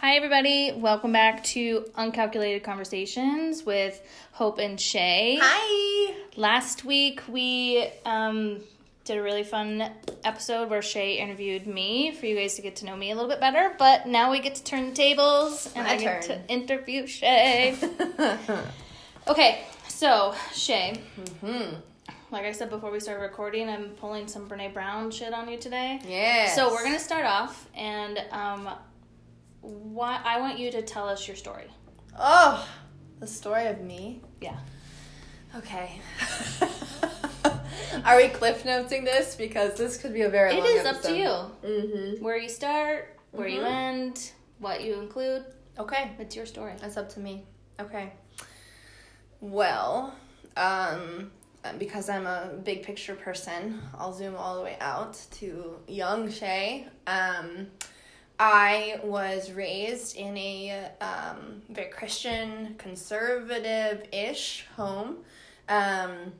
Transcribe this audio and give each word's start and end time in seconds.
Hi, 0.00 0.14
everybody. 0.14 0.70
Welcome 0.70 1.10
back 1.10 1.42
to 1.44 1.84
Uncalculated 1.96 2.62
Conversations 2.62 3.64
with 3.64 4.00
Hope 4.30 4.60
and 4.60 4.80
Shea. 4.80 5.40
Hi. 5.42 6.14
Last 6.36 6.84
week, 6.84 7.20
we 7.28 7.84
um, 8.04 8.60
did 9.04 9.18
a 9.18 9.22
really 9.22 9.42
fun 9.42 9.90
episode 10.22 10.70
where 10.70 10.82
Shea 10.82 11.14
interviewed 11.14 11.66
me 11.66 12.12
for 12.12 12.26
you 12.26 12.36
guys 12.36 12.54
to 12.54 12.62
get 12.62 12.76
to 12.76 12.86
know 12.86 12.94
me 12.94 13.10
a 13.10 13.16
little 13.16 13.28
bit 13.28 13.40
better. 13.40 13.74
But 13.76 14.06
now 14.06 14.30
we 14.30 14.38
get 14.38 14.54
to 14.54 14.62
turn 14.62 14.90
the 14.90 14.94
tables 14.94 15.68
and 15.74 15.84
My 15.84 15.94
I 15.94 15.96
get 15.96 16.22
to 16.22 16.46
interview 16.46 17.08
Shea. 17.08 17.76
okay, 19.26 19.64
so 19.88 20.32
Shea, 20.52 21.02
hmm 21.40 21.74
like 22.30 22.44
I 22.44 22.52
said 22.52 22.70
before 22.70 22.90
we 22.90 23.00
started 23.00 23.22
recording, 23.22 23.68
I'm 23.68 23.90
pulling 23.90 24.28
some 24.28 24.48
Brene 24.48 24.74
Brown 24.74 25.10
shit 25.10 25.32
on 25.32 25.48
you 25.48 25.58
today. 25.58 26.00
Yeah. 26.06 26.54
So 26.54 26.70
we're 26.70 26.84
gonna 26.84 26.98
start 26.98 27.24
off, 27.24 27.66
and 27.74 28.22
um, 28.32 28.68
why 29.60 30.20
I 30.24 30.40
want 30.40 30.58
you 30.58 30.70
to 30.72 30.82
tell 30.82 31.08
us 31.08 31.26
your 31.26 31.36
story. 31.36 31.66
Oh, 32.18 32.66
the 33.20 33.26
story 33.26 33.66
of 33.66 33.80
me. 33.80 34.22
Yeah. 34.40 34.56
Okay. 35.56 36.00
Are 38.04 38.16
we 38.16 38.28
cliff 38.28 38.64
noting 38.64 39.04
this 39.04 39.34
because 39.34 39.74
this 39.76 39.96
could 39.96 40.12
be 40.12 40.22
a 40.22 40.28
very 40.28 40.54
It 40.54 40.64
is 40.64 40.86
up 40.86 41.02
to 41.02 41.16
you. 41.16 41.28
Mm-hmm. 41.68 42.22
Where 42.24 42.36
you 42.36 42.48
start, 42.48 43.16
where 43.32 43.48
you 43.48 43.60
Mhm. 43.60 43.70
end, 43.70 44.32
what 44.58 44.82
you 44.82 45.00
include. 45.00 45.44
Okay. 45.78 46.12
It's 46.18 46.34
your 46.36 46.46
story. 46.46 46.74
That's 46.80 46.96
up 46.96 47.08
to 47.10 47.20
me. 47.20 47.44
Okay. 47.80 48.12
Well, 49.40 50.14
um, 50.56 51.30
because 51.78 52.08
I'm 52.08 52.26
a 52.26 52.50
big 52.64 52.82
picture 52.82 53.14
person, 53.14 53.80
I'll 53.96 54.12
zoom 54.12 54.34
all 54.36 54.56
the 54.56 54.62
way 54.62 54.76
out 54.80 55.14
to 55.32 55.78
young 55.86 56.30
Shea. 56.30 56.86
Um, 57.06 57.68
I 58.38 59.00
was 59.02 59.50
raised 59.50 60.16
in 60.16 60.36
a 60.36 60.90
um, 61.00 61.62
very 61.70 61.88
Christian, 61.88 62.76
conservative 62.78 64.06
ish 64.12 64.66
home. 64.76 65.18
Um, 65.68 66.32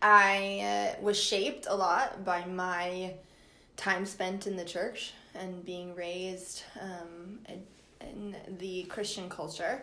I 0.00 0.94
uh, 0.96 1.02
was 1.02 1.20
shaped 1.20 1.66
a 1.68 1.74
lot 1.74 2.24
by 2.24 2.44
my 2.44 3.14
time 3.76 4.06
spent 4.06 4.46
in 4.46 4.56
the 4.56 4.64
church 4.64 5.12
and 5.34 5.64
being 5.64 5.96
raised 5.96 6.62
um, 6.80 7.40
in 8.00 8.36
the 8.58 8.84
Christian 8.84 9.28
culture 9.28 9.82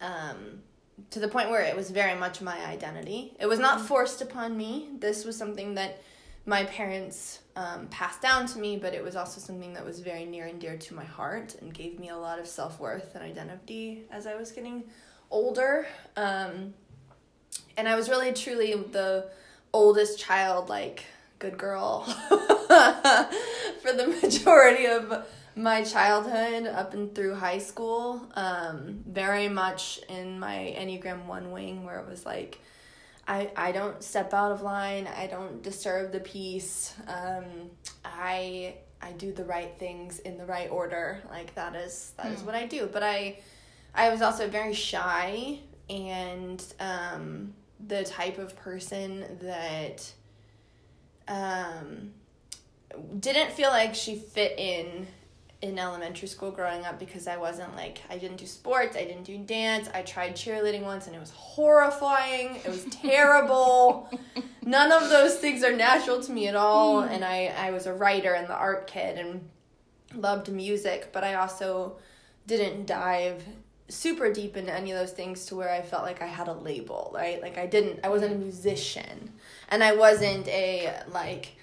um, 0.00 0.62
to 1.10 1.20
the 1.20 1.28
point 1.28 1.50
where 1.50 1.60
it 1.60 1.76
was 1.76 1.90
very 1.90 2.18
much 2.18 2.40
my 2.40 2.64
identity. 2.64 3.34
It 3.38 3.46
was 3.46 3.58
not 3.58 3.82
forced 3.82 4.22
upon 4.22 4.56
me. 4.56 4.88
This 4.98 5.26
was 5.26 5.36
something 5.36 5.74
that 5.74 6.00
my 6.46 6.64
parents 6.64 7.40
um, 7.56 7.88
passed 7.88 8.22
down 8.22 8.46
to 8.46 8.58
me, 8.58 8.76
but 8.76 8.94
it 8.94 9.02
was 9.02 9.16
also 9.16 9.40
something 9.40 9.74
that 9.74 9.84
was 9.84 9.98
very 9.98 10.24
near 10.24 10.46
and 10.46 10.60
dear 10.60 10.76
to 10.76 10.94
my 10.94 11.04
heart 11.04 11.56
and 11.60 11.74
gave 11.74 11.98
me 11.98 12.08
a 12.08 12.16
lot 12.16 12.38
of 12.38 12.46
self 12.46 12.78
worth 12.78 13.14
and 13.14 13.24
identity 13.24 14.04
as 14.12 14.26
I 14.28 14.36
was 14.36 14.52
getting 14.52 14.84
older. 15.30 15.86
Um, 16.16 16.74
and 17.76 17.88
I 17.88 17.96
was 17.96 18.08
really 18.08 18.32
truly 18.32 18.74
the 18.74 19.28
oldest 19.72 20.20
child, 20.20 20.68
like 20.68 21.04
good 21.40 21.58
girl, 21.58 22.04
for 23.82 23.92
the 23.92 24.18
majority 24.22 24.86
of 24.86 25.26
my 25.56 25.82
childhood 25.82 26.66
up 26.66 26.94
and 26.94 27.12
through 27.12 27.34
high 27.34 27.58
school. 27.58 28.24
Um, 28.34 29.02
very 29.06 29.48
much 29.48 29.98
in 30.08 30.38
my 30.38 30.76
Enneagram 30.78 31.26
1 31.26 31.50
wing, 31.50 31.84
where 31.84 31.98
it 31.98 32.08
was 32.08 32.24
like, 32.24 32.60
I, 33.28 33.50
I 33.56 33.72
don't 33.72 34.02
step 34.02 34.32
out 34.32 34.52
of 34.52 34.62
line. 34.62 35.08
I 35.08 35.26
don't 35.26 35.62
disturb 35.62 36.12
the 36.12 36.20
peace. 36.20 36.94
Um, 37.08 37.44
I 38.04 38.76
I 39.02 39.12
do 39.12 39.32
the 39.32 39.44
right 39.44 39.72
things 39.78 40.20
in 40.20 40.38
the 40.38 40.46
right 40.46 40.70
order. 40.70 41.20
Like 41.28 41.54
that 41.54 41.74
is 41.74 42.12
that 42.16 42.32
is 42.32 42.40
Hmm. 42.40 42.46
what 42.46 42.54
I 42.54 42.66
do. 42.66 42.88
But 42.92 43.02
I 43.02 43.38
I 43.94 44.10
was 44.10 44.22
also 44.22 44.48
very 44.48 44.74
shy 44.74 45.58
and 45.90 46.62
um, 46.80 47.54
the 47.86 48.04
type 48.04 48.38
of 48.38 48.56
person 48.56 49.24
that 49.42 50.12
um, 51.28 52.12
didn't 53.20 53.52
feel 53.52 53.70
like 53.70 53.94
she 53.94 54.16
fit 54.16 54.58
in 54.58 55.06
in 55.62 55.78
elementary 55.78 56.28
school 56.28 56.50
growing 56.50 56.84
up 56.84 56.98
because 56.98 57.26
I 57.26 57.36
wasn't 57.36 57.74
like 57.74 58.00
I 58.10 58.18
didn't 58.18 58.36
do 58.36 58.46
sports, 58.46 58.96
I 58.96 59.04
didn't 59.04 59.24
do 59.24 59.38
dance. 59.38 59.88
I 59.94 60.02
tried 60.02 60.36
cheerleading 60.36 60.82
once 60.82 61.06
and 61.06 61.16
it 61.16 61.18
was 61.18 61.30
horrifying. 61.30 62.56
It 62.56 62.68
was 62.68 62.84
terrible. 62.90 64.10
None 64.62 64.92
of 64.92 65.08
those 65.08 65.36
things 65.36 65.64
are 65.64 65.74
natural 65.74 66.20
to 66.22 66.32
me 66.32 66.48
at 66.48 66.56
all 66.56 67.02
hmm. 67.02 67.12
and 67.12 67.24
I 67.24 67.54
I 67.56 67.70
was 67.70 67.86
a 67.86 67.94
writer 67.94 68.34
and 68.34 68.48
the 68.48 68.54
art 68.54 68.86
kid 68.86 69.18
and 69.18 69.48
loved 70.14 70.50
music, 70.50 71.10
but 71.12 71.24
I 71.24 71.34
also 71.34 71.96
didn't 72.46 72.86
dive 72.86 73.42
super 73.88 74.32
deep 74.32 74.56
into 74.56 74.72
any 74.72 74.90
of 74.90 74.98
those 74.98 75.12
things 75.12 75.46
to 75.46 75.56
where 75.56 75.70
I 75.70 75.80
felt 75.80 76.02
like 76.02 76.20
I 76.20 76.26
had 76.26 76.48
a 76.48 76.52
label, 76.52 77.12
right? 77.14 77.40
Like 77.40 77.56
I 77.56 77.66
didn't 77.66 78.00
I 78.04 78.08
wasn't 78.08 78.34
a 78.34 78.38
musician 78.38 79.32
and 79.70 79.82
I 79.82 79.94
wasn't 79.94 80.48
a 80.48 81.02
like 81.08 81.55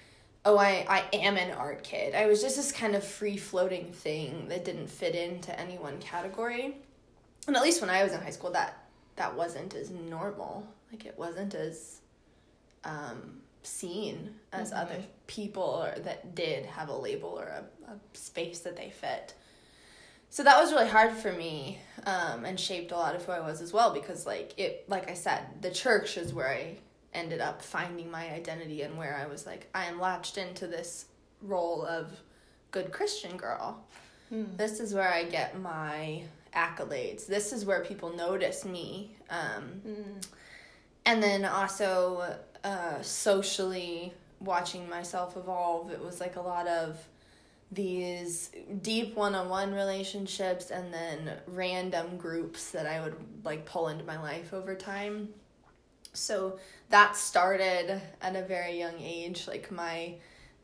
oh 0.44 0.58
I, 0.58 0.84
I 0.88 1.04
am 1.16 1.36
an 1.36 1.52
art 1.52 1.82
kid. 1.84 2.14
I 2.14 2.26
was 2.26 2.42
just 2.42 2.56
this 2.56 2.72
kind 2.72 2.94
of 2.94 3.02
free 3.04 3.36
floating 3.36 3.92
thing 3.92 4.48
that 4.48 4.64
didn't 4.64 4.88
fit 4.88 5.14
into 5.14 5.58
any 5.58 5.78
one 5.78 5.98
category. 6.00 6.76
And 7.46 7.56
at 7.56 7.62
least 7.62 7.80
when 7.80 7.90
I 7.90 8.02
was 8.04 8.12
in 8.12 8.20
high 8.20 8.30
school 8.30 8.50
that 8.52 8.78
that 9.16 9.34
wasn't 9.36 9.74
as 9.74 9.90
normal. 9.90 10.66
Like 10.92 11.06
it 11.06 11.14
wasn't 11.18 11.54
as 11.54 12.00
um 12.84 13.40
seen 13.62 14.34
as 14.52 14.72
Mhm. 14.72 14.82
other 14.82 15.02
people 15.26 15.62
or 15.62 15.98
that 16.00 16.34
did 16.34 16.66
have 16.66 16.88
a 16.90 16.96
label 16.96 17.30
or 17.30 17.44
a, 17.46 17.64
a 17.90 17.96
space 18.12 18.60
that 18.60 18.76
they 18.76 18.90
fit. 18.90 19.34
So 20.28 20.42
that 20.42 20.60
was 20.60 20.72
really 20.72 20.88
hard 20.88 21.12
for 21.12 21.32
me 21.32 21.78
um, 22.06 22.44
and 22.44 22.58
shaped 22.58 22.90
a 22.90 22.96
lot 22.96 23.14
of 23.14 23.24
who 23.24 23.30
I 23.32 23.40
was 23.40 23.62
as 23.62 23.72
well 23.72 23.94
because 23.94 24.26
like 24.26 24.52
it 24.58 24.84
like 24.88 25.10
I 25.10 25.14
said, 25.14 25.46
the 25.62 25.70
church 25.70 26.16
is 26.18 26.34
where 26.34 26.48
I 26.48 26.76
ended 27.14 27.40
up 27.40 27.62
finding 27.62 28.10
my 28.10 28.30
identity 28.32 28.82
and 28.82 28.96
where 28.98 29.16
I 29.16 29.26
was 29.26 29.46
like, 29.46 29.68
I 29.74 29.84
am 29.86 30.00
latched 30.00 30.36
into 30.38 30.66
this 30.66 31.06
role 31.40 31.84
of 31.84 32.10
good 32.70 32.90
Christian 32.92 33.36
girl. 33.36 33.84
Hmm. 34.30 34.56
This 34.56 34.80
is 34.80 34.94
where 34.94 35.12
I 35.12 35.24
get 35.24 35.60
my 35.60 36.22
accolades. 36.54 37.26
This 37.26 37.52
is 37.52 37.64
where 37.64 37.84
people 37.84 38.14
notice 38.16 38.64
me. 38.64 39.16
Um, 39.30 39.82
Mm. 39.86 40.26
and 41.06 41.22
then 41.22 41.44
also 41.44 42.36
uh, 42.64 43.02
socially 43.02 44.12
watching 44.40 44.88
myself 44.88 45.36
evolve, 45.36 45.90
it 45.90 46.00
was 46.02 46.20
like 46.20 46.36
a 46.36 46.40
lot 46.40 46.66
of 46.66 46.98
these 47.72 48.50
deep 48.82 49.16
one-on-one 49.16 49.72
relationships 49.74 50.70
and 50.70 50.92
then 50.94 51.32
random 51.46 52.16
groups 52.16 52.70
that 52.70 52.86
I 52.86 53.00
would 53.00 53.16
like 53.44 53.66
pull 53.66 53.88
into 53.88 54.04
my 54.04 54.20
life 54.20 54.52
over 54.54 54.74
time. 54.74 55.28
So 56.14 56.58
that 56.90 57.16
started 57.16 58.00
at 58.22 58.36
a 58.36 58.42
very 58.42 58.78
young 58.78 59.00
age, 59.00 59.46
like 59.46 59.70
my 59.70 60.14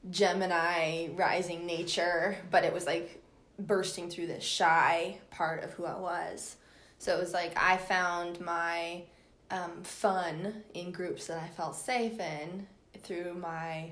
Gemini 0.09 1.09
rising 1.15 1.67
nature, 1.67 2.37
but 2.51 2.65
it 2.65 2.73
was 2.73 2.87
like 2.87 3.23
bursting 3.59 4.09
through 4.09 4.29
this 4.29 4.45
shy 4.45 5.19
part 5.31 5.63
of 5.63 5.73
who 5.73 5.85
I 5.85 5.99
was. 5.99 6.57
So 6.99 7.17
it 7.17 7.21
was 7.21 7.33
like 7.33 7.53
I 7.57 7.77
found 7.77 8.41
my 8.41 9.03
um, 9.51 9.83
fun 9.83 10.63
in 10.75 10.93
groups 10.93 11.27
that 11.27 11.39
I 11.39 11.49
felt 11.49 11.75
safe 11.75 12.19
in 12.19 12.67
through 13.03 13.35
my 13.35 13.91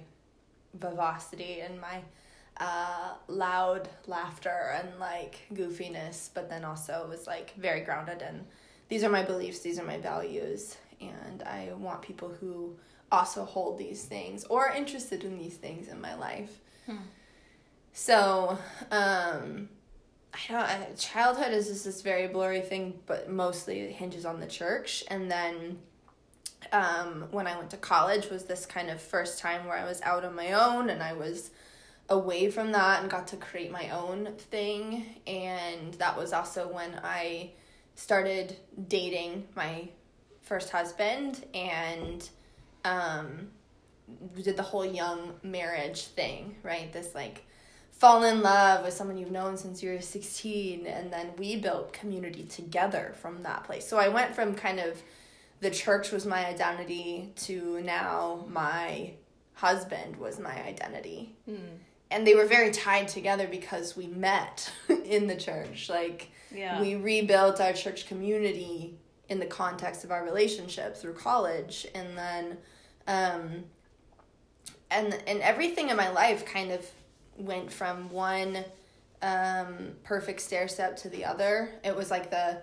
vivacity 0.75 1.61
and 1.61 1.81
my 1.81 2.01
uh, 2.59 3.15
loud 3.29 3.89
laughter 4.07 4.75
and 4.77 4.99
like 4.99 5.41
goofiness, 5.53 6.31
but 6.33 6.49
then 6.49 6.65
also 6.65 7.03
it 7.05 7.09
was 7.09 7.27
like 7.27 7.55
very 7.57 7.81
grounded 7.81 8.23
and 8.23 8.45
these 8.89 9.05
are 9.05 9.11
my 9.11 9.23
beliefs, 9.23 9.61
these 9.61 9.79
are 9.79 9.85
my 9.85 9.99
values, 9.99 10.77
and 11.01 11.43
I 11.43 11.73
want 11.77 12.03
people 12.03 12.29
who 12.29 12.77
also 13.11 13.45
hold 13.45 13.79
these 13.79 14.05
things 14.05 14.45
or 14.45 14.69
are 14.69 14.75
interested 14.75 15.25
in 15.25 15.39
these 15.39 15.57
things 15.57 15.89
in 15.89 16.01
my 16.01 16.15
life. 16.15 16.61
Hmm. 16.87 16.97
So, 17.93 18.59
um, 18.91 19.69
I 20.35 20.53
don't. 20.53 20.63
I, 20.63 20.89
childhood 20.97 21.53
is 21.53 21.69
just 21.69 21.85
this 21.85 22.03
very 22.03 22.29
blurry 22.29 22.61
thing, 22.61 23.01
but 23.07 23.31
mostly 23.31 23.81
it 23.81 23.93
hinges 23.93 24.25
on 24.25 24.41
the 24.41 24.47
church. 24.47 25.03
And 25.09 25.31
then, 25.31 25.79
um, 26.73 27.29
when 27.31 27.47
I 27.47 27.57
went 27.57 27.71
to 27.71 27.77
college, 27.77 28.29
was 28.29 28.45
this 28.45 28.67
kind 28.67 28.91
of 28.91 29.01
first 29.01 29.39
time 29.39 29.67
where 29.67 29.77
I 29.77 29.85
was 29.85 30.01
out 30.03 30.25
on 30.25 30.35
my 30.35 30.53
own, 30.53 30.91
and 30.91 31.03
I 31.03 31.15
was 31.15 31.51
away 32.09 32.51
from 32.51 32.73
that 32.73 33.03
and 33.03 33.11
got 33.11 33.27
to 33.29 33.37
create 33.37 33.71
my 33.71 33.91
own 33.91 34.35
thing. 34.37 35.05
And 35.27 35.95
that 35.95 36.17
was 36.17 36.33
also 36.33 36.69
when 36.69 37.01
I 37.03 37.51
started 37.95 38.57
dating 38.87 39.49
my 39.57 39.89
first 40.49 40.71
husband 40.71 41.45
and 41.55 42.29
um, 42.85 43.49
did 44.43 44.57
the 44.57 44.63
whole 44.63 44.85
young 44.87 45.35
marriage 45.43 46.07
thing, 46.07 46.57
right? 46.63 46.93
This 46.93 47.15
like 47.15 47.45
fall 47.93 48.25
in 48.25 48.43
love 48.43 48.85
with 48.85 48.95
someone 48.95 49.19
you've 49.19 49.31
known 49.31 49.57
since 49.57 49.83
you 49.83 49.91
were 49.91 50.01
16 50.01 50.87
and 50.87 51.13
then 51.13 51.31
we 51.37 51.57
built 51.57 51.93
community 51.93 52.45
together 52.45 53.13
from 53.21 53.43
that 53.43 53.65
place. 53.65 53.87
So 53.87 53.99
I 53.99 54.09
went 54.09 54.35
from 54.35 54.55
kind 54.55 54.81
of 54.81 55.03
the 55.61 55.71
church 55.71 56.13
was 56.13 56.25
my 56.25 56.47
identity 56.47 57.33
to 57.37 57.81
now 57.83 58.47
my 58.49 59.13
husband 59.55 60.17
was 60.17 60.39
my 60.39 60.55
identity. 60.65 61.35
Mm. 61.51 61.59
and 62.11 62.27
they 62.27 62.35
were 62.35 62.47
very 62.47 62.71
tied 62.71 63.09
together 63.09 63.47
because 63.49 63.97
we 63.97 64.07
met 64.07 64.73
in 65.05 65.27
the 65.27 65.37
church. 65.37 65.91
Like 65.91 66.31
Yeah. 66.55 66.81
we 66.81 66.95
rebuilt 66.95 67.61
our 67.61 67.73
church 67.75 68.07
community 68.07 68.95
in 69.29 69.39
the 69.39 69.47
context 69.47 70.05
of 70.05 70.11
our 70.11 70.25
relationship 70.25 70.97
through 70.97 71.15
college 71.15 71.87
and 71.95 72.17
then 72.17 72.57
um 73.07 73.65
and 74.91 75.17
and 75.27 75.41
everything 75.41 75.91
in 75.91 75.97
my 75.97 76.09
life 76.09 76.45
kind 76.45 76.71
of 76.71 76.87
went 77.37 77.71
from 77.73 78.11
one 78.11 78.65
um 79.23 79.91
perfect 80.05 80.41
stair 80.41 80.69
step 80.69 80.97
to 80.97 81.09
the 81.09 81.25
other. 81.25 81.71
It 81.85 81.95
was 81.95 82.11
like 82.11 82.31
the 82.31 82.59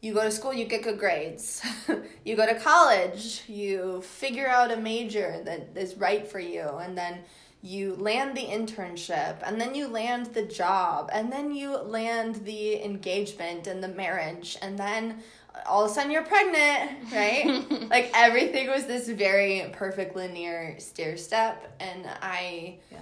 you 0.00 0.14
go 0.14 0.22
to 0.22 0.30
school 0.30 0.52
you 0.52 0.64
get 0.64 0.82
good 0.82 0.98
grades. 0.98 1.62
You 2.24 2.34
go 2.34 2.44
to 2.44 2.58
college 2.58 3.44
you 3.46 4.02
figure 4.02 4.48
out 4.48 4.72
a 4.72 4.76
major 4.76 5.40
that 5.44 5.76
is 5.76 5.96
right 5.96 6.26
for 6.26 6.40
you 6.40 6.62
and 6.62 6.98
then 6.98 7.20
you 7.62 7.94
land 7.94 8.36
the 8.36 8.44
internship 8.44 9.36
and 9.44 9.60
then 9.60 9.76
you 9.76 9.86
land 9.86 10.26
the 10.26 10.42
job 10.42 11.08
and 11.12 11.32
then 11.32 11.54
you 11.54 11.76
land 11.76 12.36
the 12.44 12.84
engagement 12.84 13.68
and 13.68 13.82
the 13.82 13.88
marriage 13.88 14.58
and 14.60 14.76
then 14.76 15.22
all 15.64 15.84
of 15.84 15.90
a 15.90 15.94
sudden 15.94 16.10
you're 16.10 16.22
pregnant 16.22 17.12
right? 17.12 17.64
Like 17.90 18.10
everything 18.14 18.68
was 18.68 18.86
this 18.86 19.08
very 19.08 19.68
perfect 19.72 20.16
linear 20.16 20.76
stair 20.78 21.16
step 21.16 21.76
and 21.80 22.06
i 22.20 22.78
yeah. 22.90 22.98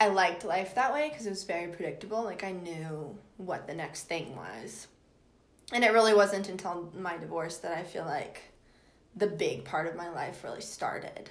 i 0.00 0.08
liked 0.08 0.44
life 0.44 0.74
that 0.74 0.92
way 0.92 1.08
because 1.08 1.26
it 1.26 1.30
was 1.30 1.44
very 1.44 1.68
predictable 1.68 2.22
like 2.24 2.44
i 2.44 2.52
knew 2.52 3.16
what 3.36 3.66
the 3.66 3.74
next 3.74 4.04
thing 4.04 4.36
was. 4.36 4.86
And 5.72 5.82
it 5.82 5.92
really 5.92 6.14
wasn't 6.14 6.48
until 6.48 6.92
my 6.96 7.16
divorce 7.16 7.58
that 7.58 7.72
i 7.72 7.82
feel 7.82 8.04
like 8.04 8.42
the 9.16 9.26
big 9.26 9.64
part 9.64 9.86
of 9.86 9.94
my 9.94 10.10
life 10.10 10.42
really 10.44 10.60
started. 10.60 11.30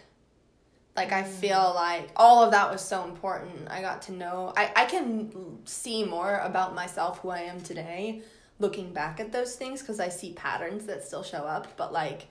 Like 0.96 1.12
i 1.12 1.24
mm. 1.24 1.28
feel 1.28 1.74
like 1.76 2.10
all 2.16 2.44
of 2.44 2.52
that 2.52 2.72
was 2.72 2.82
so 2.82 3.04
important. 3.04 3.70
I 3.70 3.82
got 3.82 4.04
to 4.04 4.14
know 4.14 4.54
i, 4.56 4.72
I 4.76 4.86
can 4.86 5.66
see 5.66 6.04
more 6.04 6.40
about 6.40 6.74
myself 6.76 7.20
who 7.20 7.30
i 7.30 7.42
am 7.42 7.62
today 7.62 8.22
looking 8.64 8.94
back 8.94 9.20
at 9.20 9.34
those 9.34 9.56
things 9.56 9.82
because 9.82 10.00
i 10.00 10.08
see 10.08 10.32
patterns 10.32 10.86
that 10.86 11.04
still 11.04 11.22
show 11.22 11.40
up 11.40 11.68
but 11.76 11.92
like 11.92 12.28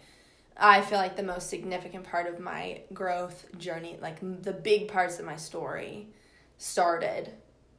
i 0.57 0.81
feel 0.81 0.99
like 0.99 1.15
the 1.15 1.23
most 1.23 1.51
significant 1.51 2.05
part 2.05 2.27
of 2.27 2.41
my 2.41 2.81
growth 2.95 3.47
journey 3.59 3.99
like 4.01 4.19
the 4.43 4.53
big 4.53 4.89
parts 4.89 5.19
of 5.19 5.27
my 5.27 5.37
story 5.37 6.09
started 6.57 7.31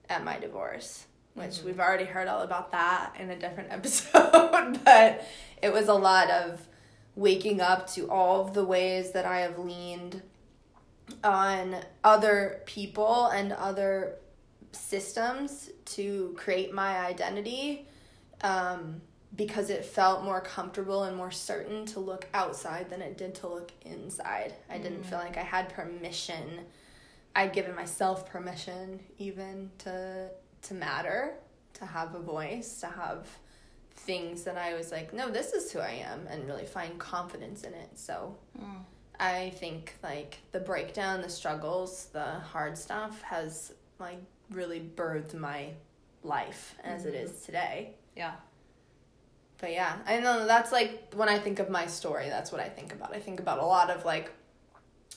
at 0.08 0.24
my 0.24 0.38
divorce 0.38 1.08
which 1.34 1.50
mm-hmm. 1.50 1.66
we've 1.66 1.80
already 1.80 2.06
heard 2.06 2.28
all 2.28 2.44
about 2.44 2.72
that 2.72 3.16
in 3.20 3.32
a 3.32 3.36
different 3.36 3.72
episode 3.72 4.80
but 4.86 5.26
it 5.64 5.74
was 5.74 5.88
a 5.88 5.94
lot 5.94 6.30
of 6.30 6.68
waking 7.16 7.60
up 7.60 7.88
to 7.88 8.08
all 8.08 8.40
of 8.40 8.54
the 8.54 8.64
ways 8.64 9.14
that 9.14 9.26
i 9.26 9.40
have 9.40 9.58
leaned 9.58 10.22
on 11.24 11.76
other 12.04 12.62
people 12.68 13.26
and 13.28 13.52
other 13.52 14.16
systems 14.72 15.72
to 15.86 16.36
create 16.38 16.72
my 16.72 17.00
identity 17.00 17.88
um, 18.44 19.02
because 19.36 19.70
it 19.70 19.84
felt 19.84 20.24
more 20.24 20.42
comfortable 20.42 21.04
and 21.04 21.18
more 21.18 21.32
certain 21.32 21.86
to 21.88 22.00
look 22.00 22.28
outside 22.34 22.90
than 22.90 23.02
it 23.02 23.18
did 23.18 23.34
to 23.36 23.48
look 23.48 23.72
inside. 23.82 24.54
I 24.70 24.78
didn't 24.78 25.04
feel 25.04 25.18
like 25.18 25.38
I 25.38 25.42
had 25.44 25.70
permission. 25.70 26.62
I'd 27.36 27.52
given 27.54 27.76
myself 27.76 28.30
permission 28.30 29.00
even 29.18 29.72
to 29.80 30.30
to 30.64 30.74
matter, 30.74 31.34
to 31.74 31.86
have 31.86 32.14
a 32.16 32.20
voice, 32.20 32.80
to 32.82 32.88
have 32.88 33.28
things 33.96 34.44
that 34.44 34.58
I 34.58 34.76
was 34.76 34.92
like, 34.92 35.14
no, 35.14 35.30
this 35.30 35.54
is 35.54 35.72
who 35.72 35.80
I 35.80 36.04
am 36.06 36.28
and 36.28 36.46
really 36.46 36.66
find 36.66 36.98
confidence 37.00 37.64
in 37.64 37.74
it. 37.74 37.90
So 37.98 38.38
Mm. 38.60 38.84
I 39.20 39.52
think 39.52 39.96
like 40.04 40.38
the 40.52 40.60
breakdown, 40.60 41.22
the 41.22 41.30
struggles, 41.30 42.08
the 42.14 42.24
hard 42.24 42.78
stuff 42.78 43.22
has 43.22 43.74
like 44.00 44.18
really 44.52 44.80
birthed 44.96 45.34
my 45.34 45.70
life 46.24 46.76
as 46.84 47.06
it 47.06 47.14
is 47.16 47.42
today. 47.42 47.96
Yeah. 48.16 48.34
But 49.60 49.72
yeah, 49.72 49.98
I 50.06 50.20
know 50.20 50.46
that's 50.46 50.72
like 50.72 51.14
when 51.16 51.30
I 51.30 51.40
think 51.40 51.60
of 51.60 51.70
my 51.70 51.88
story, 51.88 52.28
that's 52.30 52.52
what 52.52 52.60
I 52.62 52.70
think 52.70 52.94
about. 52.94 53.16
I 53.16 53.20
think 53.20 53.40
about 53.40 53.60
a 53.60 53.66
lot 53.66 53.90
of 53.90 54.04
like 54.06 54.32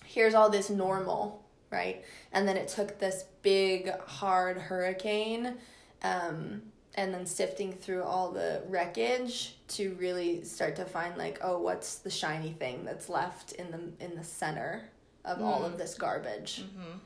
here's 0.05 0.35
all 0.35 0.51
this 0.51 0.71
normal, 0.71 1.45
right? 1.71 2.05
And 2.33 2.47
then 2.47 2.57
it 2.57 2.69
took 2.69 2.99
this 2.99 3.25
big 3.43 3.91
hard 4.01 4.57
hurricane 4.59 5.55
um 6.03 6.63
and 6.95 7.13
then 7.13 7.27
sifting 7.27 7.73
through 7.73 8.03
all 8.03 8.31
the 8.33 8.63
wreckage 8.69 9.57
to 9.69 9.95
really 9.99 10.43
start 10.45 10.77
to 10.77 10.85
find 10.85 11.17
like 11.17 11.39
oh 11.43 11.59
what's 11.59 11.97
the 11.97 12.11
shiny 12.11 12.53
thing 12.53 12.85
that's 12.85 13.09
left 13.09 13.53
in 13.53 13.71
the 13.71 14.05
in 14.05 14.15
the 14.17 14.25
center 14.25 14.83
of 15.25 15.41
all 15.43 15.65
of 15.65 15.79
this 15.79 15.95
garbage 15.95 16.65
Mm-hmm. 16.65 16.99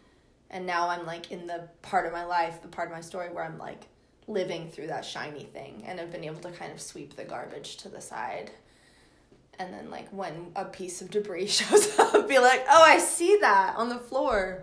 and 0.50 0.66
now 0.66 0.88
i'm 0.88 1.06
like 1.06 1.31
in 1.31 1.46
the 1.46 1.69
part 1.82 2.06
of 2.06 2.12
my 2.12 2.25
life 2.25 2.60
the 2.62 2.69
part 2.69 2.88
of 2.88 2.94
my 2.94 3.00
story 3.00 3.28
where 3.31 3.44
i'm 3.44 3.58
like 3.58 3.86
living 4.31 4.71
through 4.71 4.87
that 4.87 5.05
shiny 5.05 5.44
thing 5.44 5.82
and 5.87 5.99
have 5.99 6.11
been 6.12 6.25
able 6.25 6.41
to 6.41 6.50
kind 6.53 6.73
of 6.73 6.81
sweep 6.81 7.17
the 7.17 7.25
garbage 7.25 7.77
to 7.77 7.88
the 7.88 8.00
side 8.00 8.50
and 9.59 9.73
then 9.75 9.91
like 9.91 10.09
when 10.11 10.53
a 10.56 10.65
piece 10.65 11.03
of 11.03 11.11
debris 11.11 11.47
shows 11.59 11.99
up 11.99 12.29
be 12.29 12.38
like 12.38 12.65
oh 12.71 12.82
i 12.82 12.99
see 12.99 13.37
that 13.41 13.75
on 13.77 13.88
the 13.88 13.99
floor 13.99 14.62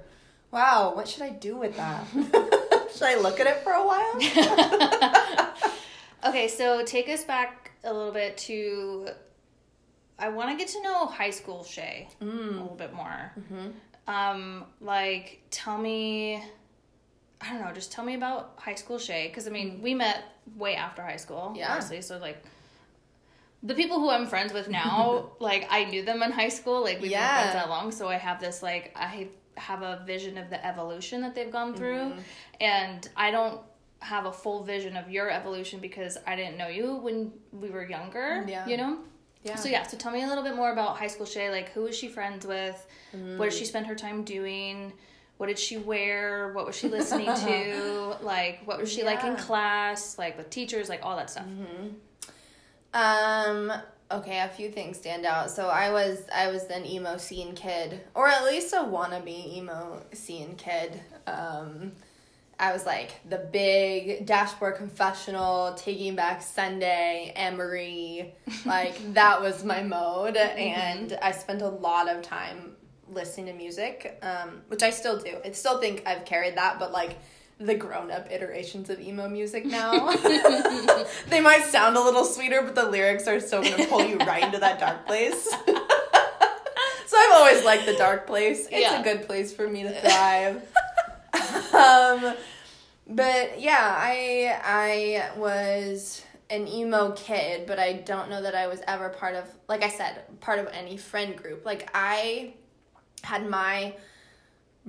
wow 0.52 0.94
what 0.96 1.08
should 1.08 1.22
i 1.24 1.30
do 1.30 1.56
with 1.58 1.75
that 1.78 2.06
should 2.94 3.04
i 3.04 3.16
look 3.19 3.40
at 3.40 3.48
it 3.48 3.58
for 3.64 3.74
a 3.74 3.86
while 3.86 5.54
Okay, 6.25 6.48
so 6.48 6.84
take 6.84 7.08
us 7.10 7.24
back 7.24 7.72
a 7.84 7.94
little 7.94 8.12
bit 8.12 8.36
to. 8.38 9.08
I 10.19 10.30
want 10.30 10.50
to 10.50 10.58
get 10.58 10.68
to 10.69 10.81
know 10.81 11.06
high 11.06 11.30
school 11.30 11.64
Shea 11.64 12.10
a 12.19 12.25
little 12.25 12.75
bit 12.78 12.92
more. 12.94 13.31
Um, 14.08 14.66
like, 14.81 15.42
tell 15.52 15.78
me. 15.78 16.44
I 17.42 17.51
don't 17.51 17.62
know. 17.62 17.72
Just 17.72 17.92
tell 17.92 18.04
me 18.04 18.16
about 18.16 18.54
high 18.57 18.75
school 18.75 18.98
Shea, 18.98 19.28
because 19.28 19.48
I 19.48 19.51
mean, 19.51 19.81
we 19.81 19.94
met 19.94 20.24
way 20.56 20.75
after 20.75 21.01
high 21.04 21.18
school, 21.18 21.54
Yeah. 21.56 21.72
honestly. 21.72 22.01
So 22.01 22.18
like, 22.18 22.44
the 23.63 23.75
people 23.75 24.00
who 24.00 24.10
I'm 24.10 24.28
friends 24.28 24.54
with 24.54 24.69
now, 24.69 25.31
like 25.39 25.68
I 25.69 25.86
knew 25.86 26.04
them 26.04 26.24
in 26.24 26.31
high 26.31 26.50
school. 26.50 26.81
Like 26.81 27.01
we've 27.01 27.12
Yeah. 27.12 27.44
been 27.44 27.51
friends 27.51 27.66
that 27.66 27.69
long, 27.69 27.92
so 27.92 28.07
I 28.07 28.16
have 28.16 28.39
this 28.39 28.63
like 28.63 28.92
I 28.95 29.28
have 29.56 29.81
a 29.81 30.04
vision 30.06 30.38
of 30.38 30.50
the 30.50 30.63
evolution 30.66 31.22
that 31.22 31.34
they've 31.36 31.51
gone 31.51 31.74
through, 31.75 32.12
mm-hmm. 32.12 32.19
and 32.62 33.07
I 33.16 33.31
don't 33.31 33.62
have 34.00 34.25
a 34.25 34.31
full 34.31 34.63
vision 34.63 34.95
of 34.95 35.10
your 35.10 35.30
evolution 35.31 35.80
because 35.80 36.18
I 36.28 36.36
didn't 36.36 36.57
know 36.57 36.68
you 36.68 36.95
when 36.98 37.31
we 37.51 37.69
were 37.69 37.88
younger. 37.88 38.45
Yeah. 38.48 38.68
You 38.68 38.78
know. 38.78 39.00
yeah 39.44 39.56
So 39.56 39.69
yeah, 39.69 39.83
so 39.83 39.98
tell 39.98 40.12
me 40.12 40.24
a 40.24 40.28
little 40.28 40.44
bit 40.44 40.56
more 40.56 40.72
about 40.72 40.98
high 40.98 41.07
school 41.07 41.25
Shea. 41.25 41.50
Like, 41.50 41.69
who 41.69 41.88
is 41.88 41.98
she 41.98 42.07
friends 42.07 42.45
with? 42.45 42.86
Mm-hmm. 43.16 43.38
What 43.38 43.50
does 43.50 43.57
she 43.57 43.66
spend 43.66 43.88
her 43.88 43.95
time 43.95 44.24
doing? 44.24 44.94
What 45.38 45.48
did 45.48 45.60
she 45.60 45.78
wear? 45.78 46.51
What 46.54 46.66
was 46.66 46.75
she 46.75 46.88
listening 46.88 47.28
to? 47.28 48.18
Like, 48.22 48.62
what 48.66 48.80
was 48.80 48.92
she 48.92 49.04
like 49.04 49.24
in 49.24 49.36
class? 49.36 50.18
Like 50.18 50.38
with 50.38 50.50
teachers? 50.50 50.89
Like 50.89 51.01
all 51.04 51.16
that 51.18 51.30
stuff. 51.30 51.45
Um. 52.94 53.71
Okay, 54.09 54.40
a 54.40 54.47
few 54.47 54.71
things 54.71 54.97
stand 54.97 55.26
out. 55.26 55.52
So 55.52 55.68
I 55.68 55.92
was 55.92 56.21
I 56.33 56.50
was 56.50 56.64
an 56.66 56.85
emo 56.85 57.18
scene 57.18 57.54
kid, 57.56 58.02
or 58.16 58.28
at 58.28 58.45
least 58.45 58.73
a 58.73 58.78
wannabe 58.78 59.56
emo 59.57 60.02
scene 60.14 60.56
kid. 60.56 61.02
Um, 61.28 61.92
I 62.59 62.71
was 62.73 62.85
like 62.85 63.16
the 63.30 63.38
big 63.38 64.26
dashboard 64.26 64.78
confessional, 64.78 65.73
taking 65.76 66.16
back 66.16 66.42
Sunday, 66.42 67.33
Emery, 67.35 68.33
like 68.66 68.95
that 69.14 69.42
was 69.42 69.64
my 69.64 69.83
mode, 69.83 70.38
and 70.38 71.18
I 71.21 71.31
spent 71.33 71.61
a 71.61 71.69
lot 71.69 72.09
of 72.09 72.23
time 72.23 72.77
listening 73.09 73.47
to 73.47 73.54
music, 73.54 74.18
um, 74.21 74.61
which 74.68 74.83
I 74.83 74.90
still 74.90 75.18
do. 75.19 75.37
I 75.44 75.52
still 75.52 75.80
think 75.80 76.04
I've 76.06 76.26
carried 76.26 76.56
that, 76.57 76.80
but 76.80 76.92
like 76.92 77.18
the 77.59 77.73
grown 77.76 78.11
up 78.11 78.31
iterations 78.31 78.90
of 78.90 78.99
emo 78.99 79.28
music 79.28 79.66
now. 79.66 80.11
they 81.30 81.42
might 81.42 81.64
sound 81.66 81.95
a 81.97 82.02
little 82.02 82.23
sweeter, 82.26 82.61
but 82.61 82.76
the 82.76 82.87
lyrics 82.90 83.28
are 83.28 83.40
still 83.40 83.64
gonna 83.64 83.85
pull 83.87 84.06
you 84.06 84.18
right 84.18 84.44
into 84.44 84.59
that 84.59 84.80
dark 84.80 85.06
place. 85.07 85.44
so 87.07 87.18
I've 87.18 87.33
always 87.33 87.64
liked 87.64 87.85
the 87.85 87.95
dark 87.97 88.28
place. 88.28 88.68
It's 88.71 88.81
Yeah. 88.81 88.99
a 88.99 89.04
good 89.04 89.26
place 89.26 89.54
for 89.54 89.68
me 89.68 89.83
to 89.83 89.92
thrive. 90.02 90.61
um, 91.73 92.35
but 93.07 93.59
yeah, 93.59 93.95
I 93.97 94.59
I 94.64 95.37
was 95.40 96.23
an 96.49 96.68
emo 96.68 97.11
kid, 97.11 97.66
but 97.68 97.80
I 97.80 97.94
don't 97.94 98.30
know 98.30 98.42
that 98.42 98.56
I 98.56 98.68
was 98.68 98.81
ever 98.87 99.09
part 99.09 99.35
of, 99.35 99.45
like 99.68 99.83
I 99.83 99.90
said, 99.90 100.21
part 100.40 100.59
of 100.59 100.68
any 100.71 100.95
friend 100.97 101.35
group. 101.35 101.66
Like 101.66 101.90
I 101.94 102.54
had 103.24 103.50
my 103.50 103.94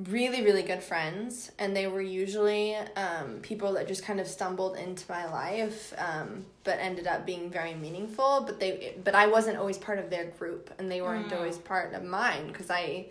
really 0.07 0.45
really 0.45 0.63
good 0.63 0.83
friends 0.83 1.51
and 1.59 1.75
they 1.75 1.89
were 1.89 2.01
usually 2.01 2.77
um, 2.97 3.41
people 3.43 3.73
that 3.73 3.89
just 3.89 4.05
kind 4.05 4.21
of 4.21 4.29
stumbled 4.29 4.77
into 4.77 5.05
my 5.09 5.27
life 5.27 5.93
um, 5.99 6.45
but 6.63 6.79
ended 6.79 7.09
up 7.09 7.27
being 7.27 7.51
very 7.51 7.75
meaningful 7.75 8.45
but 8.47 8.61
they 8.61 8.95
but 9.03 9.17
i 9.17 9.27
wasn't 9.27 9.57
always 9.57 9.77
part 9.77 9.99
of 9.99 10.09
their 10.09 10.27
group 10.27 10.73
and 10.79 10.89
they 10.89 11.03
weren't 11.03 11.33
always 11.33 11.59
part 11.59 11.95
of 11.95 12.05
mine 12.05 12.47
because 12.47 12.71
i 12.71 13.05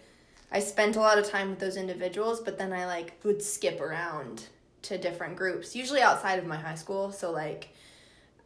i 0.53 0.59
spent 0.59 0.95
a 0.95 0.99
lot 0.99 1.17
of 1.17 1.29
time 1.29 1.49
with 1.49 1.59
those 1.59 1.75
individuals 1.75 2.39
but 2.39 2.57
then 2.57 2.71
i 2.71 2.85
like 2.85 3.19
would 3.23 3.41
skip 3.41 3.81
around 3.81 4.45
to 4.81 4.97
different 4.97 5.35
groups 5.35 5.75
usually 5.75 6.01
outside 6.01 6.39
of 6.39 6.45
my 6.45 6.55
high 6.55 6.75
school 6.75 7.11
so 7.11 7.31
like 7.31 7.67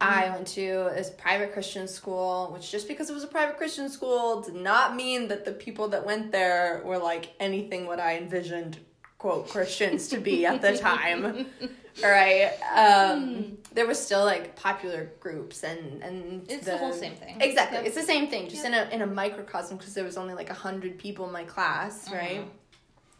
I 0.01 0.29
went 0.31 0.47
to 0.49 0.89
this 0.95 1.09
private 1.11 1.53
Christian 1.53 1.87
school, 1.87 2.49
which 2.53 2.71
just 2.71 2.87
because 2.87 3.09
it 3.09 3.13
was 3.13 3.23
a 3.23 3.27
private 3.27 3.57
Christian 3.57 3.89
school 3.89 4.41
did 4.41 4.55
not 4.55 4.95
mean 4.95 5.27
that 5.29 5.45
the 5.45 5.51
people 5.51 5.87
that 5.89 6.05
went 6.05 6.31
there 6.31 6.81
were 6.83 6.97
like 6.97 7.33
anything 7.39 7.85
what 7.87 7.99
I 7.99 8.17
envisioned 8.17 8.79
quote 9.17 9.47
Christians 9.49 10.07
to 10.09 10.17
be 10.19 10.45
at 10.47 10.61
the 10.61 10.75
time. 10.77 11.45
All 12.03 12.09
right. 12.09 12.51
Um, 12.75 13.57
there 13.73 13.85
was 13.85 13.99
still 14.03 14.23
like 14.25 14.55
popular 14.55 15.11
groups 15.19 15.63
and 15.63 16.01
and 16.01 16.49
It's 16.49 16.65
the 16.65 16.77
whole 16.77 16.93
same 16.93 17.13
thing. 17.15 17.39
Exactly, 17.39 17.77
Yep. 17.77 17.85
it's 17.87 17.95
the 17.95 18.01
same 18.01 18.27
thing, 18.29 18.49
just 18.49 18.65
in 18.65 18.73
a 18.73 18.89
in 18.91 19.01
a 19.03 19.07
microcosm 19.07 19.77
because 19.77 19.93
there 19.93 20.05
was 20.05 20.17
only 20.17 20.33
like 20.33 20.49
a 20.49 20.53
hundred 20.55 20.97
people 20.97 21.25
in 21.27 21.31
my 21.33 21.43
class, 21.43 22.05
Mm-hmm. 22.05 22.15
right? 22.15 22.45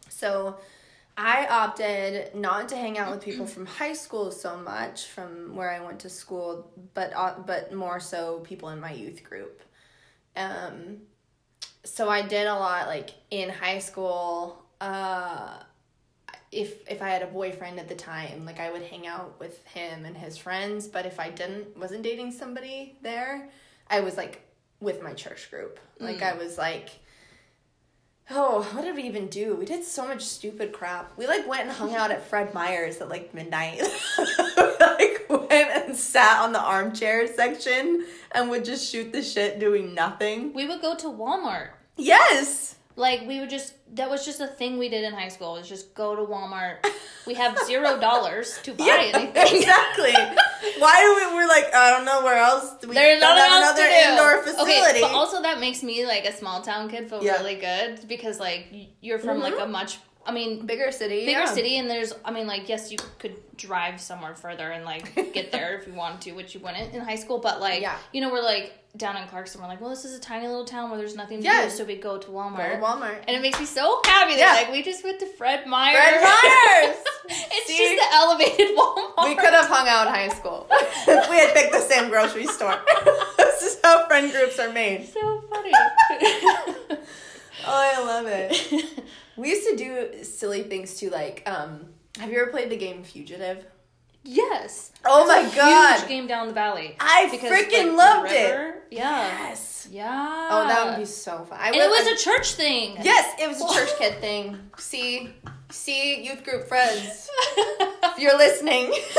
So, 0.10 0.58
I 1.18 1.46
opted 1.48 2.34
not 2.36 2.70
to 2.70 2.76
hang 2.76 2.98
out 2.98 3.12
with 3.12 3.24
people 3.24 3.46
from 3.46 3.66
high 3.66 3.94
school 3.94 4.32
so 4.32 4.58
much 4.58 5.08
from 5.08 5.56
where 5.56 5.70
I 5.70 5.80
went 5.80 6.00
to 6.02 6.10
school, 6.10 6.72
but 6.94 7.12
uh, 7.16 7.36
but 7.46 7.74
more 7.74 8.00
so 8.00 8.40
people 8.40 8.70
in 8.70 8.80
my 8.80 8.94
youth 8.94 9.24
group. 9.24 9.62
Um, 10.36 11.00
so 11.84 12.10
I 12.10 12.22
did 12.22 12.48
a 12.48 12.54
lot 12.54 12.88
like 12.88 13.12
in 13.30 13.50
high 13.50 13.80
school. 13.80 14.64
Uh, 14.80 15.58
if 16.52 16.88
if 16.90 17.02
I 17.02 17.10
had 17.10 17.22
a 17.22 17.28
boyfriend 17.28 17.80
at 17.80 17.88
the 17.88 17.96
time, 17.96 18.46
like 18.46 18.60
I 18.60 18.72
would 18.72 18.84
hang 18.84 19.08
out 19.08 19.40
with 19.40 19.66
him 19.68 20.06
and 20.06 20.16
his 20.16 20.38
friends. 20.38 20.88
But 20.88 21.06
if 21.06 21.20
I 21.20 21.30
didn't, 21.30 21.78
wasn't 21.78 22.04
dating 22.04 22.32
somebody 22.32 22.98
there, 23.02 23.50
I 23.90 24.00
was 24.00 24.18
like 24.18 24.42
with 24.80 25.02
my 25.02 25.14
church 25.14 25.52
group. 25.52 25.80
Like 26.00 26.24
I 26.24 26.34
was 26.34 26.58
like, 26.58 26.90
oh, 28.34 28.68
what 28.74 28.84
did 28.84 28.96
we 28.96 29.04
even 29.04 29.28
do? 29.28 29.56
We 29.56 29.66
did 29.66 29.84
so 29.84 30.08
much 30.08 30.24
stupid 30.24 30.74
crap. 30.74 31.18
We 31.18 31.28
like 31.28 31.48
went 31.48 31.64
and 31.64 31.72
hung 31.72 31.96
out 31.96 32.12
at 32.12 32.26
Fred 32.26 32.54
Meyer's 32.54 33.02
at 33.02 33.10
like 33.10 33.34
midnight. 33.34 33.82
like 34.80 35.26
went 35.30 35.72
and 35.72 35.96
sat 35.96 36.42
on 36.42 36.52
the 36.52 36.60
armchair 36.60 37.28
section 37.28 38.06
and 38.32 38.50
would 38.50 38.66
just 38.66 38.90
shoot 38.90 39.12
the 39.12 39.22
shit 39.22 39.60
doing 39.60 39.94
nothing. 39.94 40.54
We 40.54 40.68
would 40.68 40.82
go 40.82 40.96
to 40.96 41.08
Walmart. 41.08 41.70
Yes. 41.98 42.76
Like 43.02 43.28
we 43.28 43.40
would 43.40 43.50
just 43.50 43.74
that 43.96 44.10
was 44.10 44.24
just 44.24 44.40
a 44.40 44.48
thing 44.48 44.78
we 44.78 44.88
did 44.88 45.04
in 45.04 45.14
high 45.14 45.28
school. 45.30 45.54
Was 45.54 45.68
just 45.68 45.96
go 45.96 46.16
to 46.16 46.22
Walmart. 46.22 46.86
We 47.28 47.36
have 47.36 47.56
zero 47.68 48.00
dollars 48.00 48.60
to 48.64 48.74
buy 48.74 48.86
Yeah, 48.86 48.98
anything. 49.14 49.30
exactly. 49.60 50.14
Why 50.80 50.96
do 51.04 51.10
we? 51.18 51.36
We're 51.36 51.48
like, 51.48 51.72
I 51.72 51.92
don't 51.92 52.04
know 52.04 52.24
where 52.24 52.38
else. 52.38 52.66
We 52.88 52.96
There's 52.96 53.22
don't 53.22 53.38
have 53.38 53.52
else 53.52 53.78
to 53.78 53.84
another 53.84 53.88
do. 53.88 54.10
indoor 54.10 54.44
facility. 54.44 54.72
Okay, 54.90 55.02
but 55.02 55.12
also 55.12 55.42
that 55.44 55.60
makes 55.60 55.84
me 55.84 56.04
like 56.08 56.26
a 56.26 56.34
small 56.34 56.62
town 56.64 56.90
kid 56.90 57.10
feel 57.12 57.24
Yeah. 57.24 57.38
really 57.38 57.56
good 57.56 58.08
because 58.08 58.40
like 58.40 58.74
you're 59.02 59.20
from 59.20 59.40
like 59.40 59.54
a 59.54 59.58
mm-hmm. 59.58 59.72
much. 59.72 60.00
I 60.24 60.32
mean, 60.32 60.66
bigger 60.68 60.92
city. 60.92 61.26
bigger 61.26 61.40
yeah. 61.42 61.46
city 61.46 61.78
and 61.80 61.90
there's 61.90 62.14
i 62.24 62.30
mean 62.32 62.46
like 62.46 62.70
yes 62.70 62.92
you 62.92 62.98
could 63.18 63.36
drive 63.58 64.00
somewhere 64.00 64.36
further 64.36 64.70
and 64.70 64.86
like 64.86 65.34
get 65.34 65.52
there 65.52 65.76
if 65.80 65.88
you 65.88 65.94
wanted 65.94 66.22
to 66.22 66.32
which 66.34 66.54
you 66.54 66.60
wouldn't 66.62 66.94
in 66.94 67.02
high 67.02 67.16
school 67.16 67.40
but 67.40 67.60
like 67.60 67.82
Yeah. 67.82 67.98
you 68.14 68.22
know 68.22 68.30
we're 68.32 68.44
like 68.44 68.78
down 68.98 69.18
in 69.18 69.24
Clarkston 69.28 69.60
we're 69.62 69.68
like 69.68 69.82
well 69.82 69.90
this 69.90 70.06
is 70.06 70.16
a 70.16 70.20
tiny 70.20 70.46
little 70.48 70.66
town 70.66 70.90
where 70.92 71.00
there's 71.00 71.16
nothing 71.16 71.40
to 71.40 71.44
Yeah. 71.46 71.64
do 71.64 71.70
so 71.72 71.84
we 71.86 71.96
go 71.96 72.18
to 72.20 72.28
walmart 72.28 72.80
Go 72.80 72.86
Walmart. 72.86 73.18
and 73.28 73.36
it 73.36 73.42
makes 73.42 73.60
me 73.60 73.66
so 73.66 74.00
happy 74.06 74.36
that 74.36 74.40
Yeah. 74.40 74.62
like 74.64 74.72
we 74.72 74.84
just 74.84 75.04
went 75.04 75.20
to 75.22 75.26
fred 75.26 75.66
meyer 75.66 75.96
Fred 75.96 76.22
Meyer's. 76.22 76.98
it's 77.30 77.68
See? 77.68 77.78
just 77.78 77.96
the 78.02 78.16
elevated 78.16 78.68
walmart 78.78 79.26
we 79.26 79.36
could 79.36 79.54
have 79.54 79.66
hung 79.68 79.88
out 79.88 80.06
in 80.08 80.14
high 80.14 80.30
school 80.30 80.68
if 80.72 81.30
we 81.32 81.38
had 81.38 81.54
picked 81.56 81.72
the 81.74 81.80
same 81.80 82.10
grocery 82.10 82.46
store. 82.46 82.78
this 83.38 83.64
is 83.64 83.80
how 83.84 84.06
friend 84.08 84.32
groups 84.32 84.60
are 84.60 84.72
made. 84.72 85.08
so 85.08 85.42
funny 85.50 85.72
Oh, 87.64 87.94
I 87.96 88.04
love 88.04 88.26
it. 88.28 89.00
We 89.42 89.50
used 89.50 89.68
to 89.70 89.76
do 89.76 90.24
silly 90.24 90.64
things 90.64 90.96
too, 91.00 91.10
like 91.10 91.44
um. 91.48 91.88
Have 92.20 92.30
you 92.32 92.42
ever 92.42 92.52
played 92.52 92.70
the 92.70 92.78
game 92.78 93.04
Fugitive? 93.04 93.66
yes 94.24 94.92
Oh 95.04 95.26
my 95.26 95.40
Huge 95.42 95.56
god! 95.56 96.08
game 96.08 96.28
down 96.28 96.46
the 96.48 96.54
valley 96.54 96.96
I 97.00 97.28
Because, 97.32 97.50
freaking 97.52 97.86
the 97.88 97.92
loved 97.94 98.32
it. 98.32 98.52
river- 98.52 98.76
yeah 98.92 99.48
Yes. 99.48 99.88
yeah 99.90 100.48
Oh, 100.52 100.68
that 100.68 100.86
would 100.86 100.98
be 101.00 101.06
so 101.06 101.44
fun. 101.46 101.58
I 101.60 101.68
and 101.70 101.76
would- 101.78 101.86
it 101.86 101.90
was 101.90 102.08
I- 102.08 102.12
a 102.12 102.18
church 102.18 102.52
thing 102.54 102.98
Yes, 103.02 103.34
it 103.42 103.48
was 103.48 103.60
a 103.62 103.74
church 103.74 103.90
kid 103.98 104.20
thing. 104.22 104.60
See, 104.78 105.34
see, 105.72 106.22
youth 106.24 106.44
group 106.44 106.68
friends, 106.68 107.28
if 108.04 108.20
you're 108.20 108.38
listening, 108.38 108.92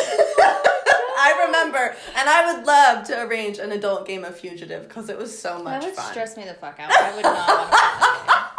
I 1.25 1.45
remember, 1.47 1.97
and 2.17 2.29
I 2.29 2.53
would 2.55 2.65
love 2.67 3.05
to 3.09 3.23
arrange 3.27 3.59
an 3.59 3.73
adult 3.73 4.07
game 4.07 4.23
of 4.25 4.39
Fugitive 4.39 4.87
because 4.87 5.09
it 5.09 5.19
was 5.19 5.37
so 5.37 5.61
much 5.63 5.81
That 5.81 5.87
would 5.89 5.97
fun. 5.97 6.11
stress 6.13 6.37
me 6.37 6.45
the 6.45 6.55
fuck 6.55 6.79
out. 6.79 6.93
I 6.93 7.15
would 7.17 7.25
not 7.25 7.49
want 7.49 7.71
to 7.73 7.77
play 7.77 7.79
that 7.81 8.27
game. 8.29 8.59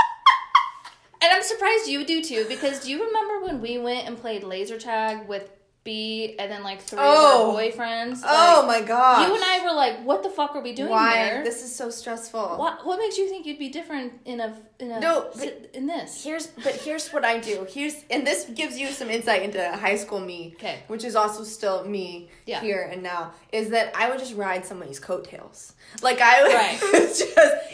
And 1.23 1.31
I'm 1.31 1.41
surprised 1.41 1.87
you 1.87 2.05
do 2.05 2.21
too, 2.21 2.45
because 2.49 2.81
do 2.81 2.91
you 2.91 3.05
remember 3.05 3.45
when 3.45 3.61
we 3.61 3.77
went 3.77 4.05
and 4.07 4.17
played 4.19 4.43
laser 4.43 4.77
tag 4.77 5.25
with 5.29 5.49
B 5.85 6.35
and 6.37 6.51
then 6.51 6.63
like 6.63 6.81
three 6.81 6.99
Oh. 7.01 7.03
of 7.03 7.55
our 7.55 7.55
oh. 7.55 7.57
boyfriends? 7.57 8.21
oh 8.25 8.65
my 8.67 8.81
god! 8.81 9.27
You 9.27 9.33
and 9.33 9.43
I 9.43 9.65
were 9.65 9.73
like, 9.73 10.03
what 10.03 10.21
the 10.21 10.29
fuck 10.29 10.53
are 10.55 10.61
we 10.61 10.73
doing 10.73 10.89
Why? 10.89 11.23
here? 11.25 11.43
This 11.43 11.63
is 11.63 11.73
so 11.73 11.89
stressful. 11.89 12.57
what 12.57 12.85
what 12.85 12.99
makes 12.99 13.17
you 13.17 13.29
think 13.29 13.45
you'd 13.45 13.57
be 13.57 13.69
different 13.69 14.13
in 14.25 14.41
a 14.41 14.53
in 14.83 14.91
a 14.91 14.99
No, 14.99 15.31
in 15.73 15.87
this? 15.87 16.23
Here's, 16.23 16.47
but 16.47 16.75
here's 16.85 17.09
what 17.13 17.23
I 17.25 17.39
do. 17.39 17.65
Here's, 17.69 17.95
and 18.09 18.25
this 18.27 18.45
gives 18.45 18.77
you 18.77 18.87
some 18.91 19.09
insight 19.09 19.41
into 19.43 19.61
high 19.85 19.95
school 19.95 20.19
me, 20.19 20.55
'Kay. 20.59 20.79
which 20.87 21.03
is 21.03 21.15
also 21.15 21.43
still 21.43 21.83
me 21.85 22.29
Yeah. 22.45 22.61
here 22.61 22.81
and 22.91 23.01
now. 23.01 23.31
Is 23.51 23.69
that 23.69 23.87
I 23.95 24.09
would 24.09 24.19
just 24.19 24.35
ride 24.35 24.65
somebody's 24.65 24.99
coattails. 24.99 25.73
Like 26.01 26.19
I 26.21 26.35
would 26.43 26.53
Right. 26.53 26.79
just, 26.91 27.23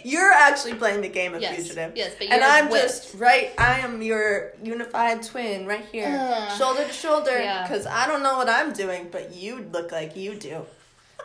you're 0.06 0.32
actually 0.32 0.75
playing 0.75 1.01
the 1.01 1.10
game 1.20 1.34
of 1.34 1.42
Yes, 1.42 1.56
fugitive. 1.56 1.92
yes, 1.96 2.12
but 2.18 2.28
and 2.30 2.44
I'm 2.44 2.70
with- 2.70 2.82
just 2.84 3.16
right. 3.16 3.51
I 3.58 3.80
am 3.80 4.01
your 4.01 4.54
unified 4.63 5.24
twin 5.24 5.66
right 5.68 5.86
here, 5.92 6.08
Ugh. 6.20 6.58
shoulder 6.58 6.84
to 6.86 6.94
shoulder. 6.94 7.38
Yeah. 7.39 7.63
Because 7.68 7.86
I 7.88 8.08
don't 8.08 8.24
know 8.24 8.38
what 8.38 8.50
I'm 8.50 8.72
doing, 8.74 9.10
but 9.12 9.34
you 9.34 9.51
look 9.72 9.92
like 9.92 10.16
you 10.16 10.36
do. 10.36 10.66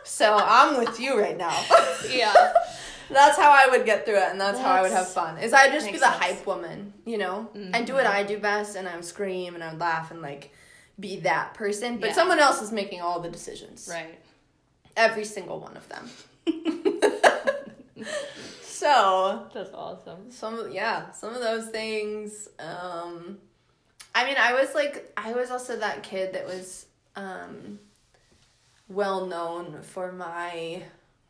So 0.03 0.37
I'm 0.37 0.77
with 0.77 0.99
you 0.99 1.19
right 1.19 1.37
now. 1.37 1.57
Yeah. 2.09 2.33
That's 3.09 3.37
how 3.37 3.51
I 3.51 3.67
would 3.69 3.85
get 3.85 4.05
through 4.05 4.15
it, 4.17 4.29
and 4.31 4.39
that's, 4.41 4.59
how 4.59 4.71
I 4.71 4.81
would 4.81 4.91
have 4.91 5.07
fun. 5.09 5.37
Is 5.37 5.53
I'd 5.53 5.71
just 5.71 5.85
be 5.87 5.93
the 5.93 5.99
sense. 5.99 6.15
hype 6.15 6.45
woman, 6.47 6.93
you 7.05 7.17
know, 7.17 7.49
and 7.53 7.73
do 7.73 7.93
Mm-hmm. 7.93 7.93
what 7.93 8.05
I 8.07 8.23
do 8.23 8.37
best, 8.39 8.75
and 8.75 8.87
I 8.87 8.95
would 8.95 9.05
scream 9.05 9.53
and 9.55 9.63
I 9.63 9.71
would 9.71 9.79
laugh 9.79 10.11
and 10.11 10.21
like 10.21 10.51
be 10.99 11.19
that 11.21 11.53
person. 11.53 11.97
But 11.99 12.07
Yeah. 12.09 12.13
someone 12.15 12.39
else 12.39 12.61
is 12.61 12.71
making 12.71 13.01
all 13.01 13.19
the 13.19 13.29
decisions, 13.29 13.87
Right. 13.91 14.19
every 14.97 15.25
single 15.25 15.59
one 15.59 15.75
of 15.77 15.87
them. 15.89 16.09
so 18.61 19.47
That's 19.53 19.71
awesome. 19.73 20.31
some 20.31 20.71
yeah, 20.71 21.11
some 21.11 21.33
of 21.33 21.41
those 21.41 21.67
things. 21.69 22.47
Um, 22.59 23.37
I 24.13 24.25
mean, 24.25 24.35
I 24.39 24.53
was 24.53 24.73
like, 24.73 25.11
I 25.17 25.33
was 25.33 25.51
also 25.51 25.77
that 25.77 26.03
kid 26.03 26.33
that 26.33 26.45
was 26.45 26.85
um, 27.15 27.79
well 28.87 29.25
known 29.25 29.81
for 29.81 30.11
my 30.11 30.83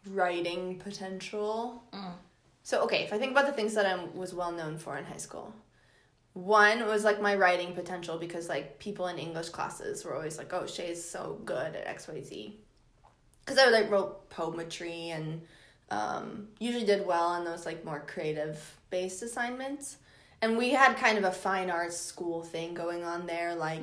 writing 0.08 0.80
potential. 0.80 1.84
Mm. 1.94 2.14
So 2.64 2.84
okay, 2.84 3.04
if 3.04 3.14
I 3.14 3.18
think 3.18 3.32
about 3.32 3.46
the 3.46 3.54
things 3.54 3.74
that 3.76 3.86
I 3.86 4.04
was 4.14 4.34
well 4.34 4.52
known 4.52 4.78
for 4.78 4.98
in 4.98 5.06
high 5.06 5.18
school, 5.18 5.54
one 6.34 6.86
was 6.86 7.04
like 7.04 7.22
my 7.22 7.36
writing 7.36 7.74
potential 7.74 8.18
because 8.18 8.50
like 8.50 8.80
people 8.80 9.08
in 9.08 9.18
English 9.18 9.50
classes 9.50 10.04
were 10.04 10.16
always 10.16 10.38
like, 10.38 10.52
"Oh, 10.54 10.66
Shea's 10.66 11.04
so 11.04 11.40
good 11.46 11.76
at 11.76 11.88
X 11.88 12.08
Y 12.08 12.22
Z," 12.22 12.60
because 13.46 13.58
I 13.58 13.70
like 13.70 13.90
wrote 13.90 14.30
poetry 14.30 15.10
and 15.10 15.42
um, 15.90 16.48
usually 16.60 16.86
did 16.86 17.06
well 17.06 17.28
on 17.28 17.46
those 17.46 17.66
like 17.66 17.86
more 17.86 18.04
creative 18.06 18.80
based 18.90 19.22
assignments. 19.24 19.98
And 20.42 20.58
we 20.58 20.72
had 20.72 20.98
kind 20.98 21.18
of 21.18 21.24
a 21.24 21.32
fine 21.32 21.70
arts 21.70 21.98
school 21.98 22.44
thing 22.44 22.74
going 22.74 23.04
on 23.04 23.26
there, 23.26 23.56
like 23.56 23.82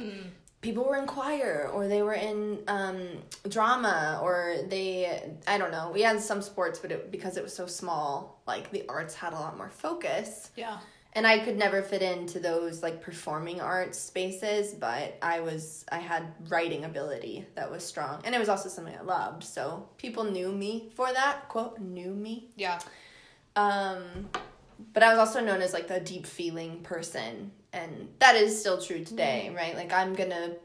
people 0.62 0.84
were 0.84 0.96
in 0.96 1.06
choir 1.06 1.68
or 1.74 1.86
they 1.88 2.02
were 2.02 2.14
in 2.14 2.60
um, 2.68 3.06
drama 3.48 4.18
or 4.22 4.56
they 4.68 5.20
I 5.46 5.58
don't 5.58 5.72
know. 5.72 5.90
We 5.92 6.00
had 6.02 6.20
some 6.20 6.40
sports, 6.40 6.78
but 6.78 6.90
it, 6.92 7.10
because 7.10 7.36
it 7.36 7.42
was 7.42 7.52
so 7.54 7.66
small, 7.66 8.40
like 8.46 8.70
the 8.70 8.84
arts 8.88 9.14
had 9.14 9.32
a 9.34 9.36
lot 9.36 9.56
more 9.58 9.68
focus 9.70 10.50
Yeah. 10.56 10.78
and 11.14 11.26
I 11.26 11.40
could 11.40 11.58
never 11.58 11.82
fit 11.82 12.00
into 12.00 12.38
those 12.40 12.82
like 12.82 13.02
performing 13.02 13.60
arts 13.60 13.98
spaces, 13.98 14.72
but 14.72 15.18
I 15.20 15.40
was 15.40 15.84
I 15.92 15.98
had 15.98 16.22
writing 16.48 16.84
ability 16.84 17.44
that 17.56 17.70
was 17.70 17.84
strong, 17.84 18.22
and 18.24 18.34
it 18.34 18.38
was 18.38 18.48
also 18.48 18.68
something 18.70 18.96
I 18.96 19.02
loved. 19.02 19.42
So 19.44 19.88
people 19.98 20.24
knew 20.24 20.50
me 20.52 20.90
for 20.94 21.12
that 21.12 21.48
quote 21.48 21.78
knew 21.80 22.14
me. 22.14 22.48
Yeah. 22.56 22.78
Um, 23.56 24.30
but 24.94 25.02
I 25.02 25.10
was 25.10 25.18
also 25.18 25.40
known 25.40 25.60
as 25.60 25.72
like 25.72 25.86
the 25.88 26.00
deep 26.00 26.24
feeling 26.26 26.80
person, 26.82 27.52
and 27.72 28.08
that 28.18 28.36
is 28.36 28.58
still 28.58 28.80
true 28.80 29.04
today, 29.04 29.44
mm-hmm. 29.46 29.56
right? 29.56 29.74
Like 29.74 29.92
I'm 29.92 30.14
gonna 30.14 30.56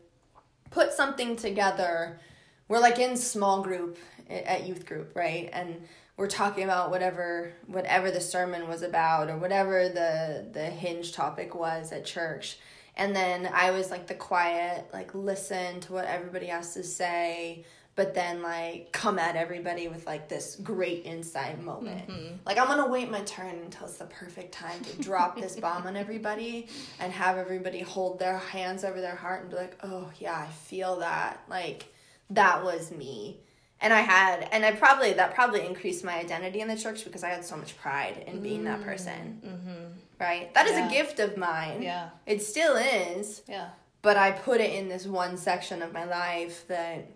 put 0.71 0.93
something 0.93 1.35
together. 1.35 2.19
We're 2.67 2.79
like 2.79 2.99
in 2.99 3.15
small 3.17 3.61
group 3.63 3.97
at 4.29 4.67
youth 4.67 4.85
group, 4.85 5.15
right? 5.15 5.49
And 5.53 5.87
we're 6.17 6.27
talking 6.27 6.63
about 6.63 6.89
whatever 6.89 7.53
whatever 7.67 8.11
the 8.11 8.19
sermon 8.19 8.67
was 8.67 8.81
about 8.81 9.29
or 9.29 9.37
whatever 9.37 9.87
the 9.87 10.47
the 10.51 10.65
hinge 10.65 11.13
topic 11.13 11.55
was 11.55 11.91
at 11.91 12.05
church. 12.05 12.57
And 12.95 13.15
then 13.15 13.47
I 13.53 13.71
was 13.71 13.91
like 13.91 14.07
the 14.07 14.15
quiet, 14.15 14.87
like 14.91 15.13
listen 15.13 15.79
to 15.81 15.93
what 15.93 16.05
everybody 16.05 16.47
has 16.47 16.73
to 16.73 16.83
say, 16.83 17.63
but 17.97 18.13
then 18.13 18.43
like 18.43 18.91
come 18.91 19.17
at 19.17 19.35
everybody 19.35 19.87
with 19.87 20.05
like 20.05 20.29
this 20.29 20.55
great 20.57 21.03
inside 21.03 21.61
moment. 21.61 22.07
Mm-hmm. 22.07 22.35
Like 22.45 22.59
I'm 22.59 22.67
gonna 22.67 22.87
wait 22.87 23.09
my 23.09 23.21
turn 23.21 23.55
until 23.55 23.87
it's 23.87 23.97
the 23.97 24.05
perfect 24.05 24.53
time 24.53 24.79
to 24.81 25.01
drop 25.01 25.35
this 25.35 25.55
bomb 25.59 25.87
on 25.87 25.97
everybody 25.97 26.67
and 26.99 27.11
have 27.11 27.37
everybody 27.37 27.79
hold 27.79 28.19
their 28.19 28.37
hands 28.37 28.85
over 28.85 29.01
their 29.01 29.15
heart 29.15 29.41
and 29.41 29.49
be 29.49 29.57
like, 29.57 29.77
oh 29.83 30.11
yeah, 30.19 30.37
I 30.37 30.45
feel 30.51 30.99
that. 30.99 31.41
Like 31.49 31.91
that 32.29 32.63
was 32.63 32.91
me. 32.91 33.39
And 33.81 33.91
I 33.91 34.01
had, 34.01 34.47
and 34.51 34.63
I 34.65 34.71
probably, 34.71 35.13
that 35.13 35.33
probably 35.35 35.65
increased 35.65 36.03
my 36.03 36.17
identity 36.17 36.61
in 36.61 36.67
the 36.67 36.77
church 36.77 37.03
because 37.03 37.23
I 37.23 37.29
had 37.29 37.45
so 37.45 37.57
much 37.57 37.77
pride 37.77 38.23
in 38.27 38.41
being 38.41 38.63
that 38.63 38.79
mm-hmm. 38.79 38.89
person. 38.89 39.41
Mm-hmm. 39.45 39.85
right? 40.19 40.53
That 40.53 40.67
is 40.67 40.73
Yeah. 40.77 40.87
a 40.87 40.91
gift 40.91 41.19
of 41.19 41.37
mine. 41.37 41.81
Yeah. 41.81 42.09
It 42.25 42.41
still 42.43 42.75
is, 42.75 43.43
Yeah. 43.47 43.69
but 44.01 44.17
I 44.17 44.31
put 44.31 44.61
it 44.61 44.71
in 44.73 44.87
this 44.89 45.05
one 45.05 45.37
section 45.37 45.83
of 45.83 45.93
my 45.93 46.05
life 46.05 46.67
that 46.67 47.07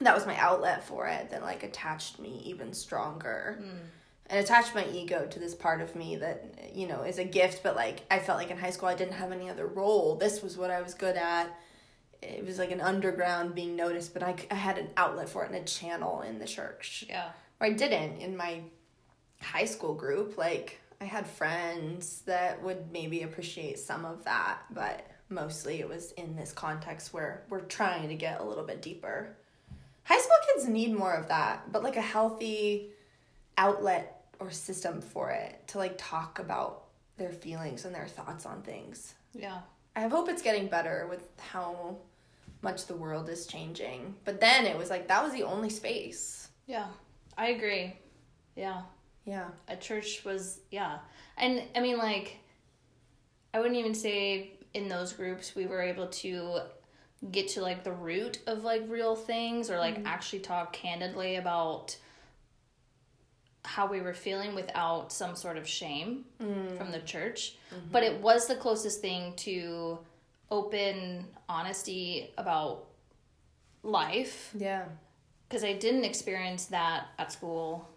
that 0.00 0.14
was 0.14 0.26
my 0.26 0.36
outlet 0.36 0.84
for 0.84 1.06
it 1.06 1.30
that 1.30 1.42
like 1.42 1.62
attached 1.62 2.18
me 2.18 2.42
even 2.44 2.72
stronger. 2.72 3.58
Hmm. 3.62 3.78
And 4.28 4.40
attached 4.40 4.74
my 4.74 4.84
ego 4.88 5.24
to 5.30 5.38
this 5.38 5.54
part 5.54 5.80
of 5.80 5.94
me 5.94 6.16
that 6.16 6.72
you 6.74 6.88
know 6.88 7.02
is 7.02 7.18
a 7.18 7.24
gift, 7.24 7.62
but 7.62 7.76
like 7.76 8.00
I 8.10 8.18
felt 8.18 8.38
like 8.38 8.50
in 8.50 8.58
high 8.58 8.70
school 8.70 8.88
I 8.88 8.96
didn't 8.96 9.14
have 9.14 9.30
any 9.30 9.48
other 9.48 9.66
role. 9.68 10.16
This 10.16 10.42
was 10.42 10.56
what 10.58 10.68
I 10.70 10.82
was 10.82 10.94
good 10.94 11.14
at. 11.16 11.48
It 12.22 12.44
was 12.44 12.58
like 12.58 12.72
an 12.72 12.80
underground 12.80 13.54
being 13.54 13.76
noticed, 13.76 14.12
but 14.14 14.24
i, 14.24 14.34
I 14.50 14.54
had 14.54 14.78
an 14.78 14.88
outlet 14.96 15.28
for 15.28 15.44
it 15.44 15.52
and 15.52 15.62
a 15.62 15.64
channel 15.64 16.22
in 16.22 16.40
the 16.40 16.44
church 16.46 17.04
Yeah. 17.08 17.28
or 17.60 17.68
I 17.68 17.70
didn't 17.70 18.18
in 18.18 18.36
my 18.36 18.62
high 19.40 19.66
school 19.66 19.94
group. 19.94 20.36
Like 20.36 20.80
I 21.00 21.04
had 21.04 21.28
friends 21.28 22.22
that 22.26 22.60
would 22.64 22.90
maybe 22.90 23.22
appreciate 23.22 23.78
some 23.78 24.04
of 24.04 24.24
that, 24.24 24.58
but 24.72 25.06
mostly 25.28 25.78
it 25.78 25.88
was 25.88 26.10
in 26.12 26.34
this 26.34 26.50
context 26.52 27.12
where 27.14 27.44
we're 27.48 27.60
trying 27.60 28.08
to 28.08 28.14
get 28.16 28.40
a 28.40 28.44
little 28.44 28.64
bit 28.64 28.82
deeper. 28.82 29.36
High 30.06 30.18
school 30.20 30.36
kids 30.54 30.68
need 30.68 30.94
more 30.94 31.12
of 31.14 31.28
that, 31.28 31.72
but 31.72 31.82
like 31.82 31.96
a 31.96 32.00
healthy 32.00 32.90
outlet 33.58 34.24
or 34.38 34.50
system 34.50 35.00
for 35.00 35.30
it 35.30 35.66
to 35.68 35.78
like 35.78 35.94
talk 35.98 36.38
about 36.38 36.84
their 37.16 37.32
feelings 37.32 37.84
and 37.84 37.94
their 37.94 38.06
thoughts 38.06 38.46
on 38.46 38.62
things. 38.62 39.14
Yeah. 39.34 39.58
I 39.96 40.06
hope 40.06 40.28
it's 40.28 40.42
getting 40.42 40.68
better 40.68 41.06
with 41.08 41.26
how 41.38 41.96
much 42.62 42.86
the 42.86 42.94
world 42.94 43.28
is 43.28 43.46
changing. 43.46 44.14
But 44.24 44.40
then 44.40 44.64
it 44.66 44.78
was 44.78 44.90
like 44.90 45.08
that 45.08 45.24
was 45.24 45.32
the 45.32 45.42
only 45.42 45.70
space. 45.70 46.48
Yeah. 46.66 46.86
I 47.36 47.48
agree. 47.48 47.96
Yeah. 48.54 48.82
Yeah. 49.24 49.48
a 49.66 49.74
church 49.74 50.24
was 50.24 50.60
yeah 50.70 50.98
and 51.36 51.60
i 51.74 51.80
mean 51.80 51.98
like 51.98 52.36
i 53.52 53.58
wouldn't 53.58 53.76
even 53.76 53.92
say 53.92 54.52
in 54.72 54.86
those 54.88 55.12
groups 55.12 55.56
we 55.56 55.66
were 55.66 55.82
able 55.82 56.06
to 56.06 56.60
get 57.30 57.48
to 57.48 57.60
like 57.60 57.82
the 57.82 57.92
root 57.92 58.38
of 58.46 58.64
like 58.64 58.82
real 58.88 59.16
things 59.16 59.70
or 59.70 59.78
like 59.78 59.96
mm-hmm. 59.96 60.06
actually 60.06 60.38
talk 60.38 60.72
candidly 60.72 61.36
about 61.36 61.96
how 63.64 63.86
we 63.86 64.00
were 64.00 64.14
feeling 64.14 64.54
without 64.54 65.12
some 65.12 65.34
sort 65.34 65.56
of 65.56 65.66
shame 65.66 66.24
mm. 66.40 66.76
from 66.76 66.92
the 66.92 67.00
church 67.00 67.56
mm-hmm. 67.74 67.86
but 67.90 68.02
it 68.02 68.20
was 68.20 68.46
the 68.46 68.54
closest 68.54 69.00
thing 69.00 69.32
to 69.34 69.98
open 70.50 71.24
honesty 71.48 72.30
about 72.38 72.84
life 73.82 74.52
Yeah. 74.56 74.84
because 75.48 75.64
i 75.64 75.72
didn't 75.72 76.04
experience 76.04 76.66
that 76.66 77.06
at 77.18 77.32
school 77.32 77.88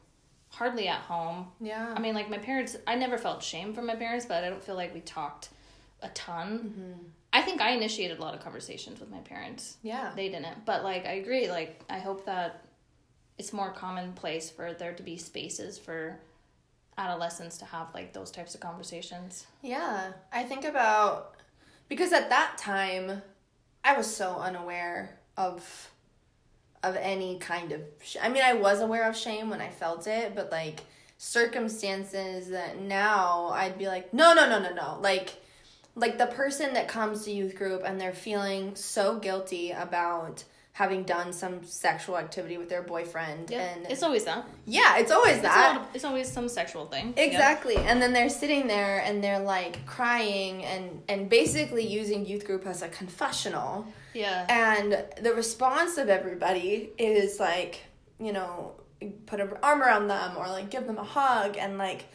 hardly 0.52 0.88
at 0.88 1.02
home 1.02 1.48
Yeah. 1.60 1.94
I 1.96 2.00
mean, 2.00 2.16
like 2.16 2.30
my 2.30 2.38
parents, 2.38 2.76
I 2.88 2.96
never 2.96 3.18
felt 3.18 3.44
shame 3.44 3.74
from 3.74 3.86
my 3.86 3.96
parents, 3.96 4.26
but 4.26 4.44
I 4.44 4.50
don't 4.50 4.64
feel 4.64 4.76
like 4.76 4.94
we 4.94 5.02
talked 5.02 5.50
a 6.02 6.10
ton. 6.10 6.60
Mm-hmm. 6.60 7.06
I 7.32 7.42
think 7.44 7.62
I 7.62 7.72
initiated 7.72 8.18
a 8.18 8.22
lot 8.22 8.34
of 8.34 8.42
conversations 8.42 9.00
with 9.00 9.10
my 9.10 9.20
parents. 9.20 9.78
yeah. 9.84 10.12
They 10.16 10.30
didn't, 10.30 10.66
but 10.66 10.84
like 10.84 11.06
I 11.06 11.14
agree. 11.14 11.50
Like 11.50 11.82
I 11.90 12.00
hope 12.00 12.26
that 12.26 12.66
it's 13.38 13.54
more 13.54 13.72
commonplace 13.72 14.50
for 14.50 14.74
there 14.74 14.94
to 14.94 15.04
be 15.04 15.16
spaces 15.18 15.78
for 15.78 16.20
adolescents 16.98 17.58
to 17.60 17.66
have 17.66 17.94
like 17.94 18.14
those 18.14 18.32
types 18.32 18.56
of 18.56 18.62
conversations. 18.62 19.46
Yeah. 19.62 20.12
I 20.34 20.44
think 20.44 20.66
about 20.66 21.36
because 21.88 22.12
at 22.14 22.30
that 22.30 22.58
time 22.58 23.22
I 23.84 23.96
was 23.96 24.14
so 24.14 24.36
unaware 24.36 25.20
of 25.38 25.92
of 26.84 26.96
any 26.96 27.38
kind 27.40 27.72
of 27.72 27.82
sh- 28.02 28.18
I 28.22 28.30
mean 28.30 28.44
I 28.44 28.54
was 28.54 28.82
aware 28.82 29.08
of 29.08 29.16
shame 29.16 29.50
when 29.50 29.62
I 29.62 29.70
felt 29.70 30.08
it, 30.08 30.34
but 30.36 30.52
like 30.52 30.82
circumstances 31.18 32.50
that 32.50 32.82
now 32.82 33.50
I'd 33.54 33.78
be 33.78 33.88
like, 33.88 34.14
"No, 34.14 34.34
no, 34.34 34.50
no, 34.50 34.60
no, 34.60 34.74
no." 34.74 34.98
Like 35.02 35.42
like 35.96 36.18
the 36.18 36.28
person 36.28 36.74
that 36.76 36.88
comes 36.88 37.26
to 37.26 37.32
youth 37.32 37.56
group 37.56 37.84
and 37.86 38.00
they're 38.00 38.14
feeling 38.14 38.76
so 38.76 39.18
guilty 39.20 39.72
about 39.72 40.44
having 40.74 41.04
done 41.04 41.34
some 41.34 41.62
sexual 41.66 42.18
activity 42.18 42.58
with 42.58 42.70
their 42.70 42.82
boyfriend 42.82 43.50
Yeah, 43.50 43.60
and 43.76 43.86
it's 43.88 44.02
always 44.02 44.24
that. 44.26 44.48
yeah, 44.66 44.98
it's 44.98 45.12
always 45.12 45.34
It's, 45.34 45.42
that. 45.42 45.86
it's 45.94 46.06
always 46.06 46.32
some 46.32 46.48
sexual 46.48 46.86
thing. 46.86 47.14
Exactly. 47.18 47.76
And 47.76 48.02
then 48.02 48.14
they're 48.14 48.30
sitting 48.30 48.66
there 48.68 49.00
and 49.00 49.22
they're 49.22 49.40
like 49.42 49.86
crying 49.86 50.64
and 50.64 51.02
and 51.10 51.30
basically 51.30 51.86
using 51.86 52.26
youth 52.26 52.46
group 52.46 52.66
as 52.66 52.82
a 52.82 52.88
confessional. 52.88 53.86
Yeah. 54.14 54.46
And 54.48 55.04
the 55.22 55.34
response 55.34 55.98
of 55.98 56.08
everybody 56.08 56.92
is 56.98 57.42
like, 57.42 57.82
you 58.18 58.32
know, 58.32 58.72
put 59.26 59.42
an 59.42 59.52
arm 59.62 59.82
around 59.82 60.08
them 60.08 60.38
or 60.38 60.48
like 60.48 60.70
give 60.70 60.88
them 60.88 60.98
a 60.98 61.04
hug 61.04 61.58
and 61.58 61.78
like 61.78 62.06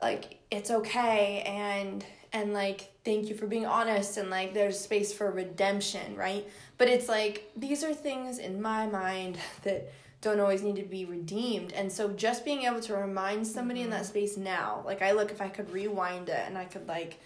like 0.00 0.38
it's 0.50 0.70
okay 0.70 1.42
and 1.46 2.04
and 2.32 2.54
like 2.54 2.90
thank 3.04 3.28
you 3.28 3.34
for 3.34 3.46
being 3.46 3.66
honest 3.66 4.16
and 4.16 4.30
like 4.30 4.54
there's 4.54 4.78
space 4.78 5.12
for 5.12 5.30
redemption, 5.30 6.16
right? 6.16 6.46
But 6.78 6.88
it's 6.88 7.08
like 7.08 7.50
these 7.56 7.82
are 7.84 7.94
things 7.94 8.38
in 8.38 8.60
my 8.60 8.86
mind 8.86 9.38
that 9.62 9.92
don't 10.20 10.38
always 10.38 10.62
need 10.62 10.76
to 10.76 10.82
be 10.82 11.04
redeemed. 11.04 11.72
And 11.72 11.90
so 11.90 12.10
just 12.10 12.44
being 12.44 12.62
able 12.62 12.80
to 12.80 12.94
remind 12.94 13.46
somebody 13.46 13.80
in 13.82 13.90
that 13.90 14.02
mm-hmm. 14.02 14.10
space 14.10 14.36
now, 14.36 14.82
like 14.84 15.02
I 15.02 15.12
look 15.12 15.30
if 15.32 15.40
I 15.40 15.48
could 15.48 15.70
rewind 15.72 16.28
it 16.28 16.44
and 16.46 16.56
I 16.56 16.64
could 16.64 16.86
like 16.86 17.18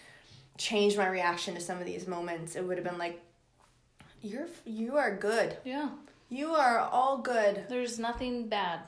change 0.57 0.97
my 0.97 1.07
reaction 1.07 1.55
to 1.55 1.61
some 1.61 1.79
of 1.79 1.85
these 1.85 2.07
moments, 2.07 2.57
it 2.57 2.65
would 2.65 2.79
have 2.79 2.85
been 2.85 2.99
like 2.99 3.23
you're 4.23 4.49
you 4.65 4.97
are 4.97 5.15
good. 5.15 5.57
Yeah. 5.65 5.91
You 6.29 6.55
are 6.55 6.81
all 6.81 7.19
good. 7.19 7.67
There's 7.69 7.99
nothing 7.99 8.49
bad. 8.49 8.81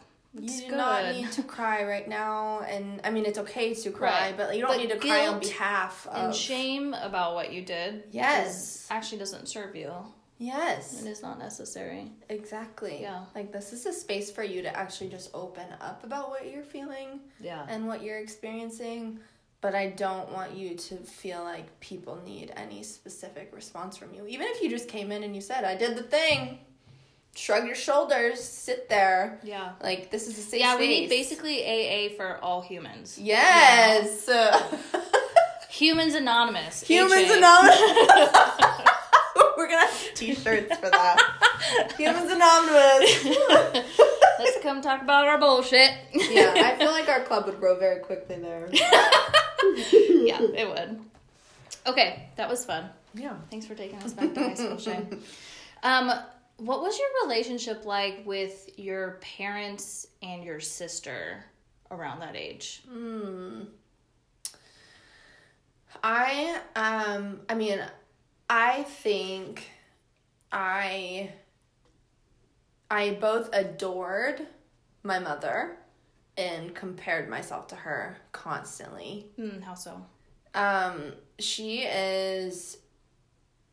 It's 0.42 0.54
you 0.56 0.60
do 0.64 0.70
good. 0.70 0.76
not 0.76 1.14
need 1.14 1.30
to 1.32 1.42
cry 1.42 1.84
right 1.84 2.08
now, 2.08 2.60
and 2.60 3.00
I 3.04 3.10
mean 3.10 3.24
it's 3.26 3.38
okay 3.38 3.74
to 3.74 3.90
cry, 3.90 4.28
Right. 4.28 4.36
but 4.36 4.54
you 4.54 4.62
don't 4.62 4.70
But 4.72 4.78
need 4.78 4.90
to 4.90 4.98
cry 4.98 5.26
on 5.26 5.40
behalf 5.40 6.06
of. 6.06 6.24
and 6.26 6.34
shame 6.34 6.94
about 6.94 7.34
what 7.34 7.52
you 7.52 7.62
did. 7.62 8.04
Yes. 8.10 8.86
Actually 8.90 9.18
doesn't 9.18 9.48
serve 9.48 9.74
you. 9.76 9.92
Yes, 10.40 11.02
It 11.02 11.08
is 11.08 11.20
not 11.20 11.40
necessary. 11.40 12.12
exactly. 12.28 12.98
Yeah. 13.02 13.24
Like 13.34 13.50
this 13.52 13.72
is 13.72 13.86
a 13.86 13.92
space 13.92 14.30
for 14.30 14.44
you 14.44 14.62
to 14.62 14.76
actually 14.76 15.10
just 15.10 15.30
open 15.34 15.66
up 15.80 16.04
about 16.04 16.30
what 16.30 16.48
you're 16.50 16.62
feeling 16.62 17.20
Yeah. 17.40 17.66
and 17.68 17.88
what 17.88 18.02
you're 18.02 18.18
experiencing. 18.18 19.18
But 19.60 19.74
I 19.74 19.88
don't 19.88 20.30
want 20.32 20.54
you 20.54 20.76
to 20.76 20.94
feel 20.98 21.42
like 21.42 21.80
people 21.80 22.20
need 22.24 22.52
any 22.54 22.84
specific 22.84 23.50
response 23.52 23.96
from 23.96 24.14
you. 24.14 24.24
Even 24.28 24.46
if 24.48 24.62
you 24.62 24.70
just 24.70 24.86
came 24.88 25.10
in 25.10 25.24
and 25.24 25.34
you 25.34 25.40
said, 25.40 25.64
"I 25.64 25.74
did 25.74 25.96
the 25.96 26.04
thing," 26.04 26.60
shrug 27.38 27.66
your 27.66 27.76
shoulders, 27.76 28.42
sit 28.42 28.88
there. 28.88 29.38
Yeah. 29.44 29.72
Like 29.82 30.10
this 30.10 30.26
is 30.26 30.36
a 30.38 30.42
safe 30.42 30.60
Yeah, 30.60 30.74
space. 30.74 30.80
we 30.80 30.88
need 30.88 31.08
basically 31.08 31.64
AA 31.64 32.16
for 32.16 32.38
all 32.42 32.60
humans. 32.60 33.16
Yes. 33.18 34.28
Humans 35.70 36.14
Anonymous. 36.14 36.82
Humans 36.82 37.30
HA. 37.30 37.38
Anonymous. 37.38 37.78
We're 39.56 39.68
gonna 39.68 39.86
have 39.86 40.14
t-shirts 40.14 40.76
for 40.78 40.90
that. 40.90 41.94
Humans 41.96 42.30
Anonymous. 42.32 43.24
Let's 44.40 44.58
come 44.62 44.80
talk 44.82 45.02
about 45.02 45.28
our 45.28 45.38
bullshit. 45.38 45.92
yeah, 46.12 46.52
I 46.56 46.76
feel 46.78 46.90
like 46.90 47.08
our 47.08 47.22
club 47.22 47.46
would 47.46 47.60
grow 47.60 47.78
very 47.78 48.00
quickly 48.00 48.36
there. 48.36 48.68
yeah, 48.72 50.40
it 50.42 50.68
would. 50.68 50.98
Okay, 51.86 52.28
that 52.36 52.48
was 52.48 52.64
fun. 52.64 52.88
Yeah. 53.14 53.34
Thanks 53.50 53.66
for 53.66 53.74
taking 53.76 53.98
us 54.02 54.12
back 54.14 54.34
to 54.34 54.40
high 54.40 54.54
school, 54.54 54.78
Shane. 54.78 55.22
Um, 55.82 56.12
what 56.58 56.82
was 56.82 56.98
your 56.98 57.08
relationship 57.24 57.84
like 57.84 58.22
with 58.24 58.78
your 58.78 59.18
parents 59.20 60.06
and 60.22 60.44
your 60.44 60.60
sister 60.60 61.44
around 61.90 62.20
that 62.20 62.36
age? 62.36 62.82
I 66.02 66.60
um 66.76 67.40
I 67.48 67.54
mean 67.54 67.80
I 68.50 68.82
think 68.82 69.70
I 70.52 71.32
I 72.90 73.18
both 73.20 73.50
adored 73.52 74.46
my 75.02 75.18
mother 75.18 75.76
and 76.36 76.74
compared 76.74 77.28
myself 77.28 77.66
to 77.68 77.76
her 77.76 78.16
constantly. 78.32 79.26
Hmm, 79.36 79.60
how 79.60 79.74
so? 79.74 80.06
Um, 80.54 81.12
she 81.38 81.82
is 81.82 82.78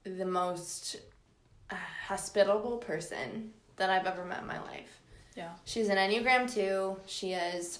the 0.03 0.25
most 0.25 0.97
hospitable 1.73 2.77
person 2.77 3.51
that 3.77 3.89
I've 3.89 4.05
ever 4.05 4.25
met 4.25 4.41
in 4.41 4.47
my 4.47 4.59
life. 4.61 5.01
Yeah. 5.35 5.51
She's 5.65 5.89
an 5.89 5.97
Enneagram 5.97 6.53
2. 6.53 6.97
She 7.07 7.33
is, 7.33 7.79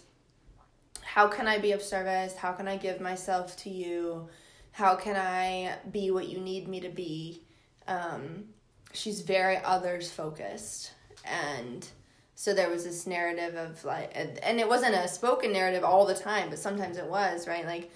how 1.01 1.27
can 1.27 1.47
I 1.47 1.59
be 1.59 1.71
of 1.71 1.81
service? 1.81 2.35
How 2.35 2.51
can 2.51 2.67
I 2.67 2.77
give 2.77 2.99
myself 2.99 3.55
to 3.57 3.69
you? 3.69 4.27
How 4.71 4.95
can 4.95 5.15
I 5.15 5.75
be 5.91 6.11
what 6.11 6.27
you 6.27 6.39
need 6.39 6.67
me 6.67 6.81
to 6.81 6.89
be? 6.89 7.43
Um, 7.87 8.45
she's 8.91 9.21
very 9.21 9.57
others 9.63 10.11
focused. 10.11 10.91
And 11.23 11.87
so 12.35 12.53
there 12.53 12.69
was 12.69 12.83
this 12.83 13.07
narrative 13.07 13.55
of 13.55 13.83
like, 13.85 14.11
and 14.13 14.37
and 14.39 14.59
it 14.59 14.67
wasn't 14.67 14.95
a 14.95 15.07
spoken 15.07 15.53
narrative 15.53 15.83
all 15.83 16.05
the 16.05 16.13
time, 16.13 16.49
but 16.49 16.59
sometimes 16.59 16.97
it 16.97 17.05
was, 17.05 17.47
right? 17.47 17.65
Like, 17.65 17.91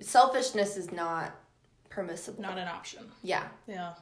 selfishness 0.00 0.76
is 0.76 0.90
not 0.90 1.36
permissible. 1.88 2.42
Not 2.42 2.58
an 2.58 2.68
option. 2.68 3.04
Yeah. 3.22 3.44
Yeah. 3.68 3.92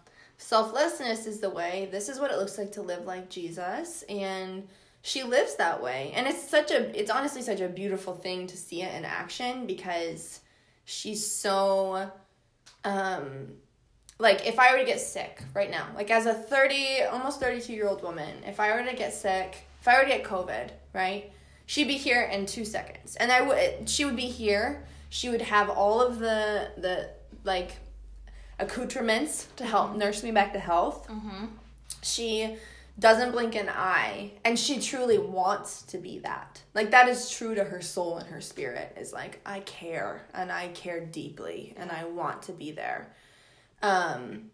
Selflessness 0.42 1.26
is 1.26 1.38
the 1.38 1.48
way. 1.48 1.88
This 1.90 2.08
is 2.08 2.18
what 2.18 2.32
it 2.32 2.36
looks 2.36 2.58
like 2.58 2.72
to 2.72 2.82
live 2.82 3.06
like 3.06 3.30
Jesus. 3.30 4.02
And 4.08 4.66
she 5.00 5.22
lives 5.22 5.54
that 5.56 5.80
way. 5.80 6.12
And 6.14 6.26
it's 6.26 6.42
such 6.42 6.72
a, 6.72 6.98
it's 6.98 7.10
honestly 7.10 7.42
such 7.42 7.60
a 7.60 7.68
beautiful 7.68 8.14
thing 8.14 8.48
to 8.48 8.56
see 8.56 8.82
it 8.82 8.92
in 8.94 9.04
action 9.04 9.66
because 9.66 10.40
she's 10.84 11.24
so 11.24 12.10
um 12.84 13.52
like 14.18 14.46
if 14.46 14.58
I 14.58 14.72
were 14.72 14.78
to 14.78 14.84
get 14.84 15.00
sick 15.00 15.42
right 15.54 15.70
now, 15.70 15.86
like 15.94 16.10
as 16.10 16.26
a 16.26 16.34
30 16.34 17.04
almost 17.12 17.40
32 17.40 17.72
year 17.72 17.88
old 17.88 18.02
woman, 18.02 18.42
if 18.44 18.58
I 18.58 18.74
were 18.74 18.84
to 18.88 18.96
get 18.96 19.14
sick, 19.14 19.56
if 19.80 19.86
I 19.86 19.96
were 19.96 20.02
to 20.02 20.08
get 20.08 20.24
COVID, 20.24 20.70
right? 20.92 21.32
She'd 21.66 21.88
be 21.88 21.96
here 21.96 22.22
in 22.22 22.46
2 22.46 22.64
seconds. 22.64 23.14
And 23.16 23.30
I 23.30 23.42
would 23.42 23.88
she 23.88 24.04
would 24.04 24.16
be 24.16 24.26
here. 24.26 24.84
She 25.08 25.28
would 25.28 25.42
have 25.42 25.70
all 25.70 26.02
of 26.02 26.18
the 26.18 26.72
the 26.76 27.10
like 27.44 27.76
accoutrements 28.62 29.48
to 29.56 29.66
help 29.66 29.90
mm-hmm. 29.90 29.98
nurse 29.98 30.22
me 30.22 30.30
back 30.30 30.52
to 30.52 30.58
health. 30.58 31.08
Mm-hmm. 31.08 31.46
She 32.02 32.56
doesn't 32.98 33.32
blink 33.32 33.54
an 33.54 33.70
eye 33.70 34.32
and 34.44 34.58
she 34.58 34.78
truly 34.78 35.16
wants 35.16 35.82
to 35.82 35.96
be 35.96 36.18
that 36.18 36.60
like 36.74 36.90
that 36.90 37.08
is 37.08 37.30
true 37.30 37.54
to 37.54 37.64
her 37.64 37.80
soul 37.80 38.18
and 38.18 38.28
her 38.28 38.40
spirit 38.40 38.94
is 39.00 39.14
like 39.14 39.40
i 39.46 39.60
care 39.60 40.26
and 40.34 40.52
i 40.52 40.68
care 40.68 41.00
deeply 41.00 41.72
and 41.78 41.90
i 41.90 42.04
want 42.04 42.42
to 42.42 42.52
be 42.52 42.70
there 42.70 43.08
um 43.82 44.50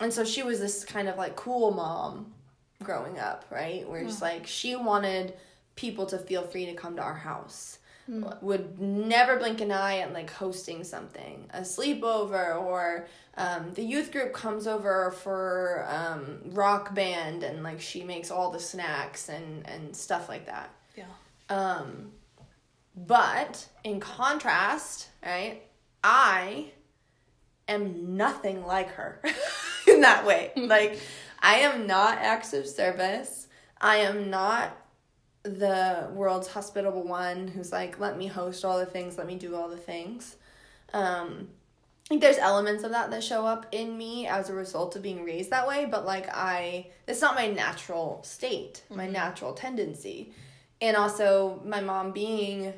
and 0.00 0.12
so 0.12 0.22
she 0.22 0.42
was 0.42 0.60
this 0.60 0.84
kind 0.84 1.08
of 1.08 1.16
like 1.16 1.34
cool 1.34 1.70
mom 1.70 2.30
growing 2.82 3.18
up 3.18 3.46
right 3.50 3.88
where 3.88 4.02
it's 4.02 4.20
like 4.20 4.46
she 4.46 4.76
wanted 4.76 5.32
people 5.74 6.04
to 6.04 6.18
feel 6.18 6.42
free 6.42 6.66
to 6.66 6.74
come 6.74 6.96
to 6.96 7.02
our 7.02 7.14
house 7.14 7.78
mm. 8.08 8.42
would 8.42 8.80
never 8.80 9.36
blink 9.36 9.60
an 9.60 9.70
eye 9.70 9.98
at 9.98 10.12
like 10.12 10.30
hosting 10.30 10.84
something 10.84 11.46
a 11.50 11.60
sleepover 11.60 12.60
or 12.60 13.06
um, 13.36 13.72
the 13.74 13.82
youth 13.82 14.12
group 14.12 14.32
comes 14.32 14.66
over 14.66 15.10
for 15.10 15.86
um, 15.88 16.40
rock 16.50 16.94
band 16.94 17.42
and 17.42 17.62
like 17.62 17.80
she 17.80 18.04
makes 18.04 18.30
all 18.30 18.50
the 18.50 18.60
snacks 18.60 19.28
and 19.28 19.66
and 19.68 19.94
stuff 19.94 20.28
like 20.28 20.46
that. 20.46 20.70
Yeah. 20.96 21.04
Um 21.48 22.12
but 22.94 23.66
in 23.84 24.00
contrast 24.00 25.08
right 25.24 25.62
i 26.04 26.70
am 27.66 28.18
nothing 28.18 28.66
like 28.66 28.90
her 28.90 29.22
in 29.88 30.02
that 30.02 30.26
way. 30.26 30.52
Like 30.56 30.98
i 31.40 31.56
am 31.56 31.86
not 31.86 32.18
acts 32.18 32.52
of 32.52 32.66
service. 32.66 33.48
I 33.80 33.96
am 33.96 34.30
not 34.30 34.76
the 35.42 36.08
world's 36.14 36.48
hospitable 36.48 37.02
one 37.02 37.48
who's 37.48 37.72
like 37.72 37.98
let 37.98 38.16
me 38.16 38.26
host 38.26 38.64
all 38.64 38.78
the 38.78 38.86
things 38.86 39.18
let 39.18 39.26
me 39.26 39.36
do 39.36 39.56
all 39.56 39.68
the 39.68 39.76
things 39.76 40.36
um 40.94 41.48
I 42.06 42.08
think 42.08 42.20
there's 42.20 42.38
elements 42.38 42.84
of 42.84 42.90
that 42.90 43.10
that 43.10 43.22
show 43.22 43.46
up 43.46 43.66
in 43.72 43.96
me 43.96 44.26
as 44.26 44.50
a 44.50 44.54
result 44.54 44.96
of 44.96 45.02
being 45.02 45.24
raised 45.24 45.50
that 45.50 45.66
way, 45.66 45.86
but 45.86 46.04
like 46.04 46.28
I, 46.28 46.88
it's 47.06 47.20
not 47.20 47.36
my 47.36 47.46
natural 47.46 48.20
state, 48.24 48.82
my 48.90 49.04
mm-hmm. 49.04 49.12
natural 49.12 49.54
tendency. 49.54 50.32
And 50.80 50.96
also, 50.96 51.62
my 51.64 51.80
mom 51.80 52.10
being 52.10 52.74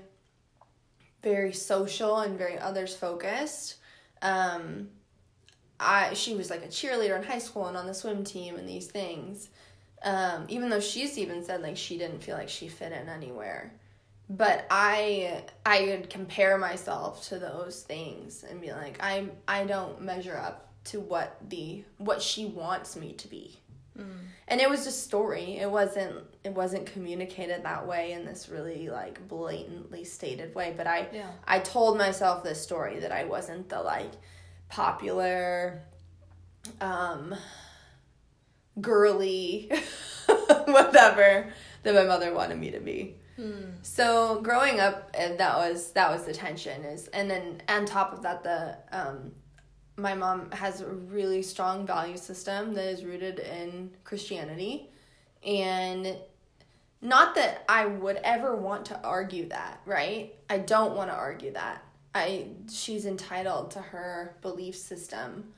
very 1.22 1.52
social 1.52 2.18
and 2.18 2.38
very 2.38 2.58
others 2.58 2.94
focused. 2.94 3.76
Um, 4.20 4.90
I 5.80 6.14
she 6.14 6.36
was 6.36 6.50
like 6.50 6.62
a 6.62 6.68
cheerleader 6.68 7.16
in 7.16 7.24
high 7.24 7.38
school 7.38 7.66
and 7.66 7.76
on 7.76 7.86
the 7.86 7.94
swim 7.94 8.24
team 8.24 8.56
and 8.56 8.68
these 8.68 8.86
things. 8.86 9.48
Um, 10.02 10.44
even 10.48 10.68
though 10.68 10.80
she's 10.80 11.16
even 11.16 11.42
said 11.42 11.62
like 11.62 11.78
she 11.78 11.96
didn't 11.96 12.22
feel 12.22 12.36
like 12.36 12.50
she 12.50 12.68
fit 12.68 12.92
in 12.92 13.08
anywhere 13.08 13.72
but 14.28 14.66
i 14.70 15.44
i 15.66 15.82
would 15.82 16.08
compare 16.08 16.56
myself 16.56 17.28
to 17.28 17.38
those 17.38 17.82
things 17.82 18.44
and 18.48 18.60
be 18.60 18.72
like 18.72 18.96
i 19.00 19.28
i 19.46 19.64
don't 19.64 20.00
measure 20.00 20.36
up 20.36 20.72
to 20.84 21.00
what 21.00 21.36
the 21.48 21.84
what 21.98 22.22
she 22.22 22.46
wants 22.46 22.96
me 22.96 23.12
to 23.12 23.28
be 23.28 23.58
mm. 23.98 24.04
and 24.48 24.60
it 24.60 24.68
was 24.68 24.84
just 24.84 25.04
story 25.04 25.58
it 25.58 25.70
wasn't 25.70 26.14
it 26.42 26.52
wasn't 26.52 26.84
communicated 26.86 27.62
that 27.64 27.86
way 27.86 28.12
in 28.12 28.24
this 28.24 28.48
really 28.48 28.88
like 28.88 29.26
blatantly 29.28 30.04
stated 30.04 30.54
way 30.54 30.72
but 30.74 30.86
i 30.86 31.06
yeah. 31.12 31.30
i 31.46 31.58
told 31.58 31.98
myself 31.98 32.42
this 32.42 32.60
story 32.60 33.00
that 33.00 33.12
i 33.12 33.24
wasn't 33.24 33.68
the 33.68 33.80
like 33.80 34.12
popular 34.70 35.82
um 36.80 37.34
girly 38.80 39.70
whatever 40.66 41.52
that 41.82 41.94
my 41.94 42.04
mother 42.04 42.32
wanted 42.34 42.58
me 42.58 42.70
to 42.70 42.80
be 42.80 43.16
Hmm. 43.36 43.70
So 43.82 44.40
growing 44.42 44.80
up, 44.80 45.10
and 45.18 45.38
that 45.38 45.56
was 45.56 45.92
that 45.92 46.10
was 46.10 46.24
the 46.24 46.32
tension 46.32 46.84
is, 46.84 47.08
and 47.08 47.30
then 47.30 47.62
on 47.68 47.84
top 47.84 48.12
of 48.12 48.22
that, 48.22 48.44
the 48.44 48.76
um, 48.92 49.32
my 49.96 50.14
mom 50.14 50.50
has 50.52 50.80
a 50.80 50.86
really 50.86 51.42
strong 51.42 51.86
value 51.86 52.16
system 52.16 52.74
that 52.74 52.84
is 52.84 53.04
rooted 53.04 53.40
in 53.40 53.90
Christianity, 54.04 54.90
and 55.44 56.16
not 57.02 57.34
that 57.34 57.64
I 57.68 57.86
would 57.86 58.20
ever 58.22 58.54
want 58.54 58.86
to 58.86 59.00
argue 59.02 59.48
that, 59.48 59.80
right? 59.84 60.34
I 60.48 60.58
don't 60.58 60.94
want 60.94 61.10
to 61.10 61.16
argue 61.16 61.52
that. 61.52 61.82
I 62.14 62.46
she's 62.70 63.04
entitled 63.04 63.72
to 63.72 63.80
her 63.80 64.36
belief 64.42 64.76
system, 64.76 65.52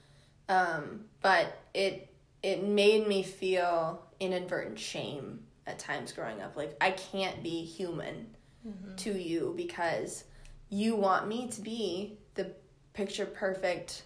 um, 0.48 1.04
but 1.20 1.58
it 1.74 2.08
it 2.46 2.62
made 2.62 3.08
me 3.08 3.24
feel 3.24 4.06
inadvertent 4.20 4.78
shame 4.78 5.40
at 5.66 5.80
times 5.80 6.12
growing 6.12 6.40
up. 6.40 6.56
Like, 6.56 6.76
I 6.80 6.92
can't 6.92 7.42
be 7.42 7.64
human 7.64 8.28
mm-hmm. 8.64 8.94
to 8.94 9.20
you 9.20 9.52
because 9.56 10.22
you 10.68 10.94
want 10.94 11.26
me 11.26 11.48
to 11.48 11.60
be 11.60 12.18
the 12.36 12.52
picture 12.92 13.26
perfect 13.26 14.04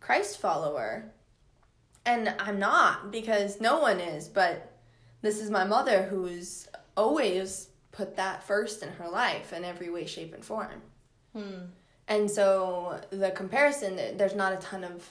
Christ 0.00 0.40
follower. 0.40 1.12
And 2.06 2.34
I'm 2.38 2.58
not 2.58 3.12
because 3.12 3.60
no 3.60 3.80
one 3.80 4.00
is, 4.00 4.26
but 4.26 4.72
this 5.20 5.38
is 5.38 5.50
my 5.50 5.64
mother 5.64 6.04
who's 6.04 6.68
always 6.96 7.68
put 7.90 8.16
that 8.16 8.42
first 8.42 8.82
in 8.82 8.88
her 8.88 9.08
life 9.10 9.52
in 9.52 9.66
every 9.66 9.90
way, 9.90 10.06
shape, 10.06 10.32
and 10.32 10.42
form. 10.42 10.80
Hmm. 11.36 11.66
And 12.08 12.30
so 12.30 13.02
the 13.10 13.32
comparison, 13.32 14.16
there's 14.16 14.34
not 14.34 14.54
a 14.54 14.56
ton 14.56 14.82
of, 14.82 15.10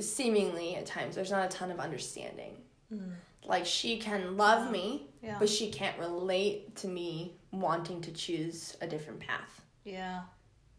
seemingly 0.00 0.76
at 0.76 0.86
times, 0.86 1.14
there's 1.14 1.30
not 1.30 1.44
a 1.44 1.48
ton 1.48 1.70
of 1.70 1.80
understanding. 1.80 2.56
Mm. 2.92 3.12
Like 3.44 3.66
she 3.66 3.98
can 3.98 4.36
love 4.36 4.70
me, 4.70 5.08
yeah. 5.22 5.36
but 5.38 5.48
she 5.48 5.70
can't 5.70 5.98
relate 5.98 6.76
to 6.76 6.88
me 6.88 7.34
wanting 7.52 8.00
to 8.02 8.12
choose 8.12 8.76
a 8.80 8.86
different 8.86 9.20
path. 9.20 9.62
Yeah. 9.84 10.20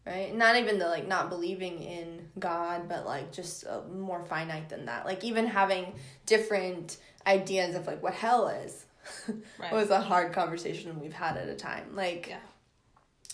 Right? 0.06 0.34
Not 0.34 0.56
even 0.56 0.78
the 0.78 0.86
like 0.86 1.06
not 1.06 1.28
believing 1.28 1.82
in 1.82 2.28
God, 2.38 2.88
but 2.88 3.06
like 3.06 3.32
just 3.32 3.66
uh, 3.66 3.82
more 3.92 4.24
finite 4.24 4.68
than 4.68 4.86
that. 4.86 5.06
Like 5.06 5.22
even 5.22 5.46
having 5.46 5.94
different 6.26 6.96
ideas 7.26 7.76
of 7.76 7.86
like 7.86 8.02
what 8.02 8.14
hell 8.14 8.48
is. 8.48 8.86
right. 9.58 9.72
was 9.72 9.90
a 9.90 10.00
hard 10.00 10.32
conversation 10.32 11.00
we've 11.00 11.12
had 11.12 11.36
at 11.36 11.48
a 11.48 11.54
time. 11.54 11.94
Like 11.94 12.28
yeah. 12.28 12.38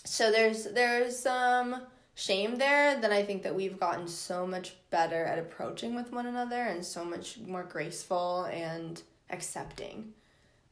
So 0.05 0.31
there's 0.31 0.65
there's 0.65 1.17
some 1.17 1.81
shame 2.19 2.57
there 2.57 2.99
then 2.99 3.13
I 3.13 3.23
think 3.23 3.43
that 3.43 3.55
we've 3.55 3.79
gotten 3.79 4.05
so 4.05 4.45
much 4.45 4.75
better 4.89 5.23
at 5.23 5.39
approaching 5.39 5.95
with 5.95 6.11
one 6.11 6.25
another 6.25 6.61
and 6.63 6.83
so 6.83 7.05
much 7.05 7.39
more 7.39 7.63
graceful 7.63 8.43
and 8.51 9.01
accepting. 9.29 10.11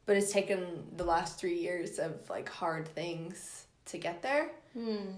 But 0.04 0.18
it's 0.18 0.30
taken 0.30 0.84
the 0.94 1.04
last 1.04 1.38
three 1.38 1.58
years 1.58 1.98
of 1.98 2.28
like 2.28 2.50
hard 2.50 2.86
things 2.86 3.64
to 3.86 3.96
get 3.96 4.20
there. 4.20 4.50
Hmm. 4.74 5.12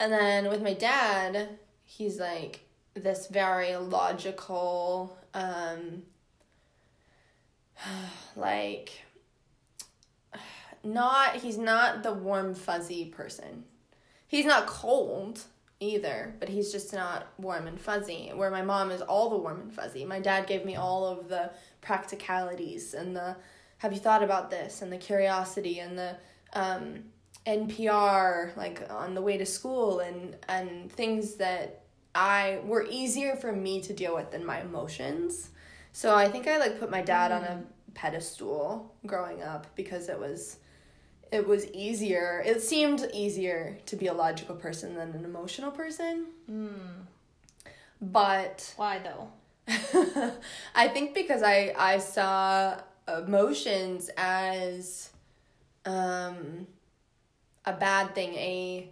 And 0.00 0.12
then 0.12 0.48
with 0.48 0.60
my 0.60 0.74
dad, 0.74 1.50
he's 1.84 2.18
like 2.18 2.64
this 2.94 3.28
very 3.28 3.76
logical, 3.76 5.16
um, 5.34 6.02
like, 8.36 9.04
not, 10.82 11.36
he's 11.36 11.58
not 11.58 12.02
the 12.02 12.12
warm, 12.12 12.56
fuzzy 12.56 13.04
person. 13.04 13.62
He's 14.26 14.46
not 14.46 14.66
cold 14.66 15.44
either, 15.80 16.34
but 16.38 16.48
he's 16.48 16.70
just 16.70 16.92
not 16.92 17.28
warm 17.38 17.66
and 17.66 17.80
fuzzy. 17.80 18.30
Where 18.34 18.50
my 18.50 18.62
mom 18.62 18.90
is 18.90 19.00
all 19.00 19.30
the 19.30 19.38
warm 19.38 19.60
and 19.62 19.74
fuzzy. 19.74 20.04
My 20.04 20.20
dad 20.20 20.46
gave 20.46 20.64
me 20.64 20.76
all 20.76 21.06
of 21.06 21.28
the 21.28 21.50
practicalities 21.80 22.94
and 22.94 23.16
the 23.16 23.36
have 23.78 23.94
you 23.94 23.98
thought 23.98 24.22
about 24.22 24.50
this 24.50 24.82
and 24.82 24.92
the 24.92 24.98
curiosity 24.98 25.78
and 25.78 25.98
the 25.98 26.16
um, 26.52 27.04
NPR 27.46 28.54
like 28.56 28.86
on 28.90 29.14
the 29.14 29.22
way 29.22 29.38
to 29.38 29.46
school 29.46 30.00
and 30.00 30.36
and 30.48 30.92
things 30.92 31.36
that 31.36 31.84
I 32.14 32.60
were 32.64 32.86
easier 32.88 33.36
for 33.36 33.52
me 33.52 33.80
to 33.82 33.94
deal 33.94 34.14
with 34.14 34.32
than 34.32 34.44
my 34.44 34.60
emotions. 34.60 35.50
So 35.92 36.14
I 36.14 36.28
think 36.28 36.46
I 36.46 36.58
like 36.58 36.78
put 36.78 36.90
my 36.90 37.00
dad 37.00 37.30
mm. 37.30 37.36
on 37.36 37.44
a 37.44 37.56
mm. 37.56 37.64
pedestal 37.94 38.94
growing 39.06 39.42
up 39.42 39.66
because 39.74 40.08
it 40.08 40.18
was 40.18 40.58
it 41.32 41.46
was 41.46 41.66
easier. 41.72 42.42
It 42.44 42.62
seemed 42.62 43.08
easier 43.12 43.78
to 43.86 43.96
be 43.96 44.06
a 44.08 44.12
logical 44.12 44.56
person 44.56 44.94
than 44.94 45.12
an 45.12 45.24
emotional 45.24 45.70
person. 45.70 46.26
Mm. 46.50 47.06
But 48.00 48.72
why 48.76 48.98
though? 48.98 49.28
I 50.74 50.88
think 50.88 51.14
because 51.14 51.42
I 51.42 51.74
I 51.78 51.98
saw 51.98 52.80
emotions 53.06 54.10
as 54.16 55.10
um 55.84 56.66
a 57.64 57.72
bad 57.72 58.14
thing, 58.14 58.34
a 58.34 58.90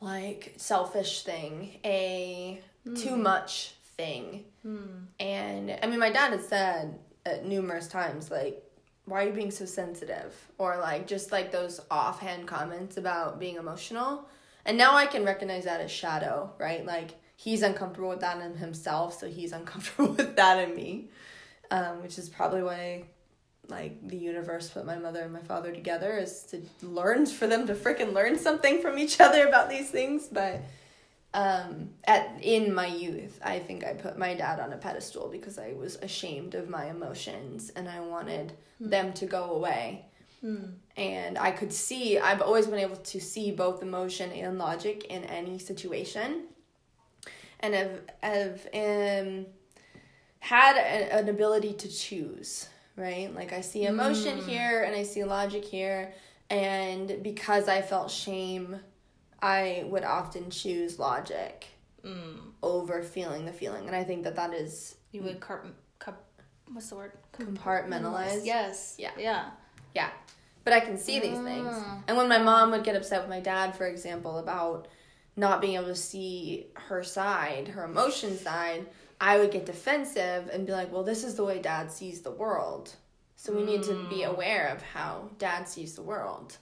like 0.00 0.54
selfish 0.56 1.22
thing, 1.22 1.78
a 1.84 2.60
mm. 2.86 3.02
too 3.02 3.16
much 3.16 3.72
thing. 3.96 4.44
Mm. 4.66 5.06
And 5.20 5.78
I 5.82 5.86
mean 5.86 6.00
my 6.00 6.10
dad 6.10 6.32
had 6.32 6.44
said 6.44 6.98
at 7.24 7.46
numerous 7.46 7.88
times 7.88 8.30
like 8.30 8.62
why 9.06 9.22
are 9.22 9.28
you 9.28 9.32
being 9.32 9.50
so 9.50 9.64
sensitive 9.64 10.34
or 10.58 10.76
like 10.76 11.06
just 11.06 11.32
like 11.32 11.50
those 11.50 11.80
offhand 11.90 12.46
comments 12.46 12.96
about 12.96 13.38
being 13.38 13.56
emotional 13.56 14.28
And 14.64 14.76
now 14.76 14.96
I 14.96 15.06
can 15.06 15.24
recognize 15.24 15.64
that 15.64 15.80
as 15.80 15.92
shadow, 15.92 16.52
right? 16.58 16.84
Like 16.84 17.12
he's 17.36 17.62
uncomfortable 17.62 18.08
with 18.08 18.20
that 18.20 18.42
in 18.42 18.56
himself, 18.56 19.18
so 19.18 19.28
he's 19.28 19.52
uncomfortable 19.60 20.12
with 20.12 20.36
that 20.36 20.68
in 20.68 20.74
me. 20.74 21.08
Um, 21.70 22.02
which 22.02 22.18
is 22.18 22.28
probably 22.28 22.62
why 22.62 23.04
like 23.68 24.06
the 24.06 24.16
universe 24.16 24.68
put 24.68 24.86
my 24.86 24.96
mother 24.96 25.22
and 25.22 25.32
my 25.32 25.40
father 25.40 25.72
together 25.72 26.16
is 26.16 26.42
to 26.44 26.62
learn 26.82 27.26
for 27.26 27.48
them 27.48 27.66
to 27.66 27.74
freaking 27.74 28.12
learn 28.12 28.38
something 28.38 28.80
from 28.80 28.98
each 28.98 29.20
other 29.20 29.48
about 29.48 29.68
these 29.68 29.90
things 29.90 30.28
but 30.30 30.60
um 31.34 31.90
at 32.04 32.30
in 32.40 32.72
my 32.72 32.86
youth 32.86 33.38
i 33.44 33.58
think 33.58 33.84
i 33.84 33.92
put 33.92 34.16
my 34.18 34.34
dad 34.34 34.60
on 34.60 34.72
a 34.72 34.76
pedestal 34.76 35.28
because 35.28 35.58
i 35.58 35.72
was 35.72 35.96
ashamed 35.96 36.54
of 36.54 36.68
my 36.68 36.86
emotions 36.86 37.70
and 37.76 37.88
i 37.88 38.00
wanted 38.00 38.52
mm. 38.82 38.90
them 38.90 39.12
to 39.12 39.26
go 39.26 39.50
away 39.50 40.04
mm. 40.42 40.72
and 40.96 41.36
i 41.36 41.50
could 41.50 41.72
see 41.72 42.18
i've 42.18 42.40
always 42.40 42.66
been 42.66 42.78
able 42.78 42.96
to 42.96 43.20
see 43.20 43.50
both 43.50 43.82
emotion 43.82 44.30
and 44.32 44.58
logic 44.58 45.04
in 45.04 45.24
any 45.24 45.58
situation 45.58 46.44
and 47.60 47.74
have 47.74 48.00
have 48.22 48.66
um 48.72 49.46
had 50.38 50.76
a, 50.76 51.14
an 51.14 51.28
ability 51.28 51.72
to 51.72 51.88
choose 51.88 52.68
right? 52.96 53.34
Like 53.34 53.52
I 53.52 53.60
see 53.60 53.84
emotion 53.84 54.38
mm. 54.38 54.46
here 54.46 54.82
and 54.82 54.96
I 54.96 55.02
see 55.02 55.22
logic 55.24 55.64
here. 55.64 56.12
And 56.50 57.22
because 57.22 57.68
I 57.68 57.82
felt 57.82 58.10
shame, 58.10 58.80
I 59.42 59.84
would 59.88 60.04
often 60.04 60.50
choose 60.50 60.98
logic 60.98 61.66
mm. 62.04 62.38
over 62.62 63.02
feeling 63.02 63.44
the 63.44 63.52
feeling. 63.52 63.86
And 63.86 63.96
I 63.96 64.04
think 64.04 64.24
that 64.24 64.36
that 64.36 64.54
is. 64.54 64.96
You 65.12 65.22
would 65.22 65.40
car- 65.40 65.64
car- 65.98 66.18
what's 66.72 66.88
the 66.90 66.96
word? 66.96 67.12
Compartmentalize. 67.32 68.44
Yes. 68.44 68.96
Yeah. 68.98 69.12
Yeah. 69.18 69.50
Yeah. 69.94 70.10
But 70.64 70.72
I 70.72 70.80
can 70.80 70.98
see 70.98 71.20
these 71.20 71.38
things. 71.38 71.68
Ah. 71.70 72.02
And 72.08 72.16
when 72.16 72.28
my 72.28 72.38
mom 72.38 72.72
would 72.72 72.82
get 72.82 72.96
upset 72.96 73.20
with 73.20 73.30
my 73.30 73.40
dad, 73.40 73.76
for 73.76 73.86
example, 73.86 74.38
about 74.38 74.88
not 75.36 75.60
being 75.60 75.74
able 75.74 75.86
to 75.86 75.94
see 75.94 76.66
her 76.74 77.04
side, 77.04 77.68
her 77.68 77.84
emotion 77.84 78.36
side, 78.36 78.86
I 79.20 79.38
would 79.38 79.52
get 79.52 79.64
defensive 79.64 80.50
and 80.52 80.66
be 80.66 80.72
like, 80.72 80.92
well, 80.92 81.04
this 81.04 81.24
is 81.24 81.34
the 81.36 81.44
way 81.44 81.60
dad 81.60 81.92
sees 81.92 82.22
the 82.22 82.30
world. 82.30 82.94
So 83.36 83.54
we 83.54 83.64
need 83.64 83.82
to 83.84 84.08
be 84.08 84.22
mm. 84.22 84.28
aware 84.28 84.68
of 84.68 84.82
how 84.82 85.30
dad 85.38 85.68
sees 85.68 85.94
the 85.94 86.02
world. 86.02 86.56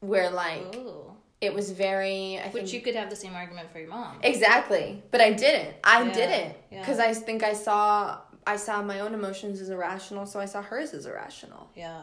Where, 0.00 0.30
like, 0.30 0.74
Ooh. 0.76 1.12
It 1.40 1.54
was 1.54 1.70
very. 1.70 2.38
I 2.38 2.48
Which 2.48 2.62
think, 2.62 2.72
you 2.72 2.80
could 2.80 2.94
have 2.94 3.10
the 3.10 3.16
same 3.16 3.34
argument 3.34 3.70
for 3.70 3.78
your 3.78 3.88
mom. 3.88 4.18
Exactly. 4.22 5.02
But 5.10 5.20
I 5.20 5.32
didn't. 5.32 5.76
I 5.84 6.02
yeah. 6.02 6.12
didn't. 6.12 6.54
Because 6.70 6.98
yeah. 6.98 7.04
I 7.04 7.14
think 7.14 7.42
I 7.42 7.52
saw. 7.52 8.18
I 8.46 8.56
saw 8.56 8.82
my 8.82 9.00
own 9.00 9.14
emotions 9.14 9.60
as 9.60 9.68
irrational, 9.68 10.24
so 10.26 10.40
I 10.40 10.46
saw 10.46 10.62
hers 10.62 10.94
as 10.94 11.06
irrational. 11.06 11.70
Yeah. 11.76 12.02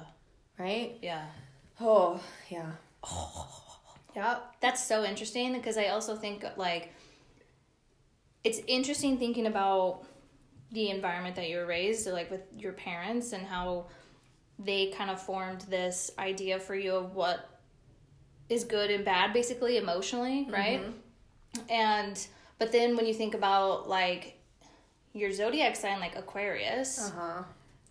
Right? 0.59 0.97
Yeah. 1.01 1.25
Oh, 1.79 2.21
yeah. 2.49 2.71
Oh. 3.07 3.61
Yeah. 4.15 4.37
That's 4.61 4.81
so 4.81 5.03
interesting 5.03 5.51
because 5.53 5.77
I 5.77 5.87
also 5.87 6.15
think, 6.15 6.45
like, 6.55 6.93
it's 8.45 8.61
interesting 8.65 9.17
thinking 9.17 9.45
about 9.45 10.05
the 10.71 10.89
environment 10.89 11.35
that 11.35 11.49
you 11.49 11.57
were 11.57 11.65
raised, 11.65 12.07
like 12.07 12.31
with 12.31 12.43
your 12.57 12.71
parents, 12.71 13.33
and 13.33 13.45
how 13.45 13.87
they 14.57 14.87
kind 14.91 15.09
of 15.09 15.21
formed 15.21 15.61
this 15.61 16.11
idea 16.17 16.59
for 16.59 16.75
you 16.75 16.95
of 16.95 17.13
what 17.13 17.54
is 18.49 18.63
good 18.63 18.91
and 18.91 19.03
bad, 19.03 19.33
basically 19.33 19.77
emotionally, 19.77 20.47
right? 20.49 20.81
Mm-hmm. 20.81 21.71
And 21.71 22.27
but 22.59 22.71
then 22.71 22.95
when 22.95 23.05
you 23.05 23.13
think 23.13 23.33
about 23.33 23.89
like 23.89 24.39
your 25.13 25.31
zodiac 25.31 25.75
sign, 25.75 25.99
like 25.99 26.15
Aquarius, 26.15 26.99
uh 26.99 27.11
huh, 27.19 27.43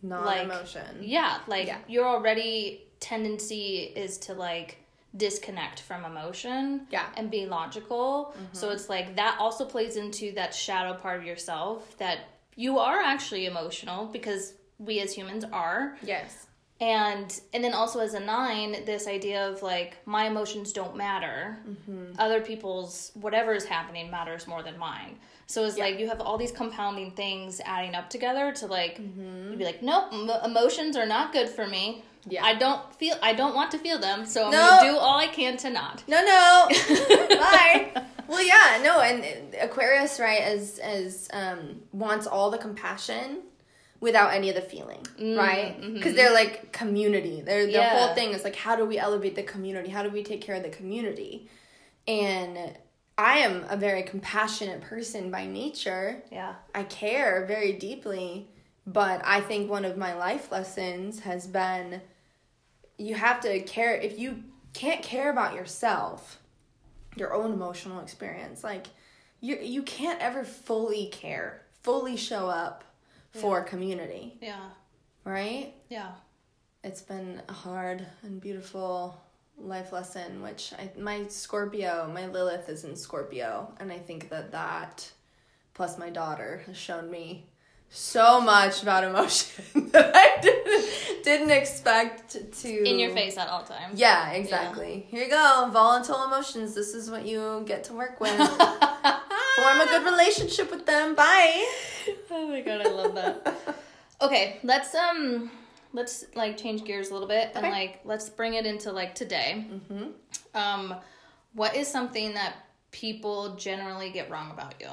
non 0.02 0.38
emotion, 0.38 0.98
yeah, 1.00 1.38
like 1.46 1.66
yeah. 1.66 1.78
your 1.88 2.06
already 2.06 2.84
tendency 3.00 3.92
is 3.94 4.18
to 4.18 4.34
like 4.34 4.78
disconnect 5.16 5.80
from 5.80 6.04
emotion 6.04 6.86
yeah 6.90 7.06
and 7.16 7.30
be 7.30 7.46
logical 7.46 8.34
mm-hmm. 8.34 8.44
so 8.52 8.70
it's 8.70 8.88
like 8.88 9.14
that 9.14 9.36
also 9.38 9.64
plays 9.64 9.96
into 9.96 10.32
that 10.32 10.52
shadow 10.52 10.94
part 10.94 11.20
of 11.20 11.24
yourself 11.24 11.96
that 11.98 12.18
you 12.56 12.78
are 12.78 12.98
actually 12.98 13.46
emotional 13.46 14.06
because 14.06 14.54
we 14.78 14.98
as 14.98 15.12
humans 15.12 15.44
are 15.52 15.96
yes 16.02 16.46
and 16.80 17.40
and 17.52 17.62
then 17.62 17.72
also 17.72 18.00
as 18.00 18.14
a 18.14 18.20
nine 18.20 18.84
this 18.84 19.06
idea 19.06 19.48
of 19.48 19.62
like 19.62 19.96
my 20.06 20.26
emotions 20.26 20.72
don't 20.72 20.96
matter 20.96 21.56
mm-hmm. 21.68 22.12
other 22.18 22.40
people's 22.40 23.12
whatever 23.14 23.54
is 23.54 23.64
happening 23.64 24.10
matters 24.10 24.48
more 24.48 24.62
than 24.62 24.76
mine 24.76 25.16
so 25.46 25.64
it's 25.64 25.78
yeah. 25.78 25.84
like 25.84 26.00
you 26.00 26.08
have 26.08 26.20
all 26.20 26.36
these 26.36 26.50
compounding 26.50 27.12
things 27.12 27.60
adding 27.64 27.94
up 27.94 28.10
together 28.10 28.52
to 28.52 28.66
like 28.66 28.98
mm-hmm. 28.98 29.50
you'd 29.50 29.58
be 29.58 29.64
like 29.64 29.82
nope 29.82 30.06
m- 30.12 30.28
emotions 30.44 30.96
are 30.96 31.06
not 31.06 31.32
good 31.32 31.48
for 31.48 31.66
me 31.66 32.02
yeah. 32.26 32.44
I 32.44 32.54
don't 32.54 32.94
feel 32.94 33.16
I 33.22 33.34
don't 33.34 33.54
want 33.54 33.70
to 33.72 33.78
feel 33.78 33.98
them, 33.98 34.24
so 34.24 34.46
I'm 34.46 34.50
no. 34.50 34.58
gonna 34.58 34.92
do 34.92 34.96
all 34.96 35.18
I 35.18 35.26
can 35.26 35.58
to 35.58 35.68
not. 35.68 36.02
No, 36.08 36.24
no. 36.24 36.68
Bye. 37.28 38.02
Well, 38.26 38.42
yeah, 38.42 38.82
no, 38.82 39.00
and 39.00 39.54
Aquarius, 39.60 40.18
right, 40.18 40.40
as 40.40 40.78
as 40.78 41.28
um 41.34 41.82
wants 41.92 42.26
all 42.26 42.50
the 42.50 42.56
compassion 42.56 43.42
without 44.04 44.34
any 44.34 44.50
of 44.50 44.54
the 44.54 44.60
feeling, 44.60 45.00
mm, 45.18 45.36
right? 45.36 45.80
Because 45.80 46.12
mm-hmm. 46.12 46.16
they're 46.16 46.34
like 46.34 46.72
community. 46.72 47.40
They're 47.40 47.64
the 47.64 47.72
yeah. 47.72 47.98
whole 47.98 48.14
thing 48.14 48.32
is 48.32 48.44
like 48.44 48.54
how 48.54 48.76
do 48.76 48.84
we 48.84 48.98
elevate 48.98 49.34
the 49.34 49.42
community? 49.42 49.88
How 49.88 50.02
do 50.02 50.10
we 50.10 50.22
take 50.22 50.42
care 50.42 50.56
of 50.56 50.62
the 50.62 50.68
community? 50.68 51.48
And 52.06 52.76
I 53.16 53.38
am 53.38 53.64
a 53.70 53.78
very 53.78 54.02
compassionate 54.02 54.82
person 54.82 55.30
by 55.30 55.46
nature. 55.46 56.22
Yeah. 56.30 56.56
I 56.74 56.82
care 56.82 57.46
very 57.46 57.72
deeply, 57.72 58.50
but 58.86 59.22
I 59.24 59.40
think 59.40 59.70
one 59.70 59.86
of 59.86 59.96
my 59.96 60.12
life 60.12 60.52
lessons 60.52 61.20
has 61.20 61.46
been 61.46 62.02
you 62.98 63.14
have 63.14 63.40
to 63.40 63.60
care 63.62 63.94
if 63.94 64.18
you 64.18 64.44
can't 64.74 65.02
care 65.02 65.30
about 65.30 65.54
yourself 65.54 66.40
your 67.16 67.32
own 67.32 67.52
emotional 67.52 68.00
experience 68.00 68.62
like 68.62 68.86
you 69.40 69.56
you 69.56 69.82
can't 69.82 70.20
ever 70.20 70.44
fully 70.44 71.06
care 71.06 71.62
fully 71.82 72.16
show 72.16 72.48
up 72.48 72.84
yeah. 73.34 73.40
for 73.40 73.62
community 73.62 74.36
yeah 74.40 74.70
right 75.24 75.74
yeah 75.88 76.12
it's 76.82 77.02
been 77.02 77.42
a 77.48 77.52
hard 77.52 78.06
and 78.22 78.40
beautiful 78.40 79.20
life 79.56 79.92
lesson 79.92 80.42
which 80.42 80.72
I, 80.78 80.90
my 80.98 81.26
scorpio 81.28 82.10
my 82.12 82.26
lilith 82.26 82.68
is 82.68 82.84
in 82.84 82.96
scorpio 82.96 83.72
and 83.78 83.92
i 83.92 83.98
think 83.98 84.28
that 84.30 84.52
that 84.52 85.10
plus 85.74 85.98
my 85.98 86.10
daughter 86.10 86.62
has 86.66 86.76
shown 86.76 87.10
me 87.10 87.46
so 87.94 88.40
much 88.40 88.82
about 88.82 89.04
emotion 89.04 89.64
that 89.92 90.10
I 90.14 90.40
didn't, 90.40 91.24
didn't 91.24 91.50
expect 91.50 92.52
to 92.60 92.88
in 92.88 92.98
your 92.98 93.12
face 93.12 93.38
at 93.38 93.48
all 93.48 93.62
times. 93.62 94.00
Yeah, 94.00 94.32
exactly. 94.32 95.06
Yeah. 95.10 95.18
Here 95.18 95.24
you 95.24 95.30
go, 95.30 95.70
volatile 95.72 96.24
emotions. 96.24 96.74
This 96.74 96.92
is 96.94 97.08
what 97.08 97.24
you 97.24 97.62
get 97.66 97.84
to 97.84 97.94
work 97.94 98.20
with. 98.20 98.36
Form 99.56 99.80
a 99.80 99.86
good 99.86 100.04
relationship 100.04 100.70
with 100.70 100.86
them. 100.86 101.14
Bye. 101.14 101.66
Oh 102.30 102.48
my 102.48 102.60
god, 102.60 102.86
I 102.86 102.90
love 102.90 103.14
that. 103.14 103.56
okay, 104.20 104.58
let's 104.62 104.94
um 104.94 105.50
let's 105.92 106.26
like 106.34 106.56
change 106.56 106.84
gears 106.84 107.10
a 107.10 107.12
little 107.12 107.28
bit 107.28 107.50
okay. 107.50 107.60
and 107.60 107.70
like 107.70 108.00
let's 108.04 108.28
bring 108.28 108.54
it 108.54 108.66
into 108.66 108.92
like 108.92 109.14
today. 109.14 109.66
Mm-hmm. 109.70 110.08
Um 110.54 110.94
what 111.54 111.76
is 111.76 111.88
something 111.88 112.34
that 112.34 112.56
people 112.90 113.54
generally 113.56 114.10
get 114.10 114.30
wrong 114.30 114.50
about 114.50 114.74
you? 114.80 114.88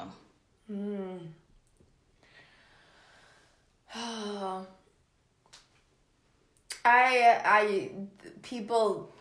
Mm. 0.71 1.19
I 6.85 7.41
I 7.45 7.91
people 8.43 9.11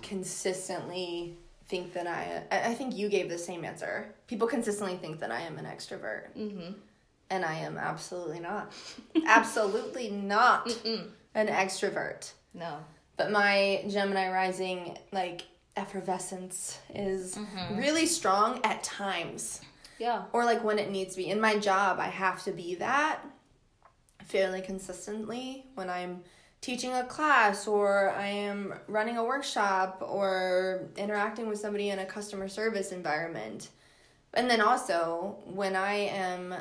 consistently 0.00 1.36
think 1.72 1.94
that 1.94 2.06
I 2.06 2.42
I 2.50 2.74
think 2.74 2.94
you 2.94 3.08
gave 3.08 3.30
the 3.30 3.38
same 3.38 3.64
answer. 3.64 4.14
People 4.26 4.46
consistently 4.46 4.96
think 4.96 5.20
that 5.20 5.30
I 5.32 5.40
am 5.40 5.56
an 5.56 5.64
extrovert. 5.64 6.24
Mm-hmm. 6.36 6.72
And 7.30 7.44
I 7.46 7.54
am 7.54 7.78
absolutely 7.78 8.40
not. 8.40 8.74
absolutely 9.26 10.10
not 10.10 10.68
Mm-mm. 10.68 11.08
an 11.34 11.46
extrovert. 11.46 12.30
No. 12.52 12.76
But 13.16 13.32
my 13.32 13.84
Gemini 13.88 14.30
rising 14.30 14.98
like 15.12 15.44
effervescence 15.74 16.78
is 16.94 17.36
mm-hmm. 17.36 17.78
really 17.78 18.04
strong 18.04 18.60
at 18.64 18.84
times. 18.84 19.62
Yeah. 19.98 20.24
Or 20.34 20.44
like 20.44 20.62
when 20.62 20.78
it 20.78 20.90
needs 20.90 21.14
to 21.14 21.22
be. 21.22 21.30
In 21.30 21.40
my 21.40 21.56
job, 21.56 21.98
I 21.98 22.08
have 22.08 22.44
to 22.44 22.52
be 22.52 22.74
that 22.74 23.20
fairly 24.26 24.60
consistently 24.60 25.64
when 25.74 25.88
I'm 25.88 26.22
teaching 26.62 26.94
a 26.94 27.04
class 27.04 27.66
or 27.66 28.10
I 28.10 28.28
am 28.28 28.72
running 28.86 29.18
a 29.18 29.24
workshop 29.24 29.98
or 30.00 30.88
interacting 30.96 31.48
with 31.48 31.58
somebody 31.58 31.90
in 31.90 31.98
a 31.98 32.06
customer 32.06 32.48
service 32.48 32.92
environment. 32.92 33.68
And 34.32 34.48
then 34.48 34.62
also 34.62 35.36
when 35.44 35.76
I 35.76 35.94
am 35.94 36.54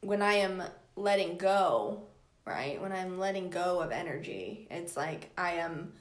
when 0.00 0.22
I 0.22 0.34
am 0.34 0.62
letting 0.96 1.36
go, 1.36 2.04
right? 2.46 2.80
When 2.80 2.92
I'm 2.92 3.18
letting 3.18 3.50
go 3.50 3.80
of 3.80 3.90
energy, 3.90 4.66
it's 4.70 4.96
like 4.96 5.30
I 5.36 5.54
am 5.54 5.92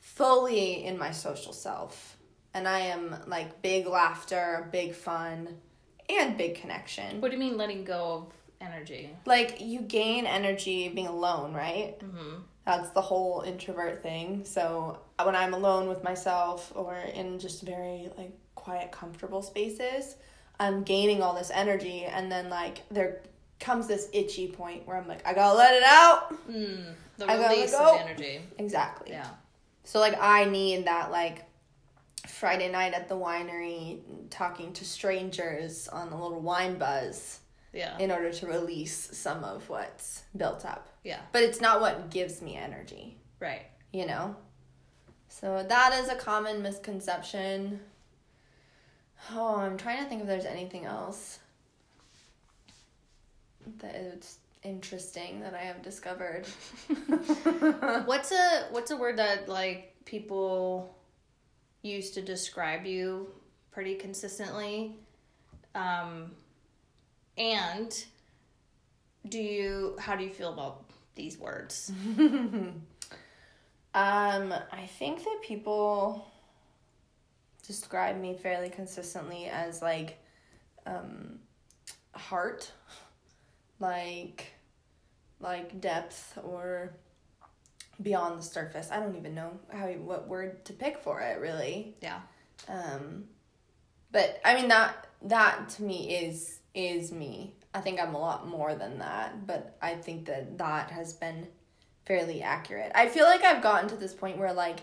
fully 0.00 0.84
in 0.84 0.98
my 0.98 1.12
social 1.12 1.52
self. 1.52 2.16
And 2.54 2.66
I 2.66 2.80
am 2.80 3.16
like 3.26 3.62
big 3.62 3.86
laughter, 3.86 4.68
big 4.72 4.94
fun, 4.94 5.48
and 6.08 6.36
big 6.36 6.56
connection. 6.56 7.20
What 7.20 7.30
do 7.30 7.36
you 7.36 7.40
mean 7.40 7.56
letting 7.56 7.84
go 7.84 8.28
of 8.28 8.32
energy. 8.64 9.10
Like 9.24 9.60
you 9.60 9.80
gain 9.80 10.26
energy 10.26 10.88
being 10.88 11.06
alone, 11.06 11.52
right? 11.52 11.98
Mm-hmm. 12.00 12.40
That's 12.64 12.90
the 12.90 13.02
whole 13.02 13.42
introvert 13.42 14.02
thing. 14.02 14.44
So 14.44 14.98
when 15.22 15.36
I'm 15.36 15.52
alone 15.54 15.88
with 15.88 16.02
myself 16.02 16.72
or 16.74 16.96
in 16.96 17.38
just 17.38 17.62
very 17.62 18.08
like 18.16 18.32
quiet, 18.54 18.90
comfortable 18.90 19.42
spaces, 19.42 20.16
I'm 20.58 20.82
gaining 20.82 21.20
all 21.22 21.34
this 21.34 21.50
energy, 21.52 22.04
and 22.04 22.30
then 22.32 22.48
like 22.48 22.82
there 22.90 23.20
comes 23.60 23.86
this 23.86 24.08
itchy 24.12 24.48
point 24.48 24.86
where 24.86 24.96
I'm 24.96 25.06
like, 25.08 25.26
I 25.26 25.34
gotta 25.34 25.56
let 25.56 25.74
it 25.74 25.82
out. 25.82 26.30
Mm, 26.50 26.94
the 27.18 27.24
I 27.30 27.36
gotta 27.36 27.54
release 27.54 27.72
go. 27.72 27.94
of 27.96 28.00
energy. 28.00 28.40
Exactly. 28.58 29.10
Yeah. 29.10 29.28
So 29.84 29.98
like 30.00 30.16
I 30.20 30.44
need 30.46 30.86
that 30.86 31.10
like 31.10 31.44
Friday 32.26 32.70
night 32.70 32.94
at 32.94 33.08
the 33.08 33.14
winery 33.16 34.00
talking 34.30 34.72
to 34.74 34.84
strangers 34.84 35.88
on 35.88 36.08
a 36.08 36.22
little 36.22 36.40
wine 36.40 36.76
buzz 36.78 37.40
Yeah. 37.74 37.98
in 37.98 38.10
order 38.10 38.32
to 38.32 38.46
release 38.46 39.10
some 39.16 39.44
of 39.44 39.68
what's 39.68 40.22
built 40.36 40.64
up. 40.64 40.88
Yeah. 41.04 41.20
But 41.32 41.42
it's 41.44 41.60
not 41.60 41.80
what 41.80 42.10
gives 42.10 42.42
me 42.42 42.56
energy, 42.56 43.16
Right. 43.38 43.66
you 43.92 44.06
know? 44.06 44.34
So 45.28 45.64
that 45.68 45.92
is 45.94 46.08
a 46.08 46.16
common 46.16 46.62
misconception. 46.62 47.80
Oh, 49.32 49.56
I'm 49.56 49.76
trying 49.76 50.02
to 50.02 50.08
think 50.08 50.22
if 50.22 50.26
there's 50.26 50.44
anything 50.44 50.84
else 50.84 51.38
that 53.78 53.94
is 53.94 54.38
interesting 54.62 55.40
that 55.40 55.54
I 55.54 55.60
have 55.60 55.82
discovered. 55.82 56.46
What's 58.06 58.32
a 58.32 58.66
what's 58.70 58.90
a 58.90 58.96
word 58.96 59.16
that 59.18 59.48
like 59.48 59.94
people 60.04 60.94
use 61.82 62.10
to 62.12 62.22
describe 62.22 62.86
you 62.86 63.28
pretty 63.72 63.94
consistently? 63.94 64.96
Um 65.74 66.30
and 67.36 68.04
do 69.28 69.40
you 69.40 69.96
how 69.98 70.14
do 70.16 70.24
you 70.24 70.30
feel 70.30 70.52
about 70.52 70.83
these 71.14 71.38
words? 71.38 71.92
Um, 73.94 74.52
I 74.72 74.86
think 74.98 75.22
that 75.22 75.38
people 75.42 76.26
describe 77.64 78.20
me 78.20 78.34
fairly 78.34 78.68
consistently 78.68 79.46
as 79.46 79.80
like 79.80 80.18
um 80.84 81.38
heart 82.12 82.70
like 83.80 84.52
like 85.40 85.80
depth 85.80 86.36
or 86.42 86.92
beyond 88.02 88.40
the 88.40 88.42
surface. 88.42 88.88
I 88.90 88.98
don't 88.98 89.16
even 89.16 89.34
know 89.34 89.52
how 89.72 89.86
what 89.86 90.26
word 90.26 90.64
to 90.64 90.72
pick 90.72 90.98
for 90.98 91.20
it 91.20 91.40
really. 91.40 91.94
Yeah. 92.02 92.20
Um 92.68 93.26
but 94.10 94.40
I 94.44 94.56
mean 94.56 94.68
that 94.68 95.06
that 95.22 95.68
to 95.70 95.84
me 95.84 96.16
is 96.16 96.58
is 96.74 97.12
me. 97.12 97.54
I 97.74 97.80
think 97.80 98.00
I'm 98.00 98.14
a 98.14 98.18
lot 98.18 98.46
more 98.46 98.74
than 98.74 99.00
that, 99.00 99.46
but 99.46 99.76
I 99.82 99.96
think 99.96 100.26
that 100.26 100.58
that 100.58 100.92
has 100.92 101.12
been 101.12 101.48
fairly 102.06 102.42
accurate. 102.42 102.92
I 102.94 103.08
feel 103.08 103.24
like 103.24 103.42
I've 103.42 103.62
gotten 103.62 103.88
to 103.90 103.96
this 103.96 104.14
point 104.14 104.38
where 104.38 104.52
like 104.52 104.80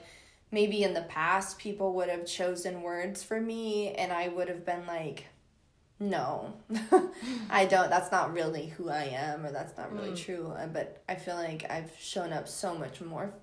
maybe 0.52 0.84
in 0.84 0.94
the 0.94 1.04
past 1.04 1.58
people 1.58 1.94
would 1.94 2.10
have 2.10 2.26
chosen 2.26 2.82
words 2.82 3.24
for 3.24 3.40
me 3.40 3.94
and 3.94 4.12
I 4.12 4.28
would 4.28 4.50
have 4.50 4.66
been 4.66 4.86
like 4.86 5.28
no. 6.00 6.54
I 7.50 7.66
don't 7.66 7.90
that's 7.90 8.12
not 8.12 8.34
really 8.34 8.68
who 8.68 8.90
I 8.90 9.04
am 9.04 9.46
or 9.46 9.52
that's 9.52 9.78
not 9.78 9.94
really 9.94 10.10
hmm. 10.10 10.16
true, 10.16 10.54
Uh, 10.58 10.68
but 10.68 11.04
I 11.08 11.16
feel 11.16 11.36
like 11.36 11.70
I've 11.70 11.92
shown 12.00 12.34
up 12.34 12.48
so 12.48 12.78
much 12.78 13.02
more 13.02 13.34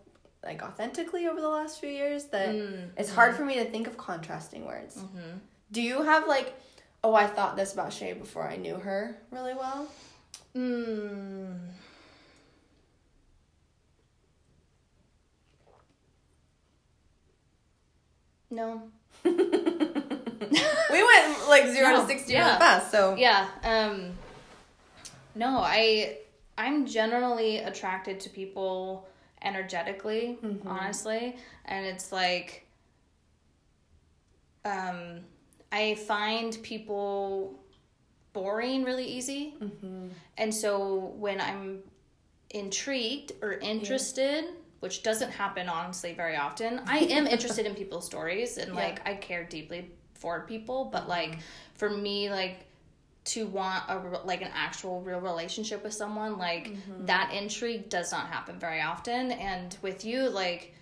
like 0.45 0.63
authentically 0.63 1.27
over 1.27 1.41
the 1.41 1.49
last 1.49 1.81
few 1.81 1.89
years 1.89 2.25
that 2.27 2.55
hmm. 2.55 2.89
it's 2.97 3.11
hard 3.11 3.33
hmm. 3.33 3.39
for 3.39 3.45
me 3.45 3.55
to 3.55 3.65
think 3.65 3.87
of 3.87 3.97
contrasting 3.97 4.67
words. 4.67 4.97
Mm-hmm. 4.97 5.39
Do 5.71 5.83
you 5.83 6.03
have 6.03 6.27
like, 6.27 6.59
oh, 7.05 7.15
I 7.15 7.27
thought 7.27 7.57
this 7.57 7.73
about 7.73 7.93
Shea 7.93 8.13
before 8.13 8.47
I 8.49 8.57
knew 8.57 8.77
her 8.77 9.17
really 9.31 9.55
well? 9.55 9.89
Mm. 10.57 11.59
No. 18.51 18.83
We 20.91 21.05
went 21.05 21.49
like 21.49 21.67
zero 21.69 21.91
No, 21.91 22.01
to 22.01 22.07
sixty 22.07 22.33
yeah. 22.33 22.51
real 22.51 22.59
fast, 22.59 22.91
so 22.91 23.15
Yeah. 23.17 23.47
Um 23.63 24.13
no, 25.35 25.59
I 25.59 26.17
I'm 26.57 26.87
generally 26.87 27.59
attracted 27.59 28.21
to 28.21 28.31
people 28.31 29.07
energetically, 29.43 30.39
honestly, 30.67 31.37
and 31.67 31.85
it's 31.87 32.11
like 32.11 32.67
um 34.65 35.21
I 35.71 35.95
find 35.95 36.59
people 36.63 37.59
boring 38.33 38.85
really 38.85 39.07
easy. 39.07 39.55
Mm-hmm. 39.61 40.09
And 40.37 40.55
so 40.55 41.15
when 41.17 41.41
I'm 41.41 41.81
intrigued 42.51 43.33
or 43.43 43.53
interested, 43.53 44.45
which 44.81 45.03
doesn't 45.03 45.31
happen 45.31 45.69
honestly 45.69 46.13
very 46.13 46.37
often, 46.37 46.81
I 46.87 46.99
am 47.11 47.27
interested 47.27 47.67
in 47.67 47.75
people's 47.75 48.07
stories 48.07 48.59
and 48.59 48.75
like 48.75 49.07
I 49.07 49.15
care 49.15 49.45
deeply 49.45 49.91
for 50.15 50.41
people, 50.47 50.87
but 50.87 51.03
mm-hmm. 51.03 51.11
like 51.11 51.39
for 51.75 51.91
me 51.91 52.31
like 52.31 52.65
to 53.25 53.47
want 53.47 53.85
a 53.89 54.21
like 54.25 54.41
an 54.41 54.51
actual 54.55 55.03
real 55.03 55.21
relationship 55.21 55.85
with 55.85 55.93
someone 55.93 56.39
like 56.39 56.69
mm-hmm. 56.69 57.07
that 57.07 57.33
intrigue 57.33 57.91
does 57.91 58.11
not 58.11 58.29
happen 58.29 58.59
very 58.59 58.81
often. 58.81 59.33
And 59.33 59.77
with 59.83 60.05
you 60.05 60.29
like 60.29 60.75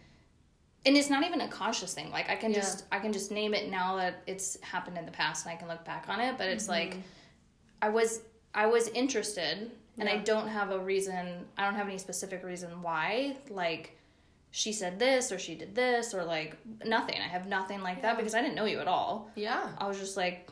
and 0.86 0.96
it's 0.96 1.10
not 1.10 1.24
even 1.24 1.40
a 1.40 1.48
conscious 1.48 1.92
thing. 1.92 2.10
Like 2.10 2.30
i 2.30 2.36
can 2.36 2.52
Yeah. 2.52 2.60
just 2.60 2.84
i 2.92 2.98
can 2.98 3.12
just 3.12 3.30
name 3.30 3.52
it 3.52 3.70
now 3.70 3.96
that 3.96 4.22
it's 4.26 4.58
happened 4.62 4.96
in 4.96 5.04
the 5.04 5.12
past 5.12 5.44
and 5.44 5.52
i 5.52 5.56
can 5.56 5.68
look 5.68 5.84
back 5.84 6.06
on 6.08 6.20
it. 6.20 6.38
But 6.38 6.48
it's 6.48 6.64
mm-hmm. 6.64 6.72
like 6.72 6.96
i 7.82 7.88
was 7.88 8.20
i 8.54 8.66
was 8.66 8.88
interested 8.88 9.70
and 9.98 10.08
i 10.08 10.16
don't 10.16 10.48
have 10.48 10.70
a 10.70 10.78
reason 10.78 11.44
i 11.58 11.64
don't 11.64 11.74
have 11.74 11.88
any 11.88 11.98
specific 11.98 12.42
reason 12.44 12.82
why 12.82 13.36
like 13.50 13.98
she 14.52 14.72
said 14.72 14.98
this 14.98 15.32
or 15.32 15.38
she 15.38 15.54
did 15.54 15.74
this 15.74 16.14
or 16.14 16.24
like 16.24 16.56
nothing. 16.86 17.16
I 17.16 17.28
have 17.28 17.46
nothing 17.46 17.82
like 17.82 18.00
that 18.02 18.16
because 18.16 18.34
i 18.34 18.40
didn't 18.40 18.54
know 18.54 18.64
you 18.64 18.78
at 18.78 18.88
all. 18.88 19.30
Yeah, 19.34 19.68
i 19.78 19.86
was 19.86 19.98
just 19.98 20.16
like 20.16 20.48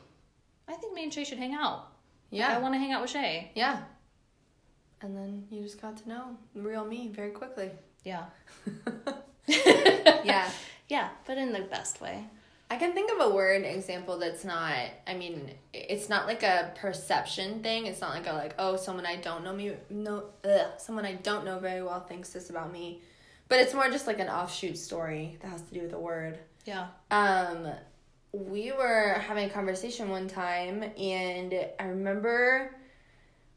i 0.69 0.75
think 0.75 0.95
me 0.95 1.05
and 1.05 1.13
Shea 1.13 1.25
should 1.25 1.39
hang 1.39 1.55
out. 1.55 1.93
Yeah. 2.31 2.57
i 2.57 2.59
want 2.59 2.75
to 2.75 2.79
hang 2.79 2.93
out 2.93 3.01
with 3.01 3.11
Shea. 3.11 3.51
Yeah. 3.55 3.83
And 5.01 5.17
then 5.17 5.47
you 5.51 5.63
just 5.63 5.81
got 5.81 5.97
to 5.99 6.09
know 6.09 6.37
real 6.55 6.85
me 6.85 7.09
very 7.09 7.31
quickly. 7.31 7.71
yeah 8.05 8.25
yeah. 10.25 10.51
yeah 10.89 11.09
but 11.27 11.39
in 11.39 11.53
the 11.53 11.61
best 11.61 12.01
way 12.01 12.25
I 12.71 12.77
can 12.77 12.93
think 12.93 13.13
of 13.13 13.21
a 13.21 13.33
word 13.33 13.63
example 13.65 14.19
that's 14.19 14.45
not. 14.45 14.75
I 15.07 15.15
mean, 15.15 15.51
it's 15.73 16.09
not 16.09 16.27
like 16.27 16.43
a 16.43 16.73
perception 16.75 17.63
thing. 17.63 17.87
It's 17.87 18.01
not 18.01 18.15
like 18.15 18.27
a 18.27 18.33
like 18.33 18.55
oh 18.59 18.77
someone 18.77 19.07
I 19.07 19.17
don't 19.17 19.45
know 19.45 19.53
me 19.53 19.75
no 19.91 20.25
ugh, 20.45 20.67
someone 20.79 21.05
I 21.05 21.13
don't 21.13 21.45
know 21.45 21.59
very 21.59 21.83
well 21.83 22.01
thinks 22.01 22.31
this 22.31 22.51
about 22.51 22.73
me, 22.73 23.03
but 23.49 23.61
it's 23.61 23.75
more 23.75 23.89
just 23.91 24.07
like 24.07 24.19
an 24.19 24.29
offshoot 24.29 24.79
story 24.79 25.37
that 25.41 25.49
has 25.49 25.63
to 25.63 25.75
do 25.75 25.83
with 25.83 25.93
a 25.93 25.99
word. 25.99 26.39
yeah 26.65 26.89
Um, 27.11 27.69
we 28.33 28.73
were 28.73 29.23
having 29.25 29.45
a 29.45 29.51
conversation 29.51 30.09
one 30.09 30.27
time, 30.27 30.83
and 30.99 31.55
I 31.79 31.85
remember 31.85 32.75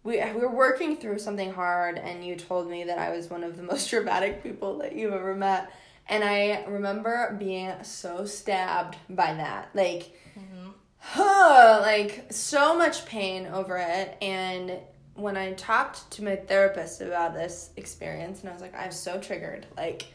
we 0.08 0.24
we 0.24 0.40
were 0.40 0.50
working 0.50 0.96
through 0.96 1.20
something 1.20 1.52
hard, 1.52 1.98
and 1.98 2.26
you 2.26 2.38
told 2.38 2.70
me 2.70 2.86
that 2.86 2.98
I 2.98 3.12
was 3.12 3.30
one 3.30 3.44
of 3.44 3.58
the 3.58 3.64
most 3.64 3.90
dramatic 3.92 4.42
people 4.42 4.78
that 4.80 4.96
you've 4.96 5.14
ever 5.14 5.36
met, 5.36 5.70
and 6.08 6.24
I 6.24 6.64
remember 6.66 7.36
being 7.38 7.74
so 7.84 8.26
stabbed 8.26 8.96
by 9.10 9.34
that, 9.34 9.70
like. 9.76 10.14
Mm-hmm. 10.38 10.72
Huh, 11.00 11.80
like 11.84 12.26
so 12.32 12.76
much 12.76 13.06
pain 13.06 13.46
over 13.46 13.78
it. 13.78 14.18
And 14.22 14.74
when 15.14 15.38
I 15.38 15.54
talked 15.54 16.10
to 16.12 16.24
my 16.24 16.36
therapist 16.36 17.02
about 17.02 17.34
this 17.34 17.70
experience 17.78 18.42
and 18.42 18.50
I 18.50 18.54
was 18.54 18.62
like 18.62 18.76
I'm 18.76 18.92
so 18.92 19.18
triggered. 19.20 19.68
Like 19.78 20.08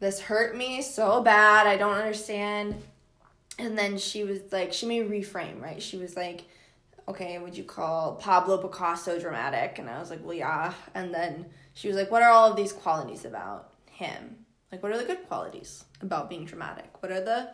this 0.00 0.18
hurt 0.18 0.56
me 0.56 0.82
so 0.82 1.22
bad. 1.22 1.66
I 1.66 1.76
don't 1.76 1.94
understand. 1.94 2.82
And 3.58 3.78
then 3.78 3.98
she 3.98 4.24
was 4.24 4.40
like 4.50 4.72
she 4.72 4.86
made 4.86 5.08
me 5.08 5.20
reframe 5.20 5.62
right? 5.62 5.80
She 5.80 5.96
was 5.96 6.16
like 6.16 6.46
okay 7.08 7.38
would 7.38 7.56
you 7.56 7.64
call 7.64 8.16
Pablo 8.16 8.58
Picasso 8.58 9.18
dramatic? 9.18 9.78
And 9.78 9.88
I 9.88 9.98
was 9.98 10.10
like 10.10 10.24
well 10.24 10.34
yeah. 10.34 10.72
And 10.94 11.12
then 11.14 11.46
she 11.74 11.88
was 11.88 11.96
like 11.96 12.10
what 12.10 12.22
are 12.22 12.30
all 12.30 12.50
of 12.50 12.56
these 12.56 12.72
qualities 12.72 13.24
about 13.24 13.72
him? 13.90 14.36
Like 14.72 14.82
what 14.82 14.92
are 14.92 14.98
the 14.98 15.04
good 15.04 15.26
qualities 15.28 15.84
about 16.00 16.28
being 16.28 16.44
dramatic? 16.44 16.90
What 17.02 17.12
are 17.12 17.20
the 17.20 17.50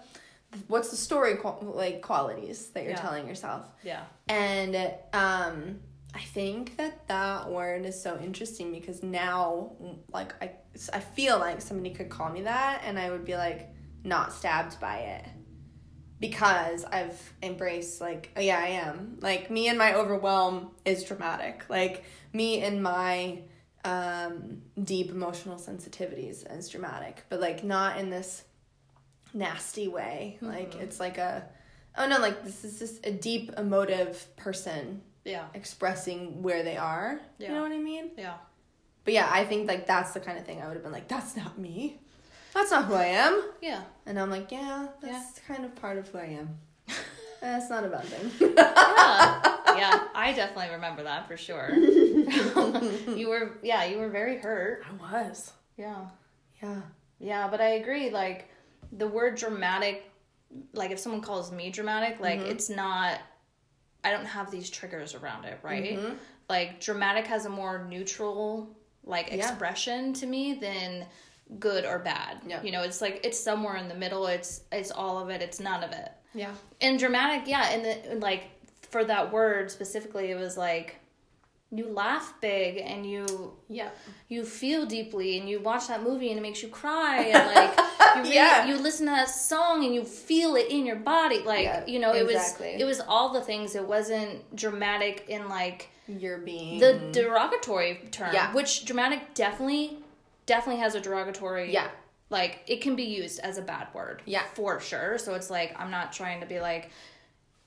what's 0.69 0.91
the 0.91 0.97
story 0.97 1.37
qual- 1.37 1.61
like 1.75 2.03
qualities 2.03 2.69
that 2.71 2.83
you're 2.83 2.93
Yeah. 2.93 3.01
telling 3.01 3.27
yourself? 3.29 3.67
Yeah. 3.83 4.05
And 4.29 4.77
um 5.13 5.81
i 6.15 6.21
think 6.21 6.77
that 6.77 7.09
that 7.09 7.49
word 7.51 7.87
is 7.87 7.99
so 8.03 8.19
interesting 8.19 8.71
because 8.71 9.03
now 9.03 9.73
like 10.13 10.35
i 10.43 10.51
i 10.93 11.01
feel 11.01 11.39
like 11.39 11.59
somebody 11.63 11.89
could 11.89 12.11
call 12.11 12.29
me 12.31 12.43
that 12.43 12.83
and 12.85 12.99
i 12.99 13.11
would 13.11 13.25
be 13.25 13.35
like 13.35 13.71
not 14.05 14.31
stabbed 14.31 14.79
by 14.79 14.99
it 14.99 15.25
because 16.23 16.85
i've 16.85 17.35
embraced 17.43 18.01
like 18.01 18.31
oh 18.37 18.41
yeah 18.41 18.59
i 18.59 18.69
am. 18.69 19.19
Like 19.21 19.51
me 19.51 19.69
and 19.69 19.77
my 19.77 19.95
overwhelm 19.95 20.71
is 20.85 21.05
dramatic. 21.05 21.65
Like 21.69 22.05
me 22.33 22.63
and 22.63 22.83
my 22.83 23.41
um 23.85 24.63
deep 24.83 25.11
emotional 25.11 25.57
sensitivities 25.57 26.39
is 26.57 26.69
dramatic 26.69 27.25
but 27.29 27.41
like 27.41 27.65
not 27.65 27.99
in 27.99 28.09
this 28.09 28.45
nasty 29.35 29.89
way. 29.89 30.39
Like 30.41 30.77
it's 30.77 31.01
like 31.01 31.19
a 31.19 31.45
oh 31.99 32.07
no 32.07 32.19
like 32.21 32.45
this 32.45 32.65
is 32.65 32.79
just 32.79 33.05
a 33.05 33.13
deep 33.13 33.53
emotive 33.59 34.25
person 34.37 35.03
yeah. 35.25 35.47
expressing 35.55 36.43
where 36.43 36.63
they 36.63 36.77
are. 36.77 37.21
You 37.39 37.49
know 37.49 37.63
what 37.63 37.73
i 37.73 37.79
mean? 37.79 38.13
Yeah. 38.17 38.35
But 39.05 39.15
yeah, 39.15 39.29
I 39.29 39.45
think 39.45 39.67
like 39.67 39.89
that's 39.89 40.13
the 40.13 40.21
kind 40.21 40.39
of 40.39 40.47
thing 40.47 40.63
I 40.63 40.69
would 40.69 40.75
have 40.75 40.85
been 40.85 40.93
like, 40.93 41.09
that's 41.09 41.37
not 41.37 41.59
me. 41.59 42.01
That's 42.55 42.71
not 42.71 42.85
who 42.87 42.95
I 42.95 43.07
am. 43.07 43.43
Yeah. 43.61 43.83
And 44.07 44.19
I'm 44.19 44.31
like, 44.31 44.51
yeah, 44.53 44.89
that's 45.01 45.39
kind 45.47 45.65
of 45.65 45.75
part 45.77 45.97
of 45.99 46.09
who 46.09 46.19
I 46.19 46.25
am. 46.41 46.59
That's 47.41 47.69
not 47.71 47.83
a 47.85 47.89
bad 47.89 48.05
thing. 48.05 48.53
yeah. 48.57 49.57
Yeah. 49.77 50.05
I 50.15 50.33
definitely 50.37 50.73
remember 50.75 51.03
that 51.03 51.27
for 51.27 51.37
sure. 51.37 51.71
you 51.75 53.29
were 53.29 53.59
yeah, 53.65 53.85
you 53.85 53.99
were 53.99 54.09
very 54.11 54.39
hurt. 54.39 54.85
I 55.11 55.23
was. 55.25 55.53
Yeah. 55.77 56.07
Yeah. 56.63 56.81
Yeah, 57.19 57.49
but 57.49 57.61
I 57.61 57.71
agree. 57.71 58.11
Like 58.11 58.49
the 58.93 59.09
word 59.09 59.37
dramatic, 59.37 60.09
like 60.73 60.91
if 60.93 60.99
someone 61.01 61.21
calls 61.23 61.51
me 61.51 61.71
dramatic, 61.71 62.21
like 62.21 62.39
Mm-hmm. 62.41 62.51
it's 62.51 62.69
not. 62.71 63.19
I 64.05 64.11
don't 64.13 64.27
have 64.27 64.51
these 64.51 64.69
triggers 64.71 65.15
around 65.15 65.45
it, 65.45 65.59
right? 65.63 65.99
Mm-hmm. 65.99 66.15
Like 66.49 66.81
dramatic 66.81 67.27
has 67.27 67.47
a 67.47 67.49
more 67.51 67.87
neutral 67.89 68.77
like 69.05 69.29
Yeah. 69.29 69.37
expression 69.37 70.13
to 70.15 70.27
me 70.27 70.55
than 70.55 71.07
good 71.59 71.85
or 71.85 71.99
bad. 71.99 72.41
Yeah. 72.47 72.63
You 72.63 72.73
know, 72.73 72.83
it's 72.83 73.01
like 73.01 73.21
it's 73.25 73.39
somewhere 73.39 73.77
in 73.77 73.89
the 73.89 73.95
middle. 73.95 74.27
It's 74.27 74.63
it's 74.71 74.91
all 74.91 75.19
of 75.19 75.29
it. 75.31 75.43
It's 75.43 75.61
none 75.61 75.83
of 75.85 75.93
it. 75.93 76.11
Yeah. 76.35 76.53
And 76.81 76.99
dramatic, 76.99 77.47
yeah, 77.49 77.71
and 77.71 77.85
the 77.85 78.11
and, 78.13 78.23
like 78.23 78.45
for 78.91 79.05
that 79.05 79.33
word 79.33 79.71
specifically, 79.71 80.31
it 80.31 80.37
was 80.39 80.57
like 80.57 80.97
you 81.75 81.89
laugh 81.89 82.35
big 82.43 82.77
and 82.79 83.07
you 83.07 83.55
Yeah. 83.69 83.89
you 84.29 84.45
feel 84.45 84.85
deeply 84.85 85.39
and 85.39 85.49
you 85.49 85.59
watch 85.61 85.89
that 85.89 86.03
movie 86.03 86.29
and 86.29 86.39
it 86.39 86.43
makes 86.43 86.63
you 86.63 86.69
cry 86.69 87.19
and 87.33 87.55
like 87.55 87.77
you 88.17 88.23
read, 88.25 88.35
Yeah. 88.35 88.67
you 88.67 88.77
listen 88.77 89.07
to 89.07 89.13
that 89.13 89.31
song 89.31 89.83
and 89.83 89.95
you 89.95 90.05
feel 90.05 90.55
it 90.57 90.67
in 90.71 90.85
your 90.85 90.97
body 90.97 91.39
like 91.41 91.65
Yeah, 91.65 91.87
you 91.87 91.99
know 91.99 92.13
exactly. 92.13 92.69
it 92.69 92.73
was 92.75 92.83
it 92.83 92.85
was 92.85 93.01
all 93.09 93.33
the 93.33 93.41
things 93.41 93.75
it 93.75 93.87
wasn't 93.89 94.55
dramatic 94.55 95.25
in 95.29 95.49
like 95.49 95.89
You're 96.07 96.37
being 96.37 96.79
the 96.79 97.09
derogatory 97.11 98.07
term 98.11 98.35
Yeah. 98.35 98.53
which 98.53 98.85
dramatic 98.85 99.33
definitely 99.33 99.97
definitely 100.47 100.81
has 100.83 100.95
a 100.95 101.01
derogatory 101.01 101.73
Yeah. 101.73 101.89
like 102.31 102.61
it 102.67 102.81
can 102.81 102.97
be 102.97 103.05
used 103.05 103.41
as 103.41 103.59
a 103.59 103.63
bad 103.63 103.89
word 103.95 104.23
Yeah. 104.27 104.43
for 104.55 104.81
sure 104.81 105.19
so 105.19 105.35
it's 105.35 105.51
like 105.51 105.75
i'm 105.79 105.91
not 105.91 106.13
trying 106.13 106.41
to 106.41 106.47
be 106.47 106.61
like 106.61 106.91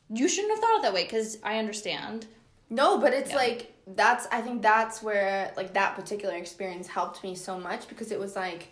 you 0.09 0.27
shouldn't 0.27 0.51
have 0.53 0.59
thought 0.59 0.77
it 0.77 0.81
that 0.83 0.93
way 0.93 1.03
because 1.03 1.37
i 1.43 1.57
understand 1.57 2.27
No, 2.69 2.97
but 2.97 3.13
it's 3.13 3.29
Yeah. 3.31 3.37
like 3.37 3.71
that's 3.87 4.25
I 4.31 4.41
think 4.41 4.61
that's 4.63 5.03
where 5.03 5.53
like 5.55 5.73
that 5.75 5.95
particular 5.95 6.35
experience 6.35 6.87
helped 6.87 7.23
me 7.23 7.35
so 7.35 7.59
much 7.59 7.87
because 7.87 8.11
it 8.11 8.19
was 8.19 8.35
like 8.35 8.69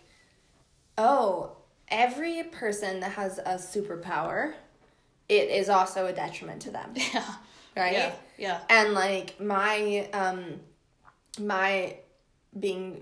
oh, 0.98 1.56
every 1.88 2.42
person 2.44 3.00
that 3.00 3.12
has 3.12 3.38
a 3.38 3.54
superpower 3.56 4.54
it 5.28 5.48
is 5.48 5.68
also 5.68 6.06
a 6.06 6.12
detriment 6.12 6.62
to 6.62 6.70
them, 6.70 6.92
yeah 6.96 7.24
right? 7.76 7.92
yeah 7.92 8.12
yeah 8.38 8.60
And 8.68 8.92
like 8.94 9.40
my 9.40 10.08
um 10.12 10.60
my 11.40 11.96
being 12.58 13.00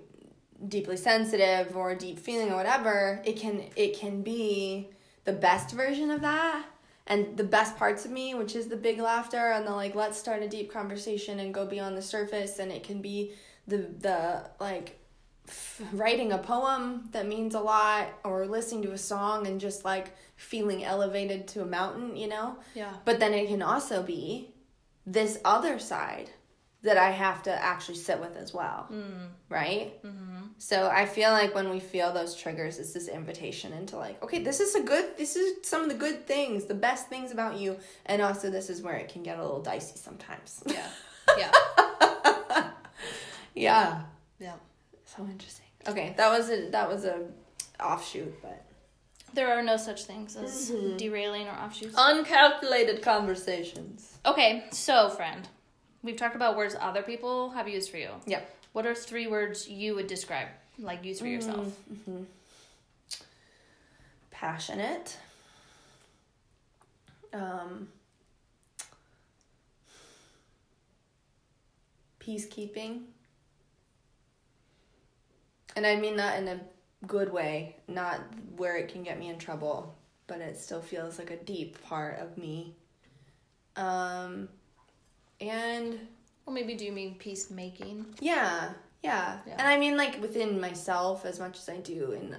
deeply 0.68 0.96
sensitive 0.96 1.76
or 1.76 1.94
deep 1.94 2.18
feeling 2.18 2.50
or 2.52 2.56
whatever, 2.56 3.20
it 3.24 3.36
can 3.36 3.64
it 3.76 3.98
can 3.98 4.22
be 4.22 4.88
the 5.24 5.32
best 5.32 5.72
version 5.72 6.10
of 6.10 6.20
that 6.20 6.64
and 7.06 7.36
the 7.36 7.44
best 7.44 7.76
parts 7.76 8.04
of 8.04 8.10
me, 8.10 8.34
which 8.34 8.54
is 8.54 8.68
the 8.68 8.76
big 8.76 8.98
laughter 8.98 9.50
and 9.52 9.66
the 9.66 9.72
like 9.72 9.94
let's 9.94 10.18
start 10.18 10.42
a 10.42 10.48
deep 10.48 10.72
conversation 10.72 11.40
and 11.40 11.52
go 11.52 11.66
beyond 11.66 11.96
the 11.96 12.02
surface 12.02 12.58
and 12.58 12.70
it 12.70 12.82
can 12.84 13.00
be 13.02 13.32
the 13.66 13.78
the 13.78 14.42
like 14.60 14.98
f- 15.48 15.82
writing 15.92 16.32
a 16.32 16.38
poem 16.38 17.08
that 17.12 17.26
means 17.26 17.54
a 17.54 17.60
lot 17.60 18.08
or 18.24 18.46
listening 18.46 18.82
to 18.82 18.92
a 18.92 18.98
song 18.98 19.46
and 19.46 19.60
just 19.60 19.84
like 19.84 20.14
feeling 20.36 20.84
elevated 20.84 21.46
to 21.48 21.62
a 21.62 21.66
mountain, 21.66 22.16
you 22.16 22.28
know? 22.28 22.56
yeah 22.74 22.92
But 23.04 23.20
then 23.20 23.32
it 23.34 23.48
can 23.48 23.62
also 23.62 24.02
be 24.02 24.48
this 25.06 25.38
other 25.44 25.78
side 25.78 26.30
that 26.82 26.96
I 26.96 27.10
have 27.10 27.44
to 27.44 27.52
actually 27.52 27.96
sit 27.96 28.18
with 28.20 28.36
as 28.36 28.52
well. 28.52 28.88
Right? 29.48 30.02
Mm-hmm. 30.04 30.31
So 30.62 30.88
I 30.88 31.06
feel 31.06 31.32
like 31.32 31.56
when 31.56 31.70
we 31.70 31.80
feel 31.80 32.12
those 32.12 32.36
triggers, 32.36 32.78
it's 32.78 32.92
this 32.92 33.08
invitation 33.08 33.72
into 33.72 33.96
like, 33.96 34.22
okay, 34.22 34.44
this 34.44 34.60
is 34.60 34.76
a 34.76 34.80
good, 34.80 35.16
this 35.18 35.34
is 35.34 35.66
some 35.66 35.82
of 35.82 35.88
the 35.88 35.96
good 35.96 36.24
things, 36.24 36.66
the 36.66 36.74
best 36.74 37.08
things 37.08 37.32
about 37.32 37.58
you. 37.58 37.78
And 38.06 38.22
also, 38.22 38.48
this 38.48 38.70
is 38.70 38.80
where 38.80 38.94
it 38.94 39.08
can 39.08 39.24
get 39.24 39.38
a 39.38 39.42
little 39.42 39.60
dicey 39.60 39.98
sometimes. 39.98 40.62
yeah 40.68 40.86
yeah 41.36 42.70
yeah. 43.56 44.02
yeah 44.38 44.54
So 45.04 45.24
interesting. 45.24 45.66
Okay, 45.88 46.14
that 46.16 46.30
was 46.30 46.48
a 46.48 46.70
that 46.70 46.88
was 46.88 47.06
a 47.06 47.24
offshoot, 47.80 48.40
but 48.40 48.64
There 49.34 49.52
are 49.58 49.64
no 49.64 49.76
such 49.76 50.04
things 50.04 50.36
as 50.36 50.70
mm-hmm. 50.70 50.96
derailing 50.96 51.48
or 51.48 51.54
offshoots. 51.54 51.96
uncalculated 51.96 53.02
conversations. 53.02 54.16
Okay, 54.24 54.62
so 54.70 55.10
friend, 55.10 55.48
we've 56.04 56.16
talked 56.16 56.36
about 56.36 56.56
words 56.56 56.76
other 56.80 57.02
people 57.02 57.50
have 57.50 57.66
used 57.66 57.90
for 57.90 57.96
you. 57.96 58.10
Yep. 58.26 58.48
What 58.72 58.86
are 58.86 58.94
three 58.94 59.26
words 59.26 59.68
you 59.68 59.94
would 59.94 60.06
describe, 60.06 60.48
like 60.78 61.04
use 61.04 61.20
for 61.20 61.26
yourself? 61.26 61.76
passionate. 64.42 65.16
Um 67.32 67.88
peacekeeping. 72.20 73.02
And 75.76 75.86
i 75.86 75.94
mean 75.96 76.16
that 76.16 76.40
in 76.42 76.48
a 76.48 76.60
good 77.06 77.32
way 77.32 77.76
not 77.88 78.20
where 78.56 78.76
it 78.76 78.88
can 78.88 79.02
get 79.02 79.18
me 79.18 79.28
in 79.28 79.38
trouble 79.38 79.94
but 80.28 80.40
it 80.40 80.56
still 80.56 80.80
feels 80.80 81.18
like 81.18 81.30
a 81.30 81.36
deep 81.36 81.82
part 81.84 82.18
of 82.18 82.36
me. 82.36 82.74
Um 83.76 84.48
and 85.40 85.98
Well, 86.47 86.55
maybe 86.55 86.74
do 86.74 86.84
you 86.84 86.93
mean 86.93 87.14
peacemaking? 87.16 88.07
yeah, 88.20 88.70
yeah, 89.03 89.38
Yeah. 89.47 89.55
And 89.59 89.66
I 89.68 89.78
mean 89.78 89.97
like 89.97 90.20
within 90.20 90.61
myself 90.61 91.24
as 91.24 91.38
much 91.40 91.59
as 91.59 91.68
I 91.68 91.78
do 91.78 92.12
in 92.12 92.36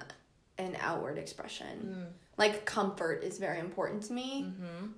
an 0.58 0.76
outward 0.80 1.18
expression. 1.18 2.06
Like 2.36 2.64
comfort 2.64 3.22
is 3.22 3.38
very 3.38 3.60
important 3.60 4.02
to 4.04 4.12
me 4.12 4.52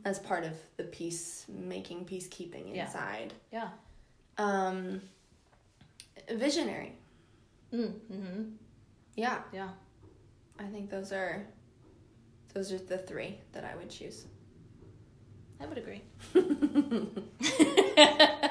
as 0.04 0.18
part 0.18 0.44
of 0.44 0.52
the 0.76 0.84
peacemaking, 0.84 2.04
peacekeeping 2.06 2.74
Yeah. 2.74 2.86
inside. 2.86 3.34
Yeah. 3.52 3.68
Um 4.38 5.02
visionary. 6.30 6.92
Mm, 7.72 7.92
mm-hmm. 8.12 8.42
Yeah. 9.16 9.38
Yeah. 9.52 9.68
I 10.58 10.64
think 10.64 10.90
those 10.90 11.12
are 11.12 11.46
those 12.54 12.72
are 12.72 12.78
the 12.78 12.98
three 12.98 13.38
that 13.52 13.64
I 13.64 13.76
would 13.76 13.90
choose. 13.90 14.24
I 15.60 15.66
would 15.66 15.78
agree. 15.78 16.02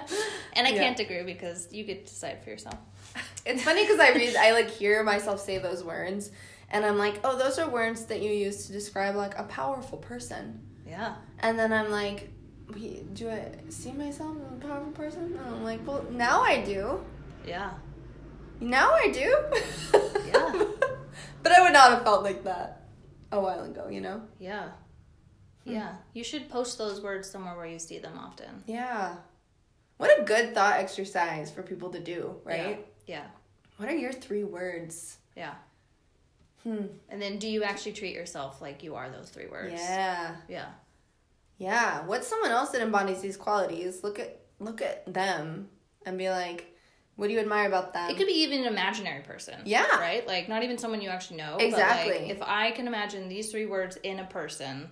and 0.56 0.66
I 0.68 0.72
Yeah. 0.72 0.82
can't 0.84 0.99
agree 0.99 1.24
because 1.24 1.68
you 1.72 1.84
get 1.84 2.06
to 2.06 2.12
decide 2.14 2.43
for 2.43 2.49
yourself. 2.49 2.78
It's 3.45 3.64
funny 3.64 3.84
because 3.84 3.99
I 3.99 4.10
read, 4.14 4.36
I 4.36 4.51
like 4.53 4.70
hear 4.70 5.03
myself 5.03 5.39
say 5.39 5.60
those 5.60 5.84
words, 5.84 6.32
and 6.72 6.84
I'm 6.84 6.97
like, 6.97 7.20
oh, 7.24 7.38
those 7.38 7.60
are 7.60 7.70
words 7.70 8.06
that 8.06 8.22
you 8.22 8.32
use 8.32 8.66
to 8.66 8.72
describe 8.74 9.16
like 9.16 9.38
a 9.38 9.43
powerful 9.43 9.99
person. 9.99 10.62
Yeah. 10.88 11.16
And 11.39 11.58
then 11.60 11.72
I'm 11.72 11.91
like, 11.91 12.30
do 13.14 13.30
I 13.30 13.51
see 13.70 13.91
myself 13.91 14.36
as 14.47 14.51
a 14.58 14.68
powerful 14.68 14.91
person? 14.93 15.24
And 15.38 15.39
I'm 15.56 15.64
like, 15.64 15.86
well, 15.86 16.03
now 16.10 16.41
I 16.41 16.64
do. 16.64 16.99
Yeah. 17.45 17.70
Now 18.60 18.91
I 18.93 19.10
do. 19.12 19.30
Yeah. 20.26 20.51
but 21.43 21.51
I 21.51 21.62
would 21.62 21.74
not 21.74 21.91
have 21.91 22.03
felt 22.03 22.24
like 22.24 22.43
that 22.45 22.82
a 23.32 23.39
while 23.39 23.64
ago, 23.64 23.89
you 23.89 24.01
know? 24.01 24.24
Yeah. 24.39 24.70
Hmm. 25.66 25.72
Yeah. 25.74 25.93
You 26.14 26.24
should 26.24 26.49
post 26.49 26.78
those 26.80 26.99
words 27.01 27.30
somewhere 27.30 27.56
where 27.56 27.68
you 27.68 27.78
see 27.78 27.99
them 27.99 28.18
often. 28.18 28.64
Yeah. 28.66 29.18
What 29.97 30.19
a 30.19 30.23
good 30.23 30.53
thought 30.53 30.79
exercise 30.79 31.49
for 31.51 31.63
people 31.63 31.89
to 31.91 31.99
do, 31.99 32.35
right? 32.43 32.85
Yeah. 33.07 33.25
What 33.77 33.89
are 33.89 33.95
your 33.95 34.11
three 34.11 34.43
words? 34.43 35.17
Yeah. 35.35 35.53
Hmm. 36.63 36.85
And 37.09 37.21
then 37.21 37.37
do 37.37 37.47
you 37.47 37.63
actually 37.63 37.93
treat 37.93 38.15
yourself 38.15 38.61
like 38.61 38.83
you 38.83 38.95
are 38.95 39.09
those 39.09 39.29
three 39.29 39.47
words? 39.47 39.73
Yeah. 39.75 40.35
Yeah. 40.47 40.67
Yeah. 41.57 42.05
What's 42.05 42.27
someone 42.27 42.51
else 42.51 42.71
that 42.71 42.81
embodies 42.81 43.21
these 43.21 43.37
qualities? 43.37 44.03
Look 44.03 44.19
at 44.19 44.39
look 44.59 44.81
at 44.81 45.11
them 45.13 45.69
and 46.05 46.17
be 46.17 46.29
like, 46.29 46.73
what 47.15 47.27
do 47.27 47.33
you 47.33 47.39
admire 47.39 47.67
about 47.67 47.93
them? 47.93 48.09
It 48.09 48.17
could 48.17 48.27
be 48.27 48.43
even 48.43 48.61
an 48.61 48.67
imaginary 48.67 49.21
person. 49.21 49.61
Yeah. 49.65 49.99
Right? 49.99 50.25
Like 50.27 50.49
not 50.49 50.63
even 50.63 50.77
someone 50.77 51.01
you 51.01 51.09
actually 51.09 51.37
know. 51.37 51.57
Exactly. 51.59 52.13
But 52.13 52.21
like 52.21 52.31
if 52.31 52.41
I 52.41 52.71
can 52.71 52.87
imagine 52.87 53.29
these 53.29 53.51
three 53.51 53.65
words 53.65 53.97
in 54.03 54.19
a 54.19 54.25
person, 54.25 54.89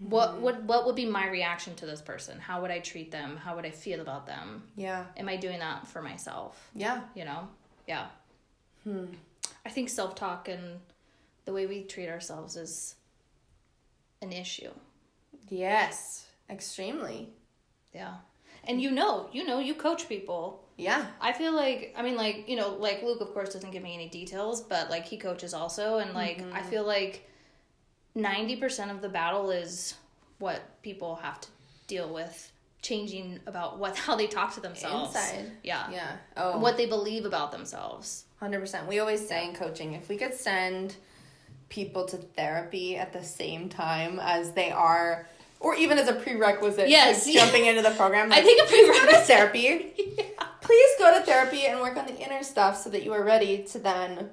Mm-hmm. 0.00 0.10
what 0.10 0.40
would 0.40 0.66
what 0.66 0.86
would 0.86 0.96
be 0.96 1.04
my 1.06 1.28
reaction 1.28 1.74
to 1.76 1.86
this 1.86 2.00
person? 2.00 2.38
How 2.38 2.60
would 2.62 2.70
I 2.70 2.78
treat 2.78 3.10
them? 3.10 3.36
How 3.36 3.54
would 3.56 3.66
I 3.66 3.70
feel 3.70 4.00
about 4.00 4.26
them? 4.26 4.62
yeah. 4.76 5.04
Am 5.16 5.28
I 5.28 5.36
doing 5.36 5.58
that 5.58 5.86
for 5.86 6.00
myself? 6.02 6.70
Yeah. 6.74 7.02
You 7.14 7.24
know? 7.24 7.48
Yeah. 7.86 8.06
Hmm. 8.84 9.06
I 9.66 9.68
think 9.70 9.88
self 9.88 10.14
talk 10.14 10.48
and 10.48 10.80
the 11.44 11.52
way 11.52 11.66
we 11.66 11.82
treat 11.82 12.08
ourselves 12.08 12.56
is 12.56 12.94
an 14.20 14.32
issue. 14.32 14.70
Yes. 15.48 16.26
Extremely. 16.48 17.28
Yeah. 17.92 18.14
And 18.64 18.80
you 18.80 18.90
know, 18.90 19.28
you 19.32 19.44
know, 19.44 19.58
you 19.58 19.74
coach 19.74 20.08
people. 20.08 20.64
Yeah. 20.78 21.04
I 21.20 21.32
feel 21.32 21.52
like 21.54 21.94
I 21.96 22.02
mean 22.02 22.16
like, 22.16 22.48
you 22.48 22.56
know, 22.56 22.70
like 22.74 23.02
Luke 23.02 23.20
of 23.20 23.32
course 23.34 23.52
doesn't 23.52 23.70
give 23.70 23.82
me 23.82 23.94
any 23.94 24.08
details, 24.08 24.62
but 24.62 24.88
like 24.90 25.04
he 25.04 25.16
coaches 25.16 25.52
also 25.54 25.98
and 25.98 26.14
like 26.14 26.42
I 26.52 26.62
feel 26.62 26.84
like 26.86 27.28
90% 28.16 28.90
of 28.90 29.00
the 29.02 29.08
battle 29.08 29.50
is 29.50 29.94
what 30.38 30.60
people 30.82 31.16
have 31.16 31.40
to 31.40 31.48
deal 31.86 32.12
with 32.12 32.50
changing 32.82 33.38
about 33.46 33.78
what 33.78 33.96
how 34.06 34.16
they 34.16 34.26
talk 34.26 34.54
to 34.54 34.60
themselves. 34.60 35.14
Inside. 35.14 35.52
Yeah. 35.62 35.90
Yeah. 35.90 36.16
Oh. 36.36 36.58
What 36.58 36.76
they 36.76 36.86
believe 36.86 37.24
about 37.24 37.52
themselves. 37.52 38.24
Hundred 38.40 38.60
percent. 38.60 38.88
We 38.88 38.98
always 38.98 39.26
say 39.26 39.46
in 39.48 39.54
coaching, 39.54 39.92
if 39.94 40.08
we 40.08 40.16
could 40.16 40.34
send 40.34 40.96
people 41.68 42.04
to 42.06 42.16
therapy 42.16 42.96
at 42.96 43.12
the 43.12 43.22
same 43.22 43.68
time 43.68 44.18
as 44.20 44.52
they 44.52 44.70
are, 44.72 45.26
or 45.60 45.74
even 45.76 45.96
as 45.96 46.08
a 46.08 46.12
prerequisite 46.12 46.88
Yes. 46.88 47.24
to 47.24 47.32
jumping 47.34 47.66
into 47.66 47.82
the 47.82 47.92
program, 47.92 48.32
I 48.32 48.40
think 48.42 48.60
a 48.62 48.66
please 48.66 48.86
go 48.88 48.92
to 48.94 48.98
prerequisite- 48.98 49.26
therapy. 49.26 49.92
yeah. 50.18 50.24
Please 50.60 50.90
go 50.98 51.16
to 51.18 51.24
therapy 51.24 51.66
and 51.66 51.80
work 51.80 51.96
on 51.96 52.06
the 52.06 52.16
inner 52.18 52.42
stuff 52.42 52.76
so 52.82 52.90
that 52.90 53.02
you 53.04 53.12
are 53.12 53.22
ready 53.24 53.62
to 53.64 53.78
then 53.78 54.30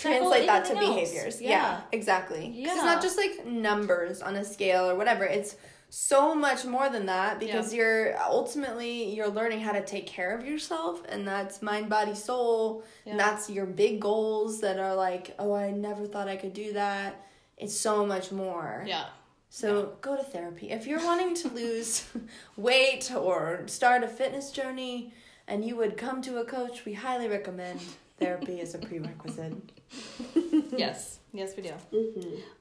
translate 0.00 0.46
that 0.46 0.64
to 0.66 0.76
else. 0.76 0.80
behaviors. 0.80 1.40
Yeah. 1.40 1.48
Yeah, 1.50 1.80
exactly. 1.92 2.50
Yeah. 2.54 2.74
It's 2.74 2.84
not 2.84 3.02
just 3.02 3.16
like 3.16 3.46
numbers 3.46 4.22
on 4.22 4.36
a 4.36 4.44
scale 4.44 4.88
or 4.90 4.94
whatever. 4.96 5.24
It's 5.24 5.56
so 5.90 6.34
much 6.34 6.64
more 6.66 6.90
than 6.90 7.06
that 7.06 7.40
because 7.40 7.72
you're 7.72 8.14
ultimately 8.22 9.14
you're 9.14 9.30
learning 9.30 9.60
how 9.60 9.72
to 9.72 9.82
take 9.82 10.06
care 10.06 10.36
of 10.36 10.44
yourself 10.44 11.02
and 11.08 11.26
that's 11.26 11.62
mind 11.62 11.88
body 11.88 12.14
soul 12.14 12.84
Yeah. 13.06 13.12
and 13.12 13.20
that's 13.20 13.48
your 13.48 13.64
big 13.64 13.98
goals 13.98 14.60
that 14.60 14.78
are 14.78 14.94
like 14.94 15.34
oh 15.38 15.54
i 15.54 15.70
never 15.70 16.06
thought 16.06 16.28
i 16.28 16.36
could 16.36 16.52
do 16.52 16.74
that 16.74 17.24
it's 17.56 17.74
so 17.74 18.04
much 18.04 18.30
more 18.30 18.84
Yeah. 18.86 19.06
so 19.48 19.94
go 20.02 20.14
to 20.14 20.22
therapy 20.22 20.68
if 20.70 20.86
you're 20.86 21.02
wanting 21.02 21.34
to 21.36 21.48
lose 21.48 22.04
weight 22.58 23.10
or 23.14 23.62
start 23.66 24.02
a 24.04 24.08
fitness 24.08 24.50
journey 24.50 25.14
and 25.46 25.64
you 25.64 25.74
would 25.76 25.96
come 25.96 26.20
to 26.20 26.36
a 26.36 26.44
coach 26.44 26.84
we 26.84 26.92
highly 26.92 27.28
recommend 27.28 27.80
therapy 28.18 28.60
is 28.60 28.74
a 28.74 28.78
prerequisite 28.78 29.52
yes. 30.76 31.18
Yes, 31.32 31.54
we 31.56 31.62
do. 31.62 31.72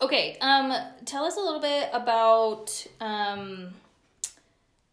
Okay. 0.01 0.37
Um, 0.41 0.73
tell 1.05 1.23
us 1.23 1.37
a 1.37 1.39
little 1.39 1.61
bit 1.61 1.89
about 1.93 2.85
um, 2.99 3.69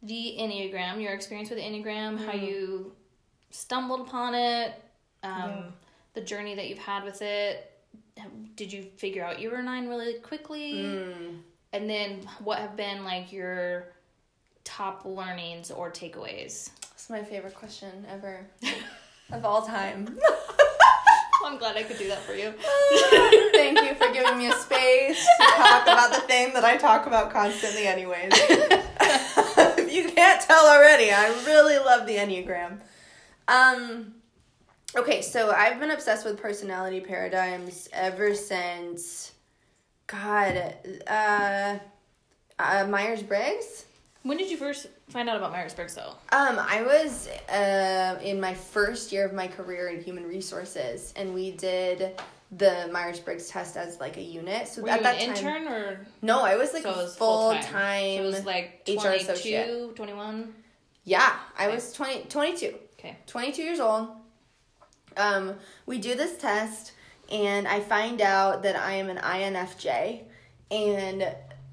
the 0.02 0.36
Enneagram, 0.38 1.02
your 1.02 1.12
experience 1.12 1.50
with 1.50 1.58
the 1.58 1.64
Enneagram, 1.64 2.24
how 2.24 2.32
you 2.32 2.92
stumbled 3.50 4.00
upon 4.06 4.34
it, 4.34 4.74
um, 5.22 5.32
Yeah. 5.32 5.62
the 6.14 6.20
journey 6.20 6.54
that 6.54 6.68
you've 6.68 6.78
had 6.78 7.04
with 7.04 7.20
it. 7.22 7.70
Did 8.56 8.72
you 8.72 8.82
figure 8.96 9.24
out 9.24 9.40
you 9.40 9.50
were 9.50 9.62
nine 9.62 9.88
really 9.88 10.14
quickly? 10.14 10.74
Mm. 10.74 11.40
And 11.72 11.90
then 11.90 12.20
what 12.42 12.58
have 12.60 12.76
been 12.76 13.02
like 13.04 13.32
your 13.32 13.88
top 14.62 15.04
learnings 15.04 15.72
or 15.72 15.90
takeaways? 15.90 16.70
It's 16.92 17.10
my 17.10 17.22
favorite 17.24 17.54
question 17.54 18.06
ever 18.08 18.46
of 19.34 19.44
all 19.44 19.62
time. 19.62 20.18
I'm 21.44 21.58
glad 21.58 21.76
I 21.76 21.82
could 21.82 21.98
do 21.98 22.08
that 22.08 22.20
for 22.20 22.32
you. 22.32 22.52
Thank 23.52 23.78
you 23.82 23.94
for 23.94 24.12
giving 24.12 24.38
me 24.38 24.48
a 24.48 24.52
space 24.52 25.24
to 25.24 25.46
talk 25.56 25.82
about 25.82 26.12
the 26.12 26.20
thing 26.20 26.54
that 26.54 26.64
I 26.64 26.76
talk 26.76 27.06
about 27.06 27.30
constantly, 27.30 27.86
anyways. 27.86 28.32
if 28.32 29.92
you 29.92 30.08
can't 30.08 30.40
tell 30.40 30.66
already, 30.66 31.12
I 31.12 31.28
really 31.46 31.76
love 31.76 32.06
the 32.06 32.16
Enneagram. 32.16 32.78
Um, 33.46 34.14
okay, 34.96 35.20
so 35.20 35.50
I've 35.50 35.78
been 35.78 35.90
obsessed 35.90 36.24
with 36.24 36.40
personality 36.40 37.00
paradigms 37.00 37.90
ever 37.92 38.34
since, 38.34 39.32
God, 40.06 40.74
uh, 41.06 41.78
uh 42.58 42.86
Myers 42.88 43.22
Briggs. 43.22 43.84
When 44.24 44.38
did 44.38 44.50
you 44.50 44.56
first 44.56 44.86
find 45.10 45.28
out 45.28 45.36
about 45.36 45.52
Myers 45.52 45.74
Briggs 45.74 45.94
though? 45.94 46.14
Um, 46.32 46.58
I 46.58 46.82
was 46.82 47.28
uh, 47.52 48.18
in 48.22 48.40
my 48.40 48.54
first 48.54 49.12
year 49.12 49.26
of 49.26 49.34
my 49.34 49.46
career 49.46 49.88
in 49.90 50.02
human 50.02 50.24
resources, 50.26 51.12
and 51.14 51.34
we 51.34 51.50
did 51.52 52.18
the 52.50 52.88
Myers 52.90 53.20
Briggs 53.20 53.48
test 53.50 53.76
as 53.76 54.00
like 54.00 54.16
a 54.16 54.22
unit. 54.22 54.66
So 54.66 54.80
Were 54.82 54.88
at 54.88 54.96
you 54.98 55.02
that 55.02 55.20
an 55.20 55.34
time, 55.34 55.46
intern 55.56 55.68
or 55.68 56.06
no, 56.22 56.40
I 56.42 56.56
was 56.56 56.72
like 56.72 56.84
so 56.84 56.92
full 57.06 57.50
full-time? 57.52 58.16
So 58.16 58.22
it 58.22 58.26
was 58.26 58.44
like 58.46 58.82
HR 58.88 58.94
22, 58.94 59.14
associate. 59.24 59.96
21? 59.96 60.54
yeah, 61.04 61.34
I 61.58 61.66
Okay. 61.66 61.74
was 61.74 61.92
20, 61.92 62.22
22. 62.24 62.74
Okay. 62.98 63.16
22 63.26 63.62
years 63.62 63.78
old. 63.80 64.08
Um, 65.18 65.54
we 65.84 65.98
do 65.98 66.14
this 66.14 66.38
test, 66.38 66.92
and 67.30 67.68
I 67.68 67.80
find 67.80 68.22
out 68.22 68.62
that 68.62 68.74
I 68.74 68.92
am 68.94 69.10
an 69.10 69.18
INFJ, 69.18 70.22
and 70.70 71.26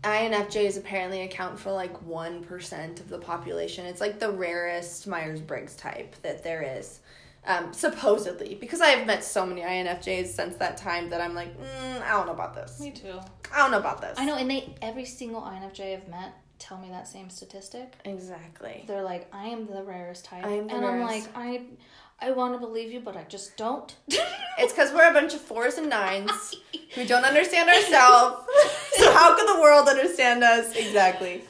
INFJs 0.03 0.77
apparently 0.77 1.21
account 1.21 1.59
for 1.59 1.71
like 1.71 1.93
1% 2.07 2.99
of 2.99 3.09
the 3.09 3.19
population. 3.19 3.85
It's 3.85 4.01
like 4.01 4.19
the 4.19 4.31
rarest 4.31 5.07
Myers 5.07 5.41
Briggs 5.41 5.75
type 5.75 6.15
that 6.23 6.43
there 6.43 6.61
is. 6.61 7.01
Um, 7.45 7.73
supposedly, 7.73 8.55
because 8.55 8.81
I 8.81 8.89
have 8.89 9.07
met 9.07 9.23
so 9.23 9.45
many 9.45 9.61
INFJs 9.61 10.27
since 10.27 10.55
that 10.57 10.77
time 10.77 11.09
that 11.09 11.21
I'm 11.21 11.33
like, 11.33 11.55
mm, 11.59 12.01
I 12.03 12.11
don't 12.11 12.27
know 12.27 12.33
about 12.33 12.53
this. 12.53 12.79
Me 12.79 12.91
too. 12.91 13.19
I 13.51 13.57
don't 13.57 13.71
know 13.71 13.79
about 13.79 13.99
this. 13.99 14.19
I 14.19 14.25
know, 14.25 14.35
and 14.35 14.49
they 14.49 14.75
every 14.81 15.05
single 15.05 15.41
INFJ 15.41 15.93
I've 15.97 16.07
met 16.07 16.33
tell 16.61 16.77
me 16.77 16.89
that 16.89 17.07
same 17.07 17.29
statistic. 17.29 17.95
Exactly. 18.05 18.85
They're 18.87 19.01
like, 19.01 19.27
I 19.33 19.47
am 19.47 19.65
the 19.65 19.81
rarest 19.83 20.25
type. 20.25 20.45
I 20.45 20.49
am 20.49 20.67
the 20.67 20.75
and 20.75 20.85
I'm 20.85 21.01
like, 21.01 21.23
I 21.35 21.63
I 22.23 22.31
want 22.31 22.53
to 22.53 22.59
believe 22.59 22.91
you, 22.91 22.99
but 22.99 23.17
I 23.17 23.23
just 23.23 23.57
don't. 23.57 23.95
It's 24.59 24.73
because 24.73 24.93
we're 24.93 25.09
a 25.09 25.13
bunch 25.13 25.33
of 25.33 25.41
fours 25.41 25.79
and 25.79 25.89
nines 25.89 26.55
who 26.93 27.03
don't 27.05 27.23
understand 27.23 27.67
ourselves. 27.67 28.45
so 28.91 29.11
how 29.11 29.35
could 29.35 29.47
the 29.47 29.59
world 29.59 29.87
understand 29.87 30.43
us? 30.43 30.75
Exactly. 30.75 31.41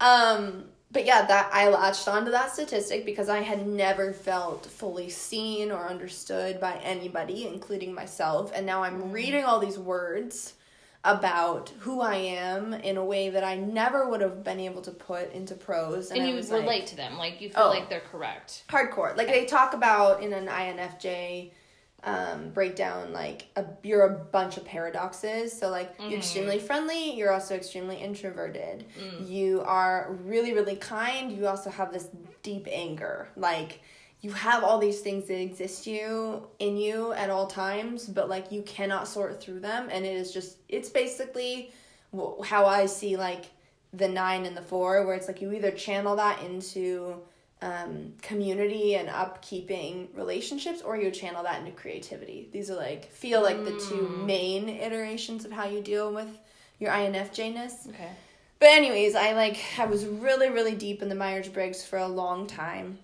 Um, 0.00 0.64
but 0.92 1.04
yeah, 1.04 1.26
that 1.26 1.50
I 1.52 1.68
latched 1.68 2.08
onto 2.08 2.30
that 2.30 2.52
statistic 2.52 3.04
because 3.04 3.28
I 3.28 3.40
had 3.40 3.66
never 3.66 4.14
felt 4.14 4.64
fully 4.64 5.10
seen 5.10 5.70
or 5.70 5.88
understood 5.88 6.58
by 6.58 6.76
anybody, 6.82 7.46
including 7.46 7.92
myself. 7.92 8.50
And 8.54 8.64
now 8.64 8.82
I'm 8.82 9.12
reading 9.12 9.44
all 9.44 9.58
these 9.58 9.78
words 9.78 10.54
about 11.04 11.70
who 11.80 12.00
I 12.00 12.14
am 12.16 12.74
in 12.74 12.96
a 12.96 13.04
way 13.04 13.30
that 13.30 13.42
I 13.42 13.56
never 13.56 14.08
would 14.08 14.20
have 14.20 14.44
been 14.44 14.60
able 14.60 14.82
to 14.82 14.92
put 14.92 15.32
into 15.32 15.54
prose. 15.54 16.10
and 16.12 16.22
I 16.22 16.26
you 16.26 16.36
relate 16.36 16.66
like, 16.66 16.86
to 16.86 16.96
them, 16.96 17.18
like 17.18 17.40
you 17.40 17.50
feel 17.50 17.64
Oh. 17.64 17.68
like 17.70 17.88
they're 17.88 18.00
correct. 18.00 18.62
hardcore. 18.68 19.16
Like 19.16 19.26
they 19.26 19.44
talk 19.44 19.74
about 19.74 20.22
in 20.22 20.32
an 20.32 20.46
INFJ 20.46 21.50
um, 22.04 22.50
breakdown, 22.50 23.12
like 23.12 23.46
a, 23.56 23.64
you're 23.82 24.02
a 24.06 24.10
bunch 24.18 24.56
of 24.56 24.64
paradoxes. 24.64 25.52
So 25.56 25.70
like 25.70 25.94
you're 26.00 26.18
extremely 26.18 26.58
friendly, 26.58 27.14
you're 27.14 27.32
also 27.32 27.54
extremely 27.54 27.96
introverted. 27.96 28.84
You 29.26 29.62
are 29.66 30.16
really 30.24 30.52
really 30.52 30.76
kind. 30.76 31.30
You 31.32 31.46
also 31.48 31.70
have 31.70 31.92
this 31.92 32.08
deep 32.42 32.66
anger. 32.70 33.28
Like 33.36 33.80
you 34.22 34.30
have 34.30 34.62
all 34.62 34.78
these 34.78 35.00
things 35.00 35.26
that 35.26 35.40
exist 35.40 35.84
you 35.84 36.46
in 36.60 36.76
you 36.76 37.12
at 37.12 37.28
all 37.28 37.48
times, 37.48 38.06
but 38.06 38.28
like 38.28 38.52
you 38.52 38.62
cannot 38.62 39.08
sort 39.08 39.42
through 39.42 39.60
them, 39.60 39.88
and 39.90 40.06
it 40.06 40.14
is 40.14 40.32
just 40.32 40.58
it's 40.68 40.88
basically 40.88 41.72
how 42.44 42.66
I 42.66 42.86
see 42.86 43.16
like 43.16 43.46
the 43.92 44.08
nine 44.08 44.46
and 44.46 44.56
the 44.56 44.62
four, 44.62 45.04
where 45.04 45.16
it's 45.16 45.26
like 45.26 45.42
you 45.42 45.52
either 45.52 45.72
channel 45.72 46.14
that 46.16 46.40
into 46.40 47.16
um, 47.62 48.12
community 48.22 48.94
and 48.94 49.08
upkeeping 49.08 50.06
relationships, 50.14 50.82
or 50.82 50.96
you 50.96 51.10
channel 51.10 51.42
that 51.42 51.58
into 51.58 51.72
creativity. 51.72 52.48
These 52.52 52.70
are 52.70 52.76
like 52.76 53.10
feel 53.10 53.42
like 53.42 53.64
the 53.64 53.84
two 53.88 54.22
main 54.24 54.68
iterations 54.68 55.44
of 55.44 55.50
how 55.50 55.66
you 55.66 55.80
deal 55.80 56.12
with 56.12 56.28
your 56.78 56.92
INFJness. 56.92 57.88
Okay. 57.88 58.10
But 58.60 58.68
anyways, 58.68 59.16
I 59.16 59.32
like 59.32 59.58
I 59.78 59.86
was 59.86 60.06
really 60.06 60.48
really 60.48 60.76
deep 60.76 61.02
in 61.02 61.08
the 61.08 61.16
Myers 61.16 61.48
Briggs 61.48 61.84
for 61.84 61.98
a 61.98 62.06
long 62.06 62.46
time. 62.46 62.98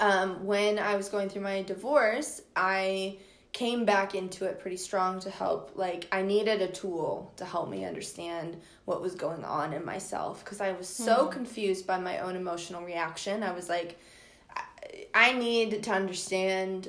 Um, 0.00 0.44
when 0.44 0.78
I 0.78 0.96
was 0.96 1.08
going 1.08 1.28
through 1.28 1.42
my 1.42 1.62
divorce, 1.62 2.40
I 2.56 3.18
came 3.52 3.84
back 3.84 4.14
into 4.16 4.44
it 4.46 4.58
pretty 4.58 4.76
strong 4.76 5.20
to 5.20 5.30
help. 5.30 5.72
Like 5.76 6.08
I 6.10 6.22
needed 6.22 6.60
a 6.60 6.68
tool 6.68 7.32
to 7.36 7.44
help 7.44 7.68
me 7.70 7.84
understand 7.84 8.56
what 8.84 9.00
was 9.00 9.14
going 9.14 9.44
on 9.44 9.72
in 9.72 9.84
myself 9.84 10.44
because 10.44 10.60
I 10.60 10.72
was 10.72 10.88
so 10.88 11.26
confused 11.28 11.86
by 11.86 11.98
my 11.98 12.18
own 12.18 12.34
emotional 12.34 12.82
reaction. 12.82 13.42
I 13.44 13.52
was 13.52 13.68
like, 13.68 13.98
I- 14.54 15.06
I 15.14 15.32
need 15.32 15.84
to 15.84 15.90
understand 15.92 16.88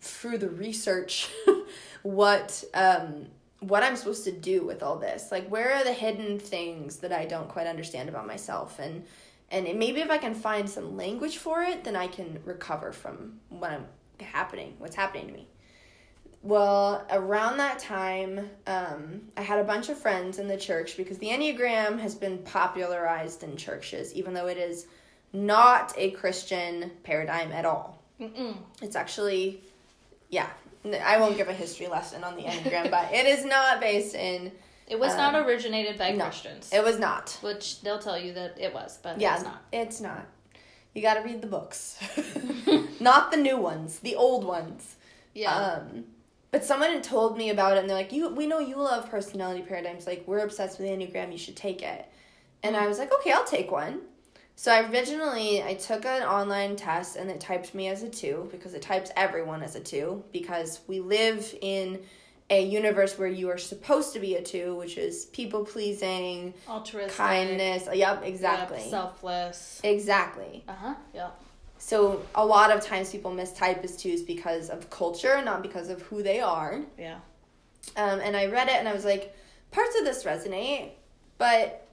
through 0.00 0.38
the 0.38 0.48
research 0.48 1.28
what 2.02 2.64
um 2.72 3.26
what 3.60 3.82
I'm 3.82 3.96
supposed 3.96 4.24
to 4.24 4.32
do 4.32 4.64
with 4.64 4.82
all 4.82 4.96
this. 4.96 5.30
Like 5.30 5.48
where 5.48 5.74
are 5.74 5.84
the 5.84 5.92
hidden 5.92 6.38
things 6.38 6.96
that 6.98 7.12
I 7.12 7.24
don't 7.26 7.48
quite 7.48 7.66
understand 7.66 8.08
about 8.08 8.26
myself 8.26 8.78
and 8.78 9.04
and 9.50 9.66
it- 9.66 9.76
maybe 9.76 10.00
if 10.00 10.10
I 10.10 10.18
can 10.18 10.34
find 10.34 10.68
some 10.68 10.96
language 10.96 11.38
for 11.38 11.62
it, 11.62 11.84
then 11.84 11.96
I 11.96 12.06
can 12.06 12.40
recover 12.44 12.92
from 12.92 13.40
what 13.48 13.70
I'm 13.70 13.86
happening, 14.20 14.74
what's 14.78 14.96
happening 14.96 15.26
to 15.28 15.32
me. 15.32 15.48
Well, 16.42 17.04
around 17.10 17.56
that 17.56 17.80
time, 17.80 18.50
um, 18.68 19.22
I 19.36 19.42
had 19.42 19.58
a 19.58 19.64
bunch 19.64 19.88
of 19.88 19.98
friends 19.98 20.38
in 20.38 20.46
the 20.46 20.56
church 20.56 20.96
because 20.96 21.18
the 21.18 21.26
Enneagram 21.28 21.98
has 21.98 22.14
been 22.14 22.38
popularized 22.38 23.42
in 23.42 23.56
churches, 23.56 24.14
even 24.14 24.32
though 24.32 24.46
it 24.46 24.56
is 24.56 24.86
not 25.32 25.92
a 25.96 26.12
Christian 26.12 26.92
paradigm 27.02 27.50
at 27.50 27.64
all. 27.64 28.00
Mm-mm. 28.20 28.56
It's 28.80 28.94
actually, 28.94 29.60
yeah, 30.30 30.48
I 31.04 31.18
won't 31.18 31.36
give 31.36 31.48
a 31.48 31.52
history 31.52 31.88
lesson 31.88 32.22
on 32.22 32.36
the 32.36 32.42
Enneagram, 32.42 32.90
but 32.92 33.12
it 33.12 33.26
is 33.26 33.44
not 33.44 33.80
based 33.80 34.14
in, 34.14 34.52
It 34.86 34.98
was 34.98 35.12
Um, 35.12 35.18
not 35.18 35.46
originated 35.46 35.98
by 35.98 36.12
no. 36.12 36.24
Christians, 36.24 36.70
it 36.72 36.82
was 36.84 36.98
not. 36.98 37.36
which 37.42 37.80
they'll 37.82 37.98
tell 37.98 38.18
you 38.18 38.32
that 38.34 38.56
it 38.60 38.72
was, 38.72 38.98
but 39.02 39.20
Yeah, 39.20 39.34
it's 39.34 39.44
not. 39.44 39.62
It's 39.72 40.00
not. 40.00 40.26
You 40.94 41.02
gotta 41.02 41.22
read 41.22 41.40
the 41.42 41.46
books. 41.48 41.98
not 43.00 43.30
the 43.30 43.36
new 43.36 43.56
ones, 43.58 43.98
the 44.00 44.14
old 44.14 44.44
ones. 44.44 44.96
Yeah. 45.34 45.54
Um, 45.54 46.04
but 46.50 46.64
someone 46.64 46.90
had 46.90 47.02
told 47.04 47.36
me 47.36 47.50
about 47.50 47.76
it, 47.76 47.80
and 47.80 47.90
they're 47.90 47.96
like, 47.96 48.12
"You, 48.12 48.28
we 48.30 48.46
know 48.46 48.60
you 48.60 48.76
love 48.76 49.10
personality 49.10 49.62
paradigms. 49.62 50.06
Like, 50.06 50.24
we're 50.26 50.38
obsessed 50.38 50.78
with 50.78 50.88
the 50.88 50.94
enneagram. 50.96 51.32
You 51.32 51.38
should 51.38 51.56
take 51.56 51.82
it." 51.82 52.06
And 52.62 52.76
I 52.76 52.86
was 52.86 52.98
like, 52.98 53.12
"Okay, 53.12 53.32
I'll 53.32 53.44
take 53.44 53.70
one." 53.70 54.00
So 54.58 54.72
I 54.72 54.88
originally 54.90 55.62
I 55.62 55.74
took 55.74 56.06
an 56.06 56.22
online 56.22 56.76
test 56.76 57.16
and 57.16 57.30
it 57.30 57.40
typed 57.40 57.74
me 57.74 57.88
as 57.88 58.02
a 58.02 58.08
two 58.08 58.48
because 58.50 58.72
it 58.72 58.80
types 58.80 59.10
everyone 59.14 59.62
as 59.62 59.74
a 59.76 59.80
two 59.80 60.24
because 60.32 60.80
we 60.86 61.00
live 61.00 61.54
in 61.60 62.00
a 62.48 62.64
universe 62.64 63.18
where 63.18 63.28
you 63.28 63.50
are 63.50 63.58
supposed 63.58 64.12
to 64.12 64.20
be 64.20 64.36
a 64.36 64.42
two, 64.42 64.76
which 64.76 64.96
is 64.98 65.24
people 65.26 65.64
pleasing, 65.64 66.54
Altruistic. 66.68 67.16
kindness. 67.16 67.88
Yep, 67.92 68.22
exactly. 68.24 68.78
Yep, 68.78 68.88
selfless. 68.90 69.80
exactly. 69.82 70.64
Uh 70.68 70.72
huh. 70.72 70.94
Yep. 71.14 71.40
So 71.78 72.22
a 72.34 72.44
lot 72.44 72.70
of 72.70 72.80
times 72.80 73.10
people 73.10 73.32
mistype 73.32 73.82
as 73.84 73.96
twos 73.96 74.22
because 74.22 74.70
of 74.70 74.88
culture, 74.90 75.42
not 75.42 75.62
because 75.62 75.88
of 75.88 76.02
who 76.02 76.22
they 76.22 76.40
are. 76.40 76.82
Yeah. 76.98 77.18
Um, 77.96 78.20
and 78.20 78.36
I 78.36 78.46
read 78.46 78.68
it 78.68 78.74
and 78.74 78.88
I 78.88 78.92
was 78.94 79.04
like, 79.04 79.36
parts 79.70 79.96
of 79.98 80.04
this 80.04 80.24
resonate, 80.24 80.90
but 81.38 81.86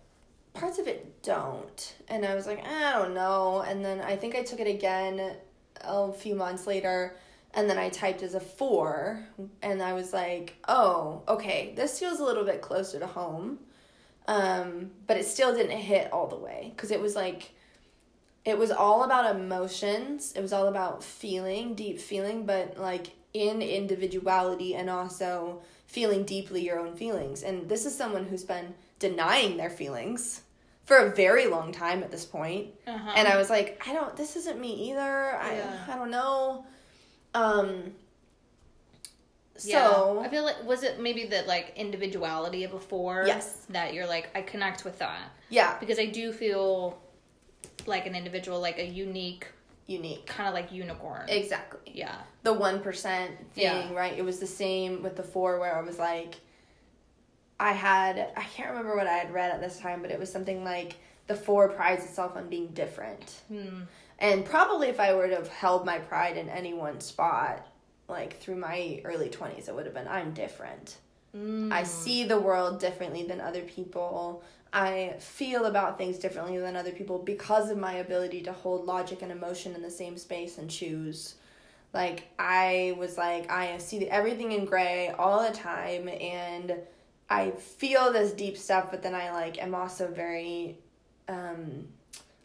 parts 0.54 0.80
of 0.80 0.88
it 0.88 1.22
don't. 1.24 1.96
And 2.08 2.26
I 2.26 2.36
was 2.36 2.48
like, 2.48 2.66
I 2.66 2.94
don't 2.94 3.14
know. 3.14 3.62
And 3.68 3.84
then 3.84 4.02
I 4.02 4.16
think 4.16 4.36
I 4.36 4.44
took 4.44 4.60
it 4.60 4.68
again 4.68 5.36
a 5.82 6.14
few 6.14 6.36
months 6.36 6.66
later 6.66 7.16
and 7.54 7.70
then 7.70 7.78
I 7.78 7.90
typed 7.90 8.24
as 8.24 8.34
a 8.34 8.40
four 8.40 9.20
and 9.62 9.82
I 9.82 9.94
was 9.94 10.12
like, 10.12 10.56
oh, 10.68 11.22
okay, 11.28 11.74
this 11.76 12.00
feels 12.00 12.20
a 12.20 12.24
little 12.24 12.44
bit 12.44 12.62
closer 12.62 13.00
to 13.00 13.08
home. 13.08 13.60
Um, 14.28 14.92
but 15.06 15.18
it 15.18 15.26
still 15.26 15.54
didn't 15.54 15.78
hit 15.78 16.12
all 16.12 16.28
the 16.28 16.38
way 16.38 16.72
because 16.76 16.92
it 16.92 17.00
was 17.00 17.16
like, 17.16 17.52
it 18.46 18.58
was 18.58 18.72
all 18.72 19.04
about 19.04 19.36
emotions. 19.36 20.34
It 20.36 20.42
was 20.42 20.52
all 20.52 20.68
about 20.68 21.04
feeling, 21.04 21.76
deep 21.76 22.00
feeling, 22.00 22.46
but 22.46 22.78
like 22.78 23.12
in 23.34 23.62
individuality 23.62 24.76
and 24.76 24.90
also 24.90 25.62
feeling 25.86 26.24
deeply 26.24 26.62
your 26.62 26.80
own 26.80 26.96
feelings. 26.96 27.44
And 27.44 27.70
this 27.70 27.86
is 27.86 27.96
someone 27.96 28.26
who's 28.26 28.44
been 28.44 28.74
denying 29.00 29.58
their 29.58 29.70
feelings 29.70 30.42
for 30.86 30.98
a 30.98 31.16
very 31.16 31.48
long 31.48 31.72
time 31.72 32.04
at 32.04 32.12
this 32.12 32.26
point. 32.26 32.70
Uh-huh. 32.88 33.12
And 33.16 33.28
I 33.28 33.38
was 33.38 33.50
like, 33.50 33.82
I 33.88 33.94
don't 33.94 34.16
this 34.16 34.36
isn't 34.36 34.60
me 34.60 34.90
either. 34.90 35.36
I 35.36 35.62
I 35.88 35.96
don't 35.96 36.12
know. 36.12 36.66
Um 37.34 37.94
Yeah. 39.62 39.90
so 39.92 40.20
I 40.24 40.30
feel 40.30 40.44
like 40.44 40.64
was 40.64 40.84
it 40.84 41.00
maybe 41.00 41.26
the 41.26 41.44
like 41.44 41.74
individuality 41.76 42.64
of 42.64 42.74
a 42.74 42.80
four? 42.80 43.24
Yes. 43.28 43.66
That 43.70 43.94
you're 43.94 44.08
like 44.08 44.30
I 44.36 44.42
connect 44.42 44.84
with 44.86 45.00
that 45.00 45.30
yeah, 45.50 45.78
because 45.80 46.00
I 46.00 46.06
do 46.08 46.32
feel 46.32 47.00
like 47.86 48.06
an 48.08 48.16
individual, 48.16 48.60
like 48.60 48.80
a 48.80 48.86
unique, 48.86 49.46
unique. 49.88 50.26
kind 50.26 50.48
of 50.48 50.54
like 50.56 50.72
unicorn. 50.72 51.28
Exactly. 51.30 51.92
yeah. 51.94 52.16
the 52.44 52.54
one 52.54 52.80
percent 52.82 53.32
thing, 53.54 53.64
Yeah. 53.64 53.94
right? 53.94 54.18
It 54.18 54.24
was 54.26 54.40
the 54.40 54.48
same 54.48 55.04
with 55.04 55.16
the 55.16 55.24
four 55.24 55.60
where 55.60 55.76
I 55.78 55.82
was 55.82 56.00
like 56.00 56.36
I 57.60 57.72
had 57.72 58.32
I 58.36 58.44
can't 58.44 58.70
remember 58.72 58.96
what 58.96 59.08
I 59.08 59.14
had 59.14 59.32
read 59.34 59.52
at 59.52 59.62
this 59.62 59.80
time, 59.80 60.02
but 60.02 60.10
it 60.12 60.20
was 60.20 60.32
something 60.32 60.64
like 60.64 60.96
the 61.28 61.36
four 61.36 61.70
prides 61.70 62.04
itself 62.04 62.36
on 62.36 62.50
being 62.50 62.68
different. 62.70 63.42
Hmm. 63.48 63.84
And 64.24 64.46
probably 64.46 64.88
if 64.88 65.02
I 65.02 65.14
would 65.14 65.32
have 65.32 65.50
held 65.50 65.86
my 65.86 66.00
pride 66.00 66.38
in 66.38 66.48
any 66.48 66.74
one 66.74 67.02
spot, 67.02 67.68
like 68.08 68.40
through 68.40 68.56
my 68.56 69.02
early 69.04 69.28
twenties, 69.28 69.68
it 69.68 69.76
would 69.76 69.86
have 69.86 69.94
been 69.94 70.08
I'm 70.08 70.34
different. 70.34 70.96
Mm. 71.36 71.74
I 71.74 71.84
see 71.84 72.24
the 72.24 72.40
world 72.40 72.80
differently 72.80 73.24
than 73.24 73.42
other 73.42 73.64
people. 73.64 74.42
I 74.72 75.16
feel 75.20 75.66
about 75.66 75.98
things 75.98 76.18
differently 76.20 76.58
than 76.58 76.78
other 76.78 76.92
people 76.92 77.20
because 77.20 77.70
of 77.70 77.78
my 77.78 77.96
ability 77.96 78.42
to 78.44 78.54
hold 78.54 78.86
logic 78.86 79.24
and 79.24 79.32
emotion 79.32 79.76
in 79.76 79.82
the 79.82 79.92
same 79.92 80.18
space 80.18 80.58
and 80.58 80.70
choose. 80.70 81.36
Like 81.92 82.30
I 82.40 82.96
was 82.98 83.18
like 83.18 83.52
I 83.52 83.78
see 83.80 84.08
everything 84.08 84.54
in 84.54 84.64
gray 84.64 85.10
all 85.20 85.46
the 85.46 85.54
time 85.54 86.08
and 86.08 86.76
I 87.30 87.52
feel 87.52 88.14
this 88.14 88.32
deep 88.32 88.58
stuff 88.58 88.90
but 88.90 89.04
then 89.04 89.16
I 89.16 89.34
like 89.34 89.62
am 89.62 89.76
also 89.76 90.08
very 90.08 90.78
um 91.28 91.90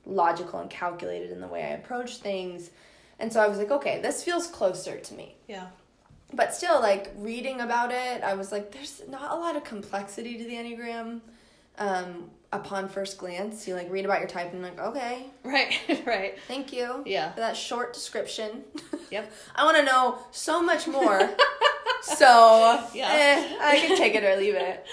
logical 0.09 0.59
and 0.59 0.69
calculated 0.71 1.31
in 1.31 1.41
the 1.41 1.47
way 1.47 1.63
I 1.63 1.69
approach 1.69 2.17
things. 2.17 2.71
And 3.21 3.33
so 3.33 3.41
I 3.41 3.47
was 3.49 3.59
like, 3.59 3.71
okay, 3.71 4.01
this 4.01 4.25
feels 4.25 4.47
closer 4.49 4.99
to 4.99 5.15
me 5.15 5.37
Yeah. 5.47 5.67
but 6.35 6.55
still 6.55 6.81
like 6.81 7.13
reading 7.17 7.61
about 7.61 7.91
it 7.91 8.23
i 8.23 8.35
was 8.35 8.53
like 8.53 8.71
there's 8.73 9.01
not 9.09 9.31
a 9.33 9.35
lot 9.35 9.57
of 9.57 9.65
complexity 9.65 10.37
to 10.39 10.45
the 10.45 10.55
enneagram 10.55 11.21
um, 11.79 12.29
upon 12.53 12.89
first 12.89 13.17
glance 13.19 13.67
you 13.69 13.75
like 13.75 13.91
read 13.91 14.05
about 14.05 14.19
your 14.21 14.29
type 14.29 14.53
and 14.53 14.63
like 14.63 14.79
okay 14.79 15.27
Right. 15.45 15.73
right. 16.07 16.35
thank 16.47 16.73
you 16.73 17.03
Yeah. 17.07 17.33
for 17.33 17.41
that 17.41 17.57
short 17.57 17.93
description 17.95 18.63
Yep. 19.11 19.33
i 19.57 19.65
want 19.65 19.77
to 19.79 19.83
know 19.85 20.19
so 20.31 20.61
much 20.63 20.87
more 20.87 21.19
so 22.03 22.85
Yeah. 22.95 23.09
eh, 23.11 23.57
i 23.63 23.79
can 23.79 23.97
take 23.97 24.15
it 24.15 24.23
or 24.25 24.37
leave 24.37 24.55
it 24.55 24.85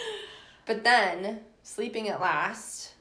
but 0.66 0.84
then 0.84 1.42
sleeping 1.64 2.10
at 2.10 2.22
last 2.22 2.94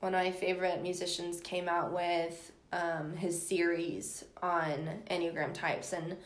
one 0.00 0.14
of 0.14 0.24
my 0.24 0.32
favorite 0.32 0.82
musicians 0.82 1.40
came 1.40 1.68
out 1.68 1.92
with 1.92 2.52
um, 2.72 3.16
his 3.16 3.46
series 3.46 4.24
on 4.42 5.02
enneagram 5.10 5.52
types 5.52 5.92
and 5.92 6.16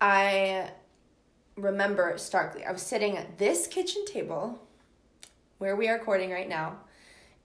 i 0.00 0.70
remember 1.56 2.16
starkly. 2.16 2.64
I 2.64 2.72
was 2.72 2.82
sitting 2.82 3.16
at 3.16 3.38
this 3.38 3.66
kitchen 3.66 4.04
table 4.06 4.60
where 5.58 5.76
we 5.76 5.88
are 5.88 5.94
recording 5.94 6.30
right 6.30 6.48
now, 6.48 6.78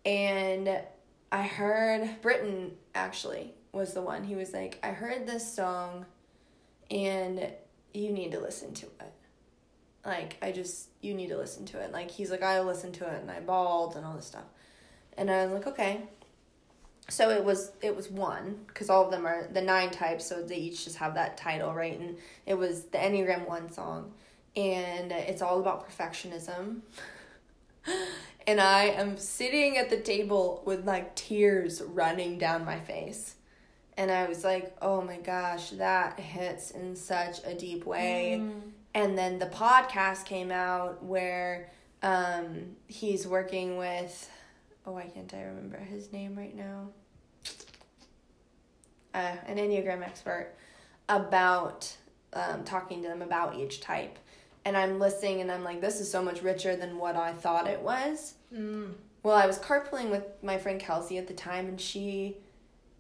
and 0.05 0.81
I 1.31 1.43
heard 1.43 2.21
Britton 2.21 2.71
actually 2.95 3.53
was 3.71 3.93
the 3.93 4.01
one. 4.01 4.23
He 4.23 4.35
was 4.35 4.53
like, 4.53 4.79
I 4.81 4.89
heard 4.89 5.27
this 5.27 5.51
song, 5.53 6.05
and 6.89 7.51
you 7.93 8.11
need 8.11 8.31
to 8.31 8.39
listen 8.39 8.73
to 8.75 8.85
it. 8.85 9.13
Like, 10.05 10.37
I 10.41 10.51
just, 10.51 10.89
you 11.01 11.13
need 11.13 11.27
to 11.29 11.37
listen 11.37 11.65
to 11.65 11.79
it. 11.81 11.91
Like, 11.91 12.09
he's 12.09 12.31
like, 12.31 12.43
I 12.43 12.61
listened 12.61 12.93
to 12.95 13.05
it 13.05 13.21
and 13.21 13.29
I 13.29 13.41
bawled 13.41 13.97
and 13.97 14.05
all 14.05 14.15
this 14.15 14.27
stuff. 14.27 14.45
And 15.17 15.31
I 15.31 15.45
was 15.45 15.53
like, 15.53 15.67
okay. 15.67 16.01
So 17.09 17.29
it 17.29 17.43
was 17.43 17.71
it 17.81 17.95
was 17.95 18.09
one 18.09 18.59
because 18.67 18.89
all 18.89 19.05
of 19.05 19.11
them 19.11 19.25
are 19.25 19.47
the 19.51 19.61
nine 19.61 19.91
types, 19.91 20.25
so 20.25 20.43
they 20.43 20.57
each 20.57 20.83
just 20.83 20.97
have 20.97 21.15
that 21.15 21.37
title, 21.37 21.73
right? 21.73 21.97
And 21.97 22.17
it 22.45 22.55
was 22.55 22.83
the 22.83 22.97
Enneagram 22.97 23.47
One 23.47 23.71
song, 23.71 24.13
and 24.55 25.11
it's 25.11 25.41
all 25.41 25.59
about 25.59 25.89
perfectionism. 25.89 26.81
and 28.47 28.59
I 28.59 28.85
am 28.85 29.17
sitting 29.17 29.77
at 29.77 29.89
the 29.89 29.97
table 29.97 30.61
with 30.65 30.85
like 30.85 31.15
tears 31.15 31.81
running 31.81 32.37
down 32.37 32.65
my 32.65 32.79
face, 32.79 33.35
and 33.95 34.11
I 34.11 34.27
was 34.27 34.43
like, 34.43 34.75
"Oh 34.81 35.01
my 35.01 35.17
gosh, 35.17 35.69
that 35.71 36.19
hits 36.19 36.71
in 36.71 36.93
such 36.97 37.37
a 37.45 37.53
deep 37.55 37.85
way." 37.85 38.33
And 38.93 39.17
then 39.17 39.39
the 39.39 39.45
podcast 39.45 40.25
came 40.25 40.51
out 40.51 41.03
where 41.03 41.71
um, 42.01 42.75
he's 42.87 43.27
working 43.27 43.77
with 43.77 44.29
oh 44.87 44.93
why 44.93 45.03
can't 45.13 45.33
I 45.33 45.43
remember 45.43 45.77
his 45.77 46.11
name 46.13 46.35
right 46.35 46.55
now? 46.55 46.87
Uh, 49.13 49.35
an 49.45 49.57
Enneagram 49.57 50.01
expert 50.01 50.53
about 51.09 51.95
um, 52.33 52.63
talking 52.63 53.01
to 53.03 53.07
them 53.09 53.21
about 53.21 53.55
each 53.55 53.81
type. 53.81 54.17
And 54.63 54.77
I'm 54.77 54.99
listening 54.99 55.41
and 55.41 55.51
I'm 55.51 55.63
like, 55.63 55.81
this 55.81 55.99
is 55.99 56.09
so 56.09 56.21
much 56.21 56.41
richer 56.41 56.75
than 56.75 56.97
what 56.97 57.15
I 57.15 57.33
thought 57.33 57.67
it 57.67 57.81
was. 57.81 58.35
Mm. 58.53 58.93
Well, 59.23 59.35
I 59.35 59.45
was 59.45 59.59
carpooling 59.59 60.09
with 60.09 60.23
my 60.41 60.57
friend 60.57 60.79
Kelsey 60.79 61.17
at 61.17 61.27
the 61.27 61.33
time, 61.33 61.67
and 61.67 61.81
she, 61.81 62.37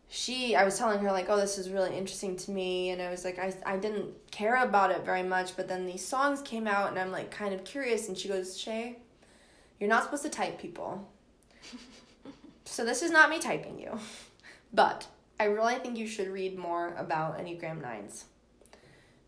she, 0.09 0.55
I 0.55 0.65
was 0.65 0.77
telling 0.77 0.99
her 0.99 1.11
like, 1.11 1.29
oh, 1.29 1.37
this 1.37 1.57
is 1.57 1.69
really 1.69 1.95
interesting 1.95 2.35
to 2.37 2.51
me, 2.51 2.89
and 2.89 3.01
I 3.01 3.09
was 3.11 3.23
like, 3.23 3.39
I, 3.39 3.53
I 3.65 3.77
didn't 3.77 4.13
care 4.31 4.61
about 4.61 4.91
it 4.91 5.05
very 5.05 5.23
much, 5.23 5.55
but 5.55 5.69
then 5.69 5.85
these 5.85 6.03
songs 6.03 6.41
came 6.41 6.67
out, 6.67 6.89
and 6.89 6.99
I'm 6.99 7.11
like 7.11 7.31
kind 7.31 7.53
of 7.53 7.63
curious, 7.63 8.09
and 8.09 8.17
she 8.17 8.27
goes, 8.27 8.59
Shea, 8.59 8.97
you're 9.79 9.89
not 9.89 10.03
supposed 10.03 10.23
to 10.23 10.29
type 10.29 10.59
people. 10.59 11.07
So 12.77 12.85
this 12.85 13.01
is 13.01 13.09
not 13.09 13.31
me 13.31 13.39
typing 13.39 13.79
you, 13.79 13.97
but 14.73 15.07
I 15.39 15.45
really 15.45 15.73
think 15.77 15.97
you 15.97 16.05
should 16.05 16.27
read 16.27 16.55
more 16.55 16.93
about 16.95 17.39
Enneagram 17.39 17.81
nines. 17.81 18.25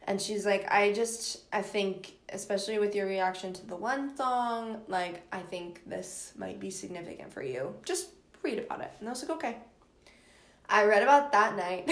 And 0.03 0.21
she's 0.21 0.45
like, 0.45 0.71
I 0.71 0.93
just, 0.93 1.39
I 1.51 1.63
think, 1.63 2.13
especially 2.31 2.77
with 2.77 2.93
your 2.93 3.07
reaction 3.07 3.51
to 3.53 3.65
the 3.65 3.75
one 3.75 4.15
song, 4.15 4.81
like, 4.87 5.23
I 5.31 5.39
think 5.39 5.81
this 5.87 6.33
might 6.37 6.59
be 6.59 6.69
significant 6.69 7.33
for 7.33 7.41
you. 7.41 7.73
Just 7.85 8.09
read 8.43 8.59
about 8.59 8.81
it. 8.81 8.91
And 8.99 9.09
I 9.09 9.11
was 9.11 9.23
like, 9.23 9.31
okay. 9.31 9.57
I 10.69 10.85
read 10.85 11.01
about 11.01 11.31
that 11.31 11.57
night. 11.57 11.89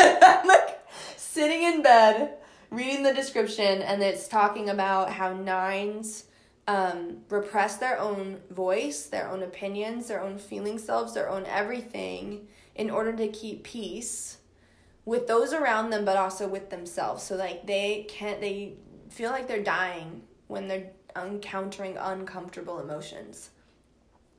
I'm 0.00 0.48
like 0.48 0.80
sitting 1.16 1.62
in 1.62 1.80
bed, 1.80 2.38
reading 2.70 3.04
the 3.04 3.14
description, 3.14 3.82
and 3.82 4.02
it's 4.02 4.26
talking 4.26 4.68
about 4.68 5.12
how 5.12 5.32
nines 5.32 6.24
um, 6.68 7.22
repress 7.30 7.78
their 7.78 7.98
own 7.98 8.40
voice, 8.50 9.06
their 9.06 9.30
own 9.30 9.42
opinions, 9.42 10.06
their 10.06 10.20
own 10.20 10.38
feeling 10.38 10.78
selves, 10.78 11.14
their 11.14 11.30
own 11.30 11.46
everything 11.46 12.46
in 12.74 12.90
order 12.90 13.16
to 13.16 13.26
keep 13.28 13.64
peace 13.64 14.36
with 15.06 15.26
those 15.26 15.54
around 15.54 15.88
them 15.88 16.04
but 16.04 16.18
also 16.18 16.46
with 16.46 16.68
themselves. 16.68 17.22
So 17.22 17.36
like 17.36 17.66
they 17.66 18.06
can't 18.08 18.42
they 18.42 18.74
feel 19.08 19.30
like 19.30 19.48
they're 19.48 19.62
dying 19.62 20.22
when 20.46 20.68
they're 20.68 20.90
encountering 21.16 21.96
uncomfortable 21.96 22.80
emotions. 22.80 23.48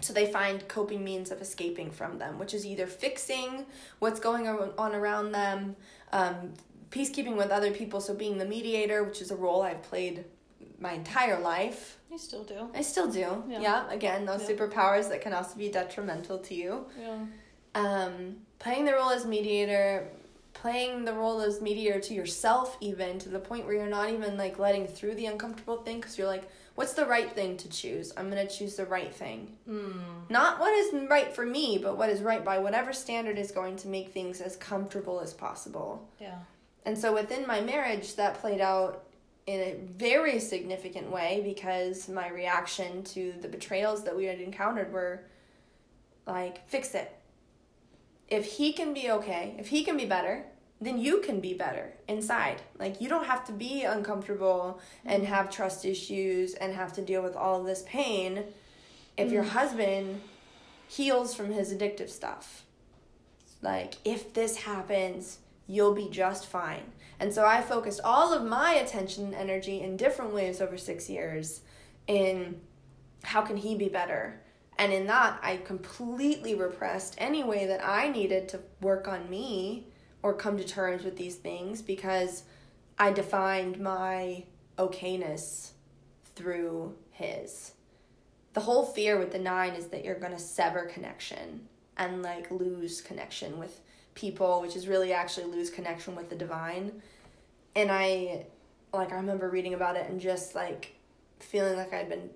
So 0.01 0.13
they 0.13 0.31
find 0.31 0.65
coping 0.67 1.03
means 1.03 1.31
of 1.31 1.41
escaping 1.41 1.89
from 1.89 2.19
them 2.19 2.37
which 2.37 2.53
is 2.53 2.63
either 2.63 2.85
fixing 2.85 3.65
what's 3.97 4.19
going 4.19 4.47
on 4.47 4.95
around 4.95 5.31
them 5.31 5.75
um, 6.13 6.53
peacekeeping 6.91 7.35
with 7.35 7.49
other 7.49 7.71
people 7.71 7.99
so 7.99 8.13
being 8.13 8.37
the 8.37 8.45
mediator 8.45 9.03
which 9.03 9.21
is 9.21 9.29
a 9.29 9.35
role 9.35 9.61
i've 9.61 9.83
played 9.83 10.23
my 10.79 10.93
entire 10.93 11.39
life 11.39 11.98
You 12.11 12.17
still 12.17 12.43
do. 12.43 12.69
i 12.73 12.81
still 12.81 13.09
do 13.11 13.43
Yeah. 13.47 13.59
yeah, 13.61 13.91
again 13.91 14.25
those 14.25 14.41
Yeah. 14.49 14.55
superpowers 14.55 15.09
that 15.09 15.21
can 15.21 15.33
also 15.33 15.55
be 15.57 15.69
detrimental 15.69 16.39
to 16.39 16.53
you 16.55 16.85
Yeah. 16.99 17.25
um, 17.75 18.37
playing 18.57 18.85
the 18.85 18.93
role 18.93 19.09
as 19.11 19.25
mediator, 19.25 20.09
playing 20.53 21.05
the 21.05 21.13
role 21.13 21.39
as 21.41 21.61
mediator 21.61 21.99
to 21.99 22.13
yourself, 22.13 22.75
even 22.81 23.19
to 23.19 23.29
the 23.29 23.39
point 23.39 23.65
where 23.65 23.75
you're 23.75 23.85
not 23.87 24.09
even 24.09 24.37
like 24.37 24.57
letting 24.59 24.87
through 24.87 25.15
the 25.15 25.27
uncomfortable 25.27 25.77
thing 25.77 25.97
because 26.01 26.17
you're 26.17 26.27
like, 26.27 26.49
what's 26.75 26.93
the 26.93 27.05
right 27.05 27.31
thing 27.31 27.55
to 27.57 27.69
choose? 27.69 28.11
I'm 28.17 28.29
going 28.31 28.45
to 28.45 28.53
choose 28.53 28.75
the 28.75 28.85
right 28.85 29.13
thing. 29.13 29.55
Mm. 29.69 30.29
Not 30.29 30.59
what 30.59 30.73
is 30.73 30.93
right 31.09 31.31
for 31.33 31.45
me, 31.45 31.77
but 31.77 31.97
what 31.97 32.09
is 32.09 32.21
right 32.21 32.43
by 32.43 32.57
whatever 32.59 32.91
standard 32.91 33.37
is 33.37 33.51
going 33.51 33.75
to 33.77 33.87
make 33.87 34.09
things 34.11 34.41
as 34.41 34.55
comfortable 34.57 35.19
as 35.19 35.33
possible. 35.33 36.09
Yeah. 36.19 36.39
And 36.85 36.97
so 36.97 37.13
within 37.13 37.45
my 37.45 37.61
marriage, 37.61 38.15
that 38.15 38.35
played 38.35 38.61
out 38.61 39.03
in 39.49 39.59
a 39.61 39.75
very 39.97 40.39
significant 40.39 41.09
way 41.09 41.41
because 41.43 42.07
my 42.07 42.29
reaction 42.29 43.01
to 43.01 43.33
the 43.41 43.47
betrayals 43.47 44.03
that 44.03 44.15
we 44.15 44.25
had 44.25 44.39
encountered 44.39 44.93
were 44.93 45.23
like, 46.27 46.69
fix 46.69 46.93
it. 46.93 47.11
If 48.27 48.45
he 48.45 48.71
can 48.73 48.93
be 48.93 49.09
okay, 49.09 49.55
if 49.57 49.69
he 49.69 49.83
can 49.83 49.97
be 49.97 50.05
better, 50.05 50.45
then 50.79 50.99
you 50.99 51.21
can 51.21 51.39
be 51.39 51.55
better 51.55 51.91
inside. 52.07 52.61
Like, 52.77 53.01
you 53.01 53.09
don't 53.09 53.25
have 53.25 53.43
to 53.47 53.51
be 53.51 53.85
uncomfortable 53.85 54.79
and 55.03 55.23
mm-hmm. 55.23 55.33
have 55.33 55.49
trust 55.49 55.83
issues 55.83 56.53
and 56.53 56.75
have 56.75 56.93
to 56.93 57.01
deal 57.01 57.23
with 57.23 57.35
all 57.35 57.59
of 57.59 57.65
this 57.65 57.83
pain 57.87 58.43
if 59.17 59.31
your 59.31 59.43
mm-hmm. 59.43 59.57
husband 59.57 60.21
heals 60.87 61.33
from 61.33 61.51
his 61.51 61.73
addictive 61.73 62.09
stuff. 62.11 62.65
Like, 63.63 63.95
if 64.05 64.31
this 64.31 64.57
happens, 64.57 65.39
you'll 65.65 65.95
be 65.95 66.07
just 66.07 66.45
fine. 66.45 66.91
And 67.19 67.33
so 67.33 67.45
I 67.45 67.61
focused 67.61 67.99
all 68.03 68.33
of 68.33 68.45
my 68.45 68.73
attention 68.73 69.25
and 69.25 69.35
energy 69.35 69.81
in 69.81 69.97
different 69.97 70.33
ways 70.33 70.61
over 70.61 70.77
six 70.77 71.09
years 71.09 71.61
in 72.07 72.61
how 73.23 73.41
can 73.41 73.57
he 73.57 73.75
be 73.75 73.89
better? 73.89 74.41
And 74.77 74.93
in 74.93 75.07
that, 75.07 75.39
I 75.43 75.57
completely 75.57 76.55
repressed 76.55 77.15
any 77.17 77.43
way 77.43 77.65
that 77.65 77.85
I 77.85 78.09
needed 78.09 78.47
to 78.49 78.61
work 78.81 79.07
on 79.09 79.29
me 79.29 79.87
or 80.23 80.33
come 80.33 80.57
to 80.57 80.63
terms 80.63 81.03
with 81.03 81.17
these 81.17 81.35
things 81.35 81.81
because 81.81 82.43
I 82.97 83.11
defined 83.11 83.79
my 83.79 84.45
okayness 84.77 85.71
through 86.35 86.95
his. 87.11 87.73
The 88.53 88.61
whole 88.61 88.85
fear 88.85 89.19
with 89.19 89.31
the 89.31 89.39
nine 89.39 89.73
is 89.73 89.87
that 89.87 90.05
you're 90.05 90.19
going 90.19 90.31
to 90.31 90.39
sever 90.39 90.85
connection 90.85 91.67
and 91.97 92.23
like 92.23 92.49
lose 92.49 93.01
connection 93.01 93.59
with 93.59 93.81
people, 94.19 94.61
which 94.61 94.75
is 94.75 94.87
really 94.87 95.13
actually 95.13 95.45
lose 95.45 95.69
connection 95.69 96.15
with 96.15 96.29
the 96.29 96.35
divine. 96.35 97.01
And 97.75 97.91
I 97.91 98.45
like 98.91 99.11
I 99.11 99.15
remember 99.15 99.49
reading 99.49 99.73
about 99.73 99.95
it 99.95 100.09
and 100.09 100.19
just 100.19 100.55
like 100.55 100.95
feeling 101.39 101.77
like 101.77 101.93
I'd 101.93 102.09
been 102.09 102.29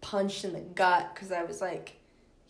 punched 0.00 0.44
in 0.44 0.52
the 0.52 0.60
gut 0.60 1.14
because 1.14 1.30
I 1.30 1.44
was 1.44 1.60
like, 1.60 1.96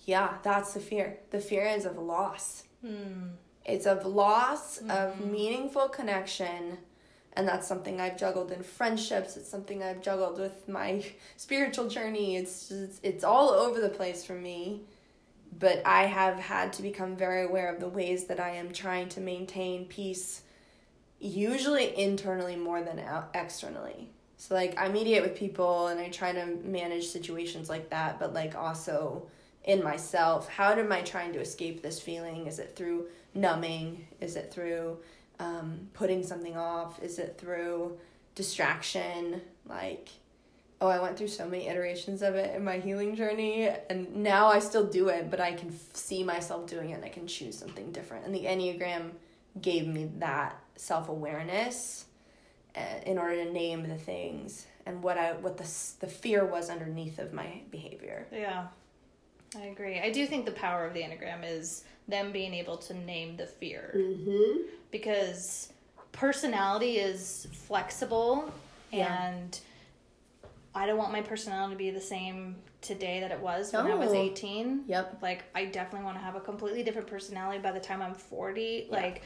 yeah, 0.04 0.34
that's 0.42 0.74
the 0.74 0.80
fear. 0.80 1.18
The 1.30 1.40
fear 1.40 1.66
is 1.66 1.84
of 1.84 1.98
loss. 1.98 2.64
Mm. 2.84 3.30
It's 3.64 3.84
of 3.86 4.06
loss 4.06 4.78
of 4.88 5.20
meaningful 5.20 5.88
connection. 5.88 6.78
And 7.34 7.46
that's 7.46 7.68
something 7.68 8.00
I've 8.00 8.16
juggled 8.16 8.50
in 8.50 8.62
friendships. 8.62 9.36
It's 9.36 9.48
something 9.48 9.82
I've 9.82 10.00
juggled 10.00 10.40
with 10.40 10.66
my 10.68 11.04
spiritual 11.36 11.88
journey. 11.88 12.36
It's 12.36 12.68
just, 12.68 13.04
it's 13.04 13.22
all 13.22 13.50
over 13.50 13.80
the 13.80 13.90
place 13.90 14.24
for 14.24 14.32
me. 14.32 14.82
But 15.56 15.82
I 15.84 16.04
have 16.06 16.38
had 16.38 16.72
to 16.74 16.82
become 16.82 17.16
very 17.16 17.44
aware 17.44 17.72
of 17.72 17.80
the 17.80 17.88
ways 17.88 18.26
that 18.26 18.40
I 18.40 18.50
am 18.50 18.72
trying 18.72 19.08
to 19.10 19.20
maintain 19.20 19.86
peace, 19.86 20.42
usually 21.18 21.96
internally 21.98 22.56
more 22.56 22.82
than 22.82 22.98
out- 22.98 23.30
externally. 23.34 24.10
So, 24.36 24.54
like, 24.54 24.80
I 24.80 24.88
mediate 24.88 25.22
with 25.22 25.34
people 25.34 25.88
and 25.88 25.98
I 25.98 26.10
try 26.10 26.32
to 26.32 26.46
manage 26.62 27.08
situations 27.08 27.68
like 27.68 27.90
that, 27.90 28.20
but, 28.20 28.32
like, 28.32 28.54
also 28.54 29.28
in 29.64 29.82
myself. 29.82 30.48
How 30.48 30.72
am 30.72 30.92
I 30.92 31.02
trying 31.02 31.32
to 31.32 31.40
escape 31.40 31.82
this 31.82 32.00
feeling? 32.00 32.46
Is 32.46 32.58
it 32.58 32.76
through 32.76 33.08
numbing? 33.34 34.06
Is 34.20 34.36
it 34.36 34.52
through 34.52 34.98
um, 35.40 35.88
putting 35.92 36.22
something 36.22 36.56
off? 36.56 37.02
Is 37.02 37.18
it 37.18 37.36
through 37.36 37.98
distraction? 38.34 39.42
Like, 39.66 40.08
oh, 40.80 40.88
I 40.88 41.00
went 41.00 41.16
through 41.18 41.28
so 41.28 41.46
many 41.48 41.66
iterations 41.68 42.22
of 42.22 42.34
it 42.36 42.54
in 42.54 42.62
my 42.64 42.78
healing 42.78 43.14
journey, 43.16 43.68
and 43.90 44.14
now 44.16 44.46
I 44.48 44.58
still 44.60 44.86
do 44.86 45.08
it, 45.08 45.30
but 45.30 45.40
I 45.40 45.52
can 45.52 45.68
f- 45.70 45.94
see 45.94 46.22
myself 46.22 46.66
doing 46.68 46.90
it 46.90 46.94
and 46.94 47.04
I 47.04 47.08
can 47.08 47.26
choose 47.26 47.58
something 47.58 47.90
different. 47.92 48.24
And 48.26 48.34
the 48.34 48.44
Enneagram 48.44 49.10
gave 49.60 49.86
me 49.88 50.10
that 50.18 50.56
self 50.76 51.08
awareness 51.08 52.06
uh, 52.76 52.80
in 53.06 53.18
order 53.18 53.44
to 53.44 53.52
name 53.52 53.88
the 53.88 53.96
things 53.98 54.66
and 54.86 55.02
what 55.02 55.18
I 55.18 55.32
what 55.32 55.56
the 55.56 55.68
the 56.00 56.06
fear 56.06 56.44
was 56.44 56.70
underneath 56.70 57.18
of 57.18 57.32
my 57.32 57.62
behavior. 57.70 58.26
Yeah. 58.32 58.66
I 59.56 59.62
agree. 59.66 59.98
I 59.98 60.10
do 60.10 60.26
think 60.26 60.44
the 60.44 60.52
power 60.52 60.84
of 60.86 60.92
the 60.94 61.00
Enneagram 61.00 61.40
is 61.42 61.82
them 62.06 62.32
being 62.32 62.52
able 62.54 62.76
to 62.76 62.94
name 62.94 63.36
the 63.36 63.46
fear. 63.46 63.94
Mm-hmm. 63.96 64.60
because 64.90 65.72
personality 66.12 66.98
is 66.98 67.48
flexible 67.52 68.52
Yeah. 68.92 69.28
and 69.28 69.58
I 70.78 70.86
don't 70.86 70.96
want 70.96 71.10
my 71.10 71.22
personality 71.22 71.74
to 71.74 71.78
be 71.78 71.90
the 71.90 72.00
same 72.00 72.54
today 72.80 73.18
that 73.20 73.32
it 73.32 73.40
was 73.40 73.72
when 73.72 73.86
I 73.88 73.94
was 73.96 74.12
18. 74.12 74.84
Yep. 74.86 75.18
Like 75.20 75.42
I 75.52 75.64
definitely 75.64 76.04
want 76.04 76.18
to 76.18 76.22
have 76.22 76.36
a 76.36 76.40
completely 76.40 76.84
different 76.84 77.08
personality 77.08 77.58
by 77.58 77.72
the 77.72 77.80
time 77.80 78.00
I'm 78.00 78.14
40. 78.14 78.86
Yeah. 78.88 78.96
Like 78.96 79.22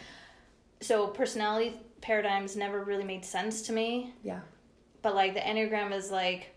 so 0.81 1.09
personality 1.09 1.75
paradigms 2.01 2.57
never 2.57 2.83
really 2.83 3.05
made 3.05 3.25
sense 3.25 3.63
to 3.63 3.73
me, 3.73 4.15
Yeah. 4.23 4.41
but 5.03 5.15
like 5.15 5.35
the 5.35 5.41
Enneagram 5.41 5.93
is 5.93 6.11
like 6.11 6.55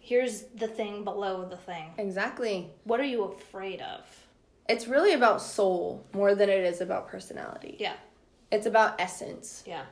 here's 0.00 0.42
the 0.56 0.66
thing 0.66 1.04
below 1.04 1.48
the 1.48 1.56
thing. 1.56 1.92
Exactly. 1.98 2.70
What 2.82 2.98
are 2.98 3.04
you 3.04 3.22
afraid 3.24 3.80
of? 3.80 4.00
It's 4.68 4.88
really 4.88 5.12
about 5.12 5.40
soul 5.40 6.04
more 6.12 6.34
than 6.34 6.48
it 6.48 6.64
is 6.64 6.80
about 6.80 7.06
personality. 7.08 7.76
Yeah. 7.78 7.94
It's 8.50 8.66
about 8.66 9.00
essence. 9.00 9.62
Yeah. 9.66 9.84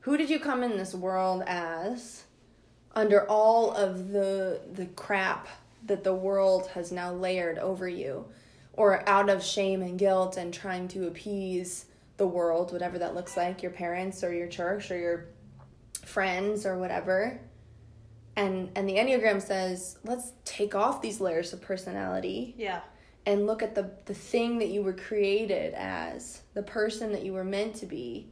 Who 0.00 0.16
did 0.16 0.28
you 0.28 0.40
come 0.40 0.64
in 0.64 0.76
this 0.76 0.92
world 0.92 1.44
as 1.46 2.24
under 2.98 3.24
all 3.28 3.70
of 3.72 4.08
the 4.10 4.60
the 4.72 4.86
crap 4.86 5.46
that 5.86 6.02
the 6.02 6.12
world 6.14 6.66
has 6.74 6.90
now 6.90 7.12
layered 7.12 7.58
over 7.58 7.88
you 7.88 8.24
or 8.72 9.08
out 9.08 9.30
of 9.30 9.42
shame 9.42 9.82
and 9.82 9.98
guilt 9.98 10.36
and 10.36 10.52
trying 10.52 10.88
to 10.88 11.06
appease 11.06 11.86
the 12.16 12.26
world 12.26 12.72
whatever 12.72 12.98
that 12.98 13.14
looks 13.14 13.36
like 13.36 13.62
your 13.62 13.70
parents 13.70 14.24
or 14.24 14.32
your 14.34 14.48
church 14.48 14.90
or 14.90 14.98
your 14.98 15.26
friends 16.04 16.66
or 16.66 16.76
whatever 16.76 17.40
and 18.36 18.68
and 18.74 18.88
the 18.88 18.96
enneagram 18.96 19.40
says 19.40 19.98
let's 20.04 20.32
take 20.44 20.74
off 20.74 21.00
these 21.00 21.20
layers 21.20 21.52
of 21.52 21.60
personality 21.60 22.54
Yeah. 22.58 22.80
and 23.26 23.46
look 23.46 23.62
at 23.62 23.74
the 23.76 23.90
the 24.06 24.14
thing 24.14 24.58
that 24.58 24.68
you 24.68 24.82
were 24.82 24.92
created 24.92 25.74
as, 25.74 26.42
the 26.54 26.62
person 26.64 27.12
that 27.12 27.22
you 27.24 27.32
were 27.32 27.44
meant 27.44 27.76
to 27.76 27.86
be, 27.86 28.26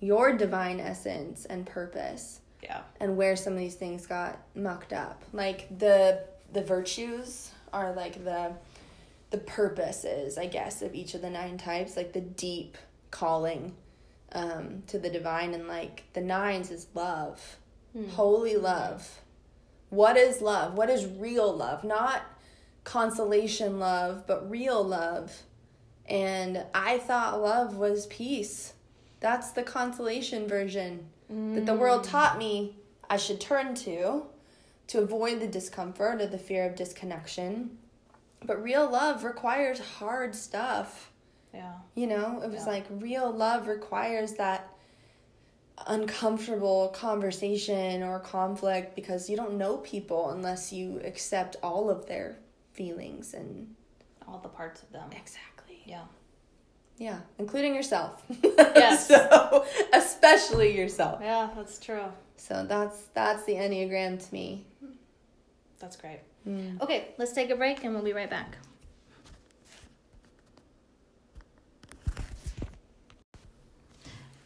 your 0.00 0.36
divine 0.36 0.80
essence 0.80 1.44
and 1.46 1.64
purpose, 1.66 2.39
Yeah. 2.62 2.82
and 3.00 3.16
where 3.16 3.36
some 3.36 3.54
of 3.54 3.58
these 3.58 3.74
things 3.74 4.06
got 4.06 4.38
mucked 4.54 4.92
up. 4.92 5.22
Like 5.32 5.78
the 5.78 6.24
the 6.52 6.62
virtues 6.62 7.50
are 7.72 7.92
like 7.92 8.24
the 8.24 8.52
the 9.30 9.38
purposes, 9.38 10.36
I 10.36 10.46
guess, 10.46 10.82
of 10.82 10.94
each 10.94 11.14
of 11.14 11.22
the 11.22 11.30
nine 11.30 11.56
types, 11.56 11.96
like 11.96 12.12
the 12.12 12.20
deep 12.20 12.76
calling 13.10 13.74
um, 14.32 14.82
to 14.88 14.98
the 14.98 15.08
divine, 15.10 15.54
and 15.54 15.68
like 15.68 16.04
the 16.12 16.20
nines 16.20 16.70
is 16.70 16.88
love, 16.94 17.58
holy 18.10 18.56
love. 18.56 19.20
What 19.88 20.16
is 20.16 20.40
love? 20.40 20.74
What 20.74 20.90
is 20.90 21.06
real 21.06 21.52
love? 21.56 21.84
Not 21.84 22.22
consolation 22.84 23.78
love, 23.78 24.26
but 24.26 24.48
real 24.50 24.82
love. 24.82 25.42
And 26.06 26.64
I 26.74 26.98
thought 26.98 27.40
love 27.40 27.76
was 27.76 28.06
peace. 28.06 28.72
That's 29.20 29.50
the 29.52 29.62
consolation 29.62 30.48
version 30.48 31.06
that 31.30 31.64
the 31.66 31.74
world 31.74 32.04
taught 32.04 32.36
me 32.38 32.76
I 33.08 33.16
should 33.16 33.40
turn 33.40 33.74
to 33.76 34.24
to 34.88 34.98
avoid 35.00 35.40
the 35.40 35.46
discomfort 35.46 36.20
or 36.20 36.26
the 36.26 36.38
fear 36.38 36.66
of 36.66 36.74
disconnection. 36.74 37.78
But 38.44 38.62
real 38.62 38.90
love 38.90 39.22
requires 39.24 39.78
hard 39.78 40.34
stuff. 40.34 41.10
Yeah. 41.54 41.72
You 41.94 42.06
know, 42.08 42.40
it 42.42 42.50
was 42.50 42.64
Yeah. 42.66 42.72
like 42.72 42.86
real 42.90 43.30
love 43.30 43.66
requires 43.68 44.34
that 44.34 44.68
uncomfortable 45.86 46.88
conversation 46.88 48.02
or 48.02 48.18
conflict 48.20 48.94
because 48.94 49.30
you 49.30 49.36
don't 49.36 49.54
know 49.56 49.78
people 49.78 50.30
unless 50.30 50.72
you 50.72 51.00
accept 51.04 51.56
all 51.62 51.88
of 51.90 52.06
their 52.06 52.38
feelings 52.72 53.34
and 53.34 53.74
All 54.28 54.38
the 54.38 54.48
parts 54.48 54.82
of 54.82 54.92
them. 54.92 55.10
exactly. 55.12 55.82
Yeah. 55.86 56.04
Yeah, 57.00 57.20
including 57.38 57.74
yourself. 57.74 58.22
Yes. 58.44 59.08
so, 59.08 59.64
especially 59.94 60.76
yourself. 60.76 61.20
Yeah, 61.22 61.48
that's 61.56 61.78
true. 61.78 62.04
So 62.36 62.66
that's 62.68 63.06
that's 63.14 63.42
the 63.44 63.54
Enneagram 63.54 64.24
to 64.24 64.34
me. 64.34 64.66
That's 65.78 65.96
great. 65.96 66.20
Mm. 66.46 66.78
Okay, 66.82 67.08
let's 67.16 67.32
take 67.32 67.48
a 67.48 67.56
break 67.56 67.84
and 67.84 67.94
we'll 67.94 68.04
be 68.04 68.12
right 68.12 68.28
back. 68.28 68.58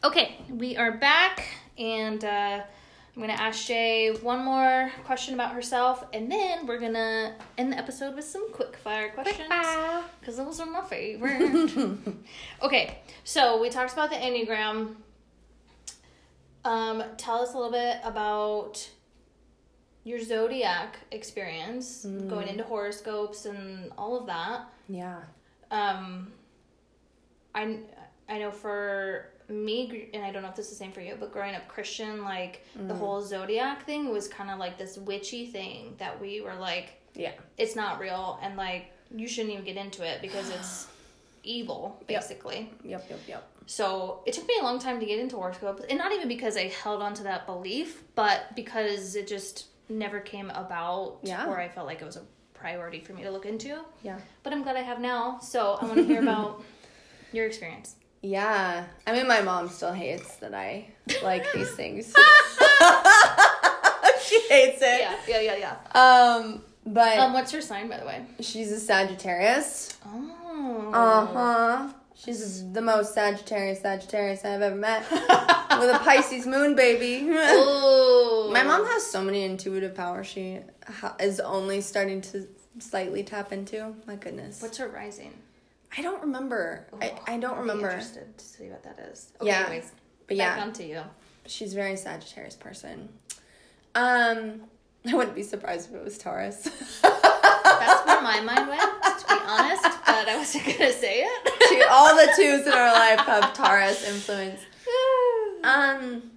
Okay, 0.04 0.36
we 0.48 0.76
are 0.76 0.92
back 0.92 1.48
and 1.76 2.24
uh, 2.24 2.60
I'm 3.14 3.22
gonna 3.22 3.34
ask 3.34 3.60
Shea 3.60 4.10
one 4.10 4.44
more 4.44 4.90
question 5.04 5.34
about 5.34 5.52
herself, 5.54 6.04
and 6.12 6.30
then 6.30 6.66
we're 6.66 6.80
gonna 6.80 7.36
end 7.56 7.72
the 7.72 7.78
episode 7.78 8.16
with 8.16 8.24
some 8.24 8.50
quick 8.52 8.76
fire 8.76 9.10
questions 9.10 9.48
because 10.18 10.36
those 10.36 10.58
are 10.58 10.66
my 10.66 10.82
favorite. 10.82 11.96
okay, 12.62 12.98
so 13.22 13.60
we 13.60 13.70
talked 13.70 13.92
about 13.92 14.10
the 14.10 14.16
enneagram. 14.16 14.96
Um, 16.64 17.04
tell 17.16 17.36
us 17.36 17.54
a 17.54 17.56
little 17.56 17.70
bit 17.70 17.98
about 18.02 18.88
your 20.02 20.20
zodiac 20.20 20.98
experience, 21.12 22.04
going 22.04 22.48
into 22.48 22.64
horoscopes 22.64 23.46
and 23.46 23.92
all 23.96 24.18
of 24.18 24.26
that. 24.26 24.62
Yeah. 24.88 25.20
Um, 25.70 26.32
I 27.54 27.78
I 28.28 28.38
know 28.38 28.50
for 28.50 29.30
me, 29.54 30.08
and 30.12 30.24
I 30.24 30.30
don't 30.30 30.42
know 30.42 30.48
if 30.48 30.56
this 30.56 30.66
is 30.66 30.72
the 30.72 30.76
same 30.78 30.92
for 30.92 31.00
you, 31.00 31.16
but 31.18 31.32
growing 31.32 31.54
up 31.54 31.66
Christian, 31.68 32.22
like 32.24 32.64
the 32.74 32.94
mm. 32.94 32.98
whole 32.98 33.22
zodiac 33.22 33.86
thing 33.86 34.10
was 34.12 34.28
kind 34.28 34.50
of 34.50 34.58
like 34.58 34.78
this 34.78 34.98
witchy 34.98 35.46
thing 35.46 35.94
that 35.98 36.20
we 36.20 36.40
were 36.40 36.54
like, 36.54 37.00
Yeah. 37.14 37.32
it's 37.56 37.76
not 37.76 38.00
real, 38.00 38.38
and 38.42 38.56
like 38.56 38.92
you 39.14 39.28
shouldn't 39.28 39.52
even 39.52 39.64
get 39.64 39.76
into 39.76 40.04
it 40.04 40.20
because 40.20 40.50
it's 40.50 40.88
evil, 41.44 41.96
Yep. 42.00 42.08
basically. 42.08 42.70
Yep. 42.84 43.06
Yep. 43.10 43.20
Yep. 43.28 43.48
So 43.66 44.22
it 44.26 44.34
took 44.34 44.46
me 44.46 44.54
a 44.60 44.62
long 44.62 44.78
time 44.78 45.00
to 45.00 45.06
get 45.06 45.18
into 45.18 45.36
horoscopes, 45.36 45.82
and 45.88 45.98
not 45.98 46.12
even 46.12 46.28
because 46.28 46.56
I 46.56 46.68
held 46.68 47.00
on 47.02 47.14
to 47.14 47.22
that 47.24 47.46
belief, 47.46 48.02
but 48.14 48.54
because 48.54 49.16
it 49.16 49.26
just 49.26 49.66
never 49.88 50.20
came 50.20 50.50
about, 50.50 51.18
Yeah. 51.22 51.46
or 51.46 51.58
I 51.58 51.68
felt 51.68 51.86
like 51.86 52.00
it 52.02 52.04
was 52.04 52.16
a 52.16 52.22
priority 52.54 53.00
for 53.00 53.12
me 53.12 53.22
to 53.22 53.30
look 53.30 53.44
into. 53.46 53.80
Yeah. 54.02 54.18
But 54.42 54.52
I'm 54.52 54.62
glad 54.62 54.76
I 54.76 54.82
have 54.82 55.00
now, 55.00 55.38
so 55.40 55.74
I 55.80 55.84
want 55.84 55.96
to 55.96 56.04
hear 56.04 56.22
about 56.22 56.62
your 57.32 57.46
experience. 57.46 57.96
Yeah. 58.24 58.86
I 59.06 59.12
mean, 59.12 59.28
my 59.28 59.42
mom 59.42 59.68
still 59.68 59.92
hates 59.92 60.36
that 60.36 60.54
I 60.54 60.86
like 61.22 61.44
these 61.52 61.70
things. 61.80 62.06
she 64.24 64.40
hates 64.48 64.80
it. 64.80 65.00
Yeah, 65.00 65.16
yeah, 65.28 65.40
yeah, 65.40 65.56
yeah. 65.56 65.76
Um, 65.94 66.62
but 66.86 67.18
Um, 67.18 67.32
what's 67.34 67.52
her 67.52 67.60
sign, 67.60 67.88
by 67.88 67.98
the 67.98 68.06
way? 68.06 68.24
she's 68.40 68.72
a 68.72 68.80
Sagittarius. 68.80 69.96
Oh. 70.06 70.90
Uh 70.92 71.26
huh. 71.26 71.88
She's 72.16 72.72
the 72.72 72.80
most 72.80 73.12
Sagittarius 73.12 73.80
Sagittarius 73.82 74.44
I've 74.44 74.62
ever 74.62 74.76
met. 74.76 75.04
With 75.10 75.90
a 75.94 76.00
Pisces 76.02 76.46
moon, 76.46 76.74
baby. 76.76 77.28
Oh. 77.30 78.50
My 78.52 78.62
mom 78.62 78.86
has 78.86 79.04
so 79.04 79.20
many 79.22 79.42
intuitive 79.44 79.94
powers 79.94 80.26
she 80.26 80.60
ha- 80.86 81.16
is 81.20 81.40
only 81.40 81.80
starting 81.82 82.20
to 82.22 82.46
slightly 82.78 83.22
tap 83.22 83.52
into. 83.52 83.94
My 84.06 84.14
goodness. 84.16 84.62
What's 84.62 84.78
her 84.78 84.88
rising? 84.88 85.34
I 85.96 86.02
don't 86.02 86.20
remember. 86.22 86.86
I, 87.00 87.12
Oh, 87.16 87.22
I 87.26 87.38
don't 87.38 87.58
remember. 87.58 87.88
Interested 87.88 88.36
to 88.36 88.44
see 88.44 88.68
what 88.68 88.82
that 88.82 88.98
is. 89.12 89.32
Okay, 89.40 89.50
Yeah. 89.50 89.60
anyways, 89.66 89.92
But 90.26 90.38
back 90.38 90.56
yeah, 90.56 90.62
onto 90.62 90.82
you. 90.82 91.00
she's 91.46 91.72
a 91.72 91.76
very 91.76 91.96
Sagittarius 91.96 92.56
person. 92.56 93.08
Um, 93.94 94.62
I 95.06 95.14
wouldn't 95.14 95.34
be 95.36 95.42
surprised 95.42 95.90
if 95.90 95.96
it 95.96 96.04
was 96.04 96.16
Taurus. 96.18 96.64
That's 97.02 98.06
where 98.06 98.22
my 98.22 98.40
mind 98.42 98.68
went, 98.68 98.80
to 98.80 99.26
be 99.28 99.40
honest, 99.46 99.82
but 100.06 100.28
I 100.28 100.36
wasn't 100.38 100.64
gonna 100.64 100.92
say 100.92 101.20
it. 101.22 101.52
She- 101.68 101.82
all 101.90 102.14
the 102.16 102.32
twos 102.36 102.66
in 102.66 102.72
our 102.72 102.92
life 102.92 103.20
have 103.20 103.52
Taurus 103.54 104.06
influence. 104.08 104.60
Um, 105.64 106.30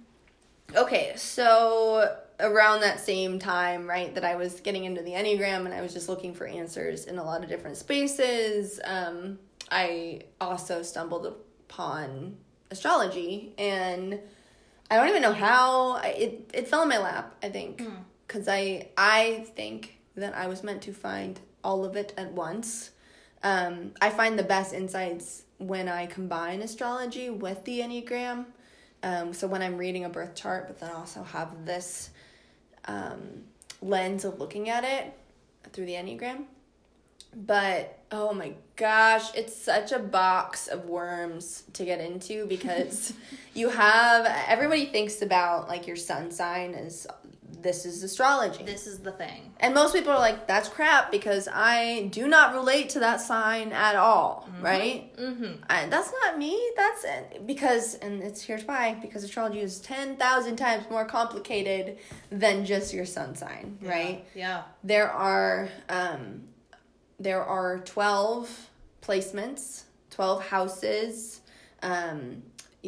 okay, 0.74 1.12
so 1.16 2.16
around 2.40 2.80
that 2.80 2.98
same 2.98 3.38
time, 3.38 3.86
right, 3.86 4.14
that 4.14 4.24
I 4.24 4.36
was 4.36 4.60
getting 4.60 4.84
into 4.86 5.02
the 5.02 5.10
Enneagram 5.10 5.66
and 5.66 5.74
I 5.74 5.82
was 5.82 5.92
just 5.92 6.08
looking 6.08 6.32
for 6.32 6.46
answers 6.46 7.04
in 7.04 7.18
a 7.18 7.22
lot 7.24 7.42
of 7.42 7.50
different 7.50 7.76
spaces, 7.76 8.80
um, 8.84 9.38
I 9.70 10.22
also 10.40 10.82
stumbled 10.82 11.26
upon 11.26 12.36
astrology 12.70 13.52
and 13.58 14.20
I 14.90 14.96
don't 14.96 15.08
even 15.08 15.22
know 15.22 15.32
how 15.32 15.92
I, 15.92 16.08
it 16.08 16.50
it 16.54 16.68
fell 16.68 16.82
in 16.82 16.88
my 16.88 16.98
lap, 16.98 17.36
I 17.42 17.48
think. 17.50 17.82
Cuz 18.28 18.48
I 18.48 18.88
I 18.96 19.46
think 19.54 19.98
that 20.16 20.34
I 20.34 20.46
was 20.46 20.62
meant 20.62 20.82
to 20.82 20.92
find 20.92 21.40
all 21.62 21.84
of 21.84 21.96
it 21.96 22.12
at 22.16 22.32
once. 22.32 22.90
Um, 23.42 23.92
I 24.00 24.10
find 24.10 24.38
the 24.38 24.42
best 24.42 24.74
insights 24.74 25.44
when 25.58 25.88
I 25.88 26.06
combine 26.06 26.62
astrology 26.62 27.30
with 27.30 27.64
the 27.64 27.80
Enneagram. 27.80 28.46
Um, 29.02 29.32
so 29.32 29.46
when 29.46 29.62
I'm 29.62 29.76
reading 29.76 30.04
a 30.04 30.08
birth 30.08 30.34
chart, 30.34 30.66
but 30.66 30.80
then 30.80 30.90
also 30.90 31.22
have 31.22 31.64
this 31.64 32.10
um, 32.86 33.44
lens 33.80 34.24
of 34.24 34.40
looking 34.40 34.68
at 34.68 34.84
it 34.84 35.12
through 35.72 35.86
the 35.86 35.92
Enneagram. 35.92 36.44
But 37.34 37.97
oh 38.10 38.32
my 38.32 38.54
gosh, 38.76 39.34
it's 39.34 39.54
such 39.54 39.92
a 39.92 39.98
box 39.98 40.68
of 40.68 40.86
worms 40.86 41.64
to 41.74 41.84
get 41.84 42.00
into 42.00 42.46
because 42.46 43.12
you 43.54 43.68
have 43.68 44.26
everybody 44.46 44.86
thinks 44.86 45.22
about 45.22 45.68
like 45.68 45.86
your 45.86 45.96
sun 45.96 46.30
sign 46.30 46.74
as 46.74 47.06
this 47.62 47.84
is 47.84 48.02
astrology. 48.02 48.62
This 48.62 48.86
is 48.86 48.98
the 49.00 49.12
thing. 49.12 49.52
And 49.60 49.74
most 49.74 49.94
people 49.94 50.12
are 50.12 50.18
like, 50.18 50.46
that's 50.46 50.68
crap 50.68 51.10
because 51.10 51.48
I 51.52 52.08
do 52.12 52.28
not 52.28 52.54
relate 52.54 52.90
to 52.90 53.00
that 53.00 53.20
sign 53.20 53.72
at 53.72 53.96
all, 53.96 54.48
right? 54.60 55.14
Mm-hmm. 55.16 55.62
And 55.68 55.92
that's 55.92 56.12
not 56.22 56.38
me. 56.38 56.58
That's 56.76 57.04
it. 57.04 57.46
because, 57.46 57.94
and 57.96 58.22
it's 58.22 58.42
here's 58.42 58.64
why 58.64 58.96
because 59.00 59.24
astrology 59.24 59.60
is 59.60 59.80
10,000 59.80 60.56
times 60.56 60.84
more 60.90 61.04
complicated 61.04 61.98
than 62.30 62.64
just 62.64 62.94
your 62.94 63.06
sun 63.06 63.34
sign, 63.34 63.78
right? 63.82 64.24
Yeah. 64.34 64.62
There 64.84 65.10
are, 65.10 65.68
um, 65.88 66.47
there 67.18 67.44
are 67.44 67.78
12 67.80 68.70
placements, 69.02 69.84
12 70.10 70.46
houses. 70.46 71.40
Um, 71.82 72.42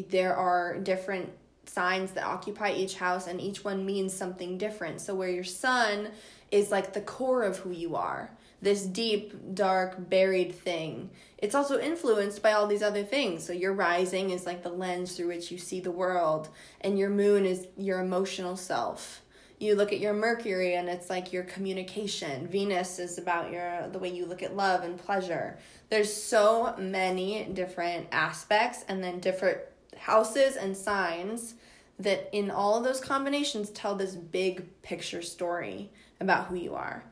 there 0.09 0.37
are 0.37 0.79
different 0.79 1.31
signs 1.67 2.13
that 2.13 2.25
occupy 2.25 2.73
each 2.73 2.97
house 2.97 3.27
and 3.27 3.41
each 3.41 3.65
one 3.65 3.87
means 3.87 4.13
something 4.13 4.59
different. 4.59 5.01
So 5.01 5.15
where 5.15 5.29
your 5.29 5.45
sun 5.45 6.09
is 6.51 6.71
like 6.71 6.93
the 6.93 7.01
core 7.01 7.43
of 7.43 7.59
who 7.59 7.71
you 7.71 7.97
are, 7.97 8.31
this 8.61 8.85
deep, 8.85 9.55
dark, 9.55 10.11
buried 10.11 10.55
thing. 10.55 11.11
It's 11.39 11.55
also 11.55 11.79
influenced 11.79 12.43
by 12.43 12.53
all 12.53 12.67
these 12.67 12.83
other 12.83 13.05
things. 13.05 13.45
So 13.45 13.53
your 13.53 13.73
rising 13.73 14.31
is 14.31 14.47
like 14.47 14.63
the 14.63 14.71
lens 14.71 15.17
through 15.17 15.29
which 15.29 15.51
you 15.51 15.59
see 15.59 15.81
the 15.81 15.91
world 15.91 16.49
and 16.81 16.99
your 16.99 17.11
moon 17.11 17.47
is 17.47 17.69
your 17.77 18.01
emotional 18.01 18.57
self. 18.57 19.23
You 19.61 19.75
look 19.75 19.93
at 19.93 20.01
your 20.01 20.15
Mercury 20.15 20.75
and 20.75 20.89
it's 20.89 21.11
like 21.11 21.35
your 21.35 21.45
communication. 21.45 22.49
Venus 22.49 22.99
is 22.99 23.19
about 23.19 23.53
your 23.53 23.89
the 23.89 23.99
way 23.99 24.09
you 24.09 24.25
look 24.25 24.43
at 24.43 24.57
love 24.57 24.83
and 24.85 24.99
pleasure. 24.99 25.59
There's 25.91 26.13
so 26.13 26.75
many 26.79 27.45
different 27.45 28.09
aspects 28.11 28.87
and 28.89 29.05
then 29.05 29.21
different 29.21 29.59
houses 29.99 30.57
and 30.57 30.75
signs 30.75 31.55
that 31.99 32.31
in 32.33 32.51
all 32.51 32.79
of 32.79 32.85
those 32.85 33.03
combinations 33.03 33.69
tell 33.69 33.95
this 33.95 34.17
big 34.17 34.81
picture 34.81 35.21
story 35.21 35.91
about 36.21 36.47
who 36.47 36.57
you 36.57 36.75
are. 36.75 37.05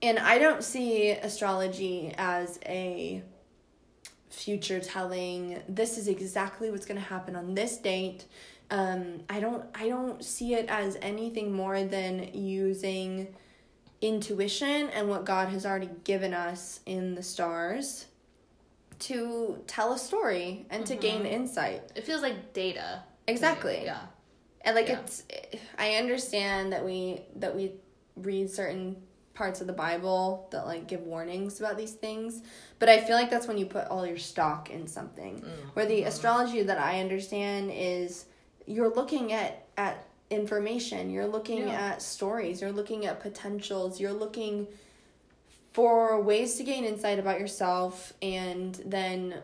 And 0.00 0.18
I 0.18 0.38
don't 0.38 0.64
see 0.64 1.10
astrology 1.10 2.14
as 2.16 2.58
a 2.64 3.22
future 4.30 4.80
telling 4.80 5.62
this 5.68 5.96
is 5.96 6.08
exactly 6.08 6.70
what's 6.70 6.86
going 6.86 7.00
to 7.00 7.06
happen 7.06 7.36
on 7.36 7.54
this 7.54 7.76
date. 7.76 8.24
Um, 8.70 9.20
I 9.28 9.40
don't 9.40 9.64
I 9.74 9.88
don't 9.88 10.24
see 10.24 10.54
it 10.54 10.68
as 10.68 10.96
anything 11.02 11.52
more 11.52 11.84
than 11.84 12.30
using 12.32 13.34
intuition 14.00 14.90
and 14.90 15.08
what 15.08 15.24
God 15.24 15.48
has 15.48 15.64
already 15.64 15.90
given 16.04 16.34
us 16.34 16.80
in 16.86 17.14
the 17.14 17.22
stars 17.22 18.06
to 19.00 19.62
tell 19.66 19.92
a 19.92 19.98
story 19.98 20.66
and 20.70 20.84
to 20.86 20.96
gain 20.96 21.22
mm-hmm. 21.22 21.32
insight. 21.32 21.82
It 21.94 22.04
feels 22.04 22.22
like 22.22 22.52
data. 22.52 23.02
Exactly. 23.26 23.82
Yeah. 23.84 24.00
And 24.62 24.74
like 24.74 24.88
Yeah. 24.88 25.00
it's 25.00 25.24
I 25.78 25.96
understand 25.96 26.72
that 26.72 26.84
we 26.84 27.22
that 27.36 27.54
we 27.54 27.72
read 28.16 28.50
certain 28.50 28.96
parts 29.34 29.60
of 29.60 29.66
the 29.66 29.72
Bible 29.72 30.48
that 30.52 30.66
like 30.66 30.86
give 30.86 31.02
warnings 31.02 31.58
about 31.60 31.76
these 31.76 31.92
things, 31.92 32.42
but 32.78 32.88
I 32.88 33.00
feel 33.00 33.16
like 33.16 33.30
that's 33.30 33.48
when 33.48 33.58
you 33.58 33.66
put 33.66 33.88
all 33.88 34.06
your 34.06 34.18
stock 34.18 34.70
in 34.70 34.86
something. 34.86 35.40
Mm. 35.40 35.74
Where 35.74 35.86
the 35.86 36.00
mm-hmm. 36.00 36.08
astrology 36.08 36.62
that 36.62 36.78
I 36.78 37.00
understand 37.00 37.70
is 37.74 38.26
you're 38.66 38.88
looking 38.94 39.32
at 39.32 39.66
at 39.76 40.06
information, 40.30 41.10
you're 41.10 41.26
looking 41.26 41.68
Yeah. 41.68 41.88
at 41.92 42.02
stories, 42.02 42.60
you're 42.60 42.72
looking 42.72 43.06
at 43.06 43.20
potentials, 43.20 44.00
you're 44.00 44.12
looking 44.12 44.66
for 45.72 46.20
ways 46.20 46.54
to 46.56 46.62
gain 46.62 46.84
insight 46.84 47.18
about 47.18 47.40
yourself 47.40 48.12
and 48.22 48.76
then 48.86 49.42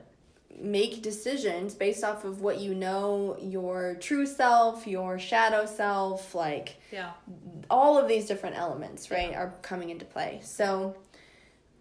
make 0.57 1.03
decisions 1.03 1.75
based 1.75 2.05
off 2.05 2.25
of 2.25 2.41
what 2.43 2.59
you 2.61 2.75
know 2.75 3.37
your 3.41 3.97
true 4.01 4.27
self, 4.27 4.87
your 4.87 5.19
shadow 5.19 5.65
self, 5.67 6.35
like 6.35 6.77
Yeah. 6.93 7.13
all 7.71 7.99
of 7.99 8.09
these 8.09 8.27
different 8.27 8.57
elements, 8.57 9.11
right, 9.11 9.35
are 9.35 9.55
coming 9.63 9.91
into 9.91 10.05
play. 10.05 10.41
So 10.45 10.95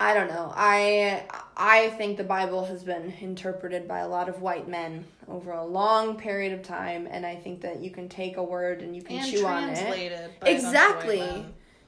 I 0.01 0.13
don't 0.13 0.29
know. 0.29 0.53
I 0.55 1.23
I 1.57 1.89
think 1.91 2.17
the 2.17 2.23
Bible 2.23 2.65
has 2.65 2.83
been 2.83 3.13
interpreted 3.19 3.87
by 3.87 3.99
a 3.99 4.07
lot 4.07 4.29
of 4.29 4.41
white 4.41 4.67
men 4.67 5.05
over 5.27 5.51
a 5.51 5.65
long 5.65 6.17
period 6.17 6.53
of 6.53 6.63
time 6.63 7.07
and 7.11 7.25
I 7.25 7.35
think 7.35 7.61
that 7.61 7.81
you 7.81 7.91
can 7.91 8.07
take 8.07 8.37
a 8.37 8.43
word 8.43 8.81
and 8.81 8.95
you 8.95 9.01
can 9.01 9.17
And 9.17 9.29
chew 9.31 9.45
on 9.45 9.63
it. 9.69 9.75
translated. 9.75 10.19
by 10.19 10.21
a 10.21 10.21
bunch 10.21 10.31
of 10.31 10.39
white 10.41 10.55
Exactly. 10.55 11.45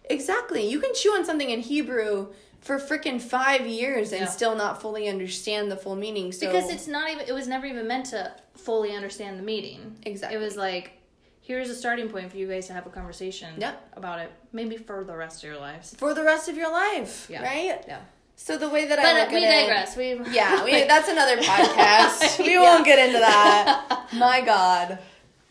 Exactly. 0.09 0.67
You 0.67 0.79
can 0.81 0.93
chew 0.93 1.11
on 1.11 1.23
something 1.23 1.49
in 1.49 1.61
Hebrew 1.61 2.27
for 2.59 2.77
freaking 2.79 3.19
5 3.21 3.65
years 3.65 4.11
and 4.11 4.21
Yeah. 4.21 4.27
still 4.27 4.55
not 4.55 4.81
fully 4.81 5.07
understand 5.07 5.71
the 5.71 5.77
full 5.77 5.95
meaning. 5.95 6.31
So 6.33 6.47
Because 6.47 6.69
it's 6.69 6.87
not 6.87 7.09
even. 7.11 7.25
It 7.27 7.33
was 7.33 7.47
never 7.47 7.65
even 7.65 7.87
meant 7.87 8.07
to 8.07 8.33
fully 8.55 8.93
understand 8.93 9.39
the 9.39 9.43
meaning. 9.43 9.97
Exactly. 10.05 10.37
It 10.37 10.41
was 10.41 10.57
like 10.57 11.00
here's 11.41 11.69
a 11.69 11.75
starting 11.75 12.07
point 12.09 12.31
for 12.31 12.37
you 12.37 12.47
guys 12.47 12.67
to 12.67 12.73
have 12.73 12.85
a 12.85 12.89
conversation 12.89 13.53
Yep. 13.57 13.93
about 13.97 14.19
it, 14.19 14.31
maybe 14.53 14.77
for 14.77 15.03
the 15.03 15.15
rest 15.15 15.43
of 15.43 15.49
your 15.49 15.59
lives. 15.59 15.93
For 15.97 16.13
the 16.13 16.23
rest 16.23 16.47
of 16.49 16.55
your 16.55 16.71
life, 16.71 17.27
Yeah. 17.29 17.43
right? 17.43 17.83
Yeah. 17.87 17.99
So 18.35 18.57
the 18.57 18.69
way 18.69 18.85
that 18.87 18.97
I 18.97 19.19
look 19.21 19.29
uh, 19.29 19.35
we 19.35 19.45
at 19.45 19.53
it- 19.53 19.61
digress. 19.67 19.95
We 19.97 20.19
Yeah, 20.31 20.63
we, 20.63 20.83
that's 20.87 21.09
another 21.09 21.37
podcast. 21.37 22.39
We 22.43 22.53
Yeah. 22.53 22.61
won't 22.61 22.85
get 22.85 22.99
into 22.99 23.19
that. 23.19 24.07
My 24.13 24.41
God. 24.41 24.99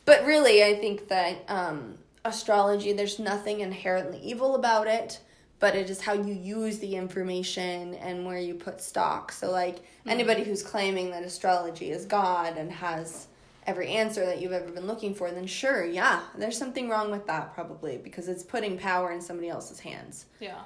But 0.05 0.25
really, 0.25 0.65
I 0.65 0.75
think 0.75 1.09
that 1.09 1.45
um, 1.49 1.99
astrology, 2.25 2.93
there's 2.93 3.19
nothing 3.19 3.61
inherently 3.61 4.19
evil 4.19 4.55
about 4.57 4.87
it, 4.89 5.21
but 5.61 5.77
it 5.77 5.89
is 5.91 6.01
how 6.01 6.15
you 6.15 6.33
use 6.35 6.79
the 6.79 6.97
information 6.97 7.95
and 7.95 8.25
where 8.27 8.39
you 8.39 8.55
put 8.55 8.81
stock. 8.81 9.31
So, 9.31 9.51
like, 9.51 9.77
anybody 10.07 10.43
who's 10.43 10.63
claiming 10.63 11.11
that 11.11 11.23
astrology 11.23 11.91
is 11.93 12.07
God 12.07 12.57
and 12.57 12.73
has 12.73 13.27
every 13.71 13.89
answer 13.89 14.27
that 14.27 14.43
you've 14.43 14.53
ever 14.53 14.71
been 14.71 14.87
looking 14.89 15.15
for, 15.15 15.31
then 15.31 15.47
sure, 15.47 15.85
yeah, 15.85 16.23
there's 16.37 16.59
something 16.59 16.89
wrong 16.89 17.11
with 17.11 17.27
that 17.29 17.55
probably 17.55 17.97
because 17.99 18.27
it's 18.29 18.43
putting 18.43 18.77
power 18.77 19.13
in 19.13 19.21
somebody 19.21 19.49
else's 19.49 19.81
hands. 19.81 20.27
yeah. 20.41 20.61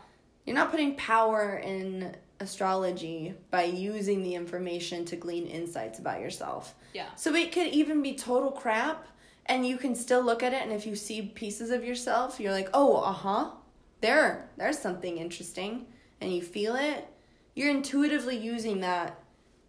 You're 0.47 0.57
not 0.57 0.71
putting 0.71 0.95
power 0.97 1.57
in 1.57 2.15
astrology 2.39 3.33
by 3.51 3.65
using 3.65 4.23
the 4.23 4.35
information 4.35 5.07
to 5.07 5.17
glean 5.17 5.47
insights 5.47 5.99
about 5.99 6.21
yourself. 6.21 6.75
Yeah. 6.93 7.07
So 7.17 7.35
it 7.35 7.51
could 7.51 7.69
even 7.69 8.03
be 8.03 8.15
total 8.15 8.51
crap, 8.51 9.07
and 9.47 9.67
you 9.67 9.79
can 9.79 9.95
still 9.95 10.23
look 10.23 10.43
at 10.43 10.53
it, 10.53 10.63
and 10.63 10.71
if 10.71 10.87
you 10.87 10.97
see 10.97 11.23
pieces 11.23 11.71
of 11.71 11.83
yourself, 11.83 12.41
you're 12.41 12.53
like, 12.53 12.69
oh, 12.75 12.97
uh 12.97 13.13
huh, 13.13 13.51
there, 14.03 14.51
there's 14.59 14.79
something 14.79 15.17
interesting, 15.17 15.87
and 16.21 16.31
you 16.31 16.43
feel 16.43 16.77
it. 16.77 17.09
You're 17.55 17.71
intuitively 17.71 18.37
using 18.37 18.81
that 18.81 19.19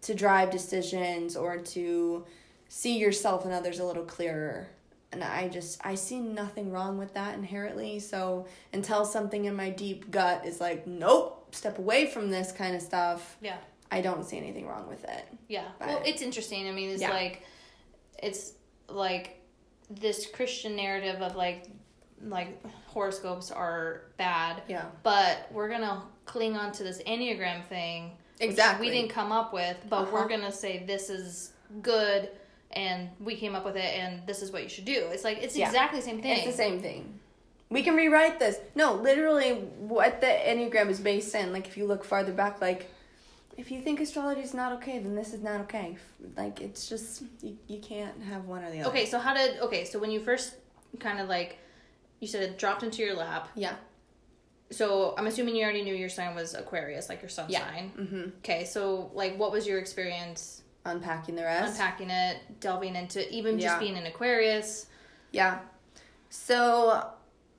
to 0.02 0.14
drive 0.14 0.52
decisions 0.52 1.38
or 1.38 1.58
to 1.58 2.26
see 2.68 2.97
yourself 2.97 3.45
and 3.45 3.53
others 3.53 3.80
a 3.80 3.86
little 3.86 4.05
clearer. 4.05 4.68
And 5.11 5.24
I 5.24 5.47
just, 5.47 5.80
I 5.86 5.95
see 5.95 6.20
nothing 6.20 6.72
wrong 6.72 6.97
with 6.97 7.13
that 7.13 7.36
inherently. 7.36 7.99
So 7.99 8.47
until 8.74 9.05
something 9.05 9.45
in 9.45 9.55
my 9.55 9.70
deep 9.70 10.11
gut 10.11 10.45
is 10.45 10.59
like, 10.59 10.86
nope, 10.86 11.55
step 11.55 11.78
away 11.80 12.07
from 12.07 12.30
this 12.30 12.51
kind 12.51 12.76
of 12.76 12.82
stuff, 12.82 13.38
Yeah. 13.41 13.57
I 13.91 14.01
don't 14.01 14.26
see 14.26 14.38
anything 14.38 14.68
wrong 14.68 14.88
with 14.89 15.03
it. 15.05 15.24
Yeah. 15.47 15.66
But- 15.80 15.88
well, 15.88 16.01
it's 16.05 16.22
interesting. 16.22 16.68
I 16.68 16.72
mean, 16.72 16.89
it's 16.89 17.01
Yeah. 17.01 17.11
like 17.11 17.43
it's 18.22 18.53
like 18.89 19.41
this 19.89 20.26
Christian 20.28 20.76
narrative 20.76 21.22
of 21.22 21.36
like 21.36 21.66
like 22.24 22.66
horoscopes 22.88 23.51
are 23.51 24.01
bad. 24.18 24.63
Yeah. 24.68 24.86
But 25.03 25.47
we're 25.51 25.70
gonna 25.70 26.03
cling 26.26 26.57
on 26.57 26.72
to 26.74 26.84
this 26.84 27.01
Enneagram 27.03 27.63
thing. 27.66 28.11
which 28.39 28.49
Exactly. 28.49 28.88
We 28.89 28.93
didn't 28.93 29.11
come 29.11 29.32
up 29.32 29.53
with, 29.53 29.78
but 29.88 30.03
Uh-huh. 30.03 30.11
we're 30.13 30.28
gonna 30.28 30.51
say 30.51 30.84
this 30.86 31.09
is 31.09 31.53
good 31.82 32.32
and 32.72 33.09
we 33.20 33.36
came 33.36 33.55
up 33.55 33.66
with 33.66 33.76
it 33.76 33.97
and 33.99 34.26
this 34.28 34.41
is 34.41 34.51
what 34.51 34.63
you 34.63 34.70
should 34.70 34.86
do. 34.86 35.07
It's 35.11 35.24
like 35.24 35.39
it's 35.41 35.55
Yeah. 35.55 35.68
exactly 35.68 35.99
the 35.99 36.05
same 36.05 36.22
thing. 36.22 36.38
It's 36.38 36.45
the 36.47 36.51
same 36.53 36.82
thing. 36.82 37.20
We 37.70 37.82
can 37.84 37.95
rewrite 37.95 38.39
this. 38.39 38.57
No, 38.76 38.93
literally, 38.93 39.53
what 39.53 40.22
the 40.22 40.28
Enneagram 40.28 40.88
is 40.89 40.99
based 40.99 41.34
in, 41.34 41.51
like, 41.51 41.66
if 41.66 41.78
you 41.78 41.88
look 41.88 42.05
farther 42.05 42.32
back, 42.32 42.61
like, 42.61 42.91
if 43.57 43.72
you 43.72 43.82
think 43.82 43.99
astrology 43.99 44.41
is 44.41 44.53
not 44.53 44.72
okay, 44.74 44.99
then 44.99 45.16
this 45.16 45.34
is 45.34 45.41
not 45.41 45.61
okay. 45.61 45.97
Like, 46.38 46.61
it's 46.61 46.88
just, 46.88 47.24
you, 47.41 47.57
you 47.68 47.80
can't 47.80 48.22
have 48.30 48.45
one 48.45 48.63
or 48.63 48.70
the 48.70 48.82
other. 48.82 48.89
Okay, 48.91 49.07
so 49.07 49.18
how 49.18 49.34
did 49.34 49.59
okay, 49.61 49.84
so 49.84 49.97
when 49.97 50.11
you 50.11 50.20
first 50.20 50.53
kind 50.99 51.20
of 51.20 51.28
like 51.28 51.57
you 52.20 52.28
said 52.28 52.43
it 52.43 52.57
dropped 52.57 52.84
into 52.84 53.01
your 53.03 53.16
lap. 53.16 53.49
Yeah. 53.55 53.76
So 54.72 55.13
I'm 55.18 55.28
assuming 55.28 55.55
you 55.55 55.63
already 55.63 55.84
knew 55.84 55.93
your 55.93 56.09
sign 56.09 56.36
was 56.36 56.53
Aquarius, 56.53 57.09
like 57.09 57.22
your 57.22 57.30
sun 57.30 57.47
Yeah. 57.49 57.66
sign. 57.70 57.91
Mm-hmm. 57.97 58.30
Okay, 58.39 58.66
so 58.66 59.11
like 59.13 59.38
what 59.38 59.51
was 59.51 59.68
your 59.68 59.80
experience 59.80 60.61
Unpacking 60.86 61.36
the 61.36 61.44
rest. 61.44 61.74
unpacking 61.74 62.10
it, 62.10 62.60
delving 62.60 62.96
into 62.96 63.28
even 63.34 63.58
Yeah. 63.60 63.70
just 63.70 63.80
being 63.80 63.98
an 63.98 64.06
Aquarius? 64.06 64.86
Yeah. 65.32 65.60
So 66.30 67.08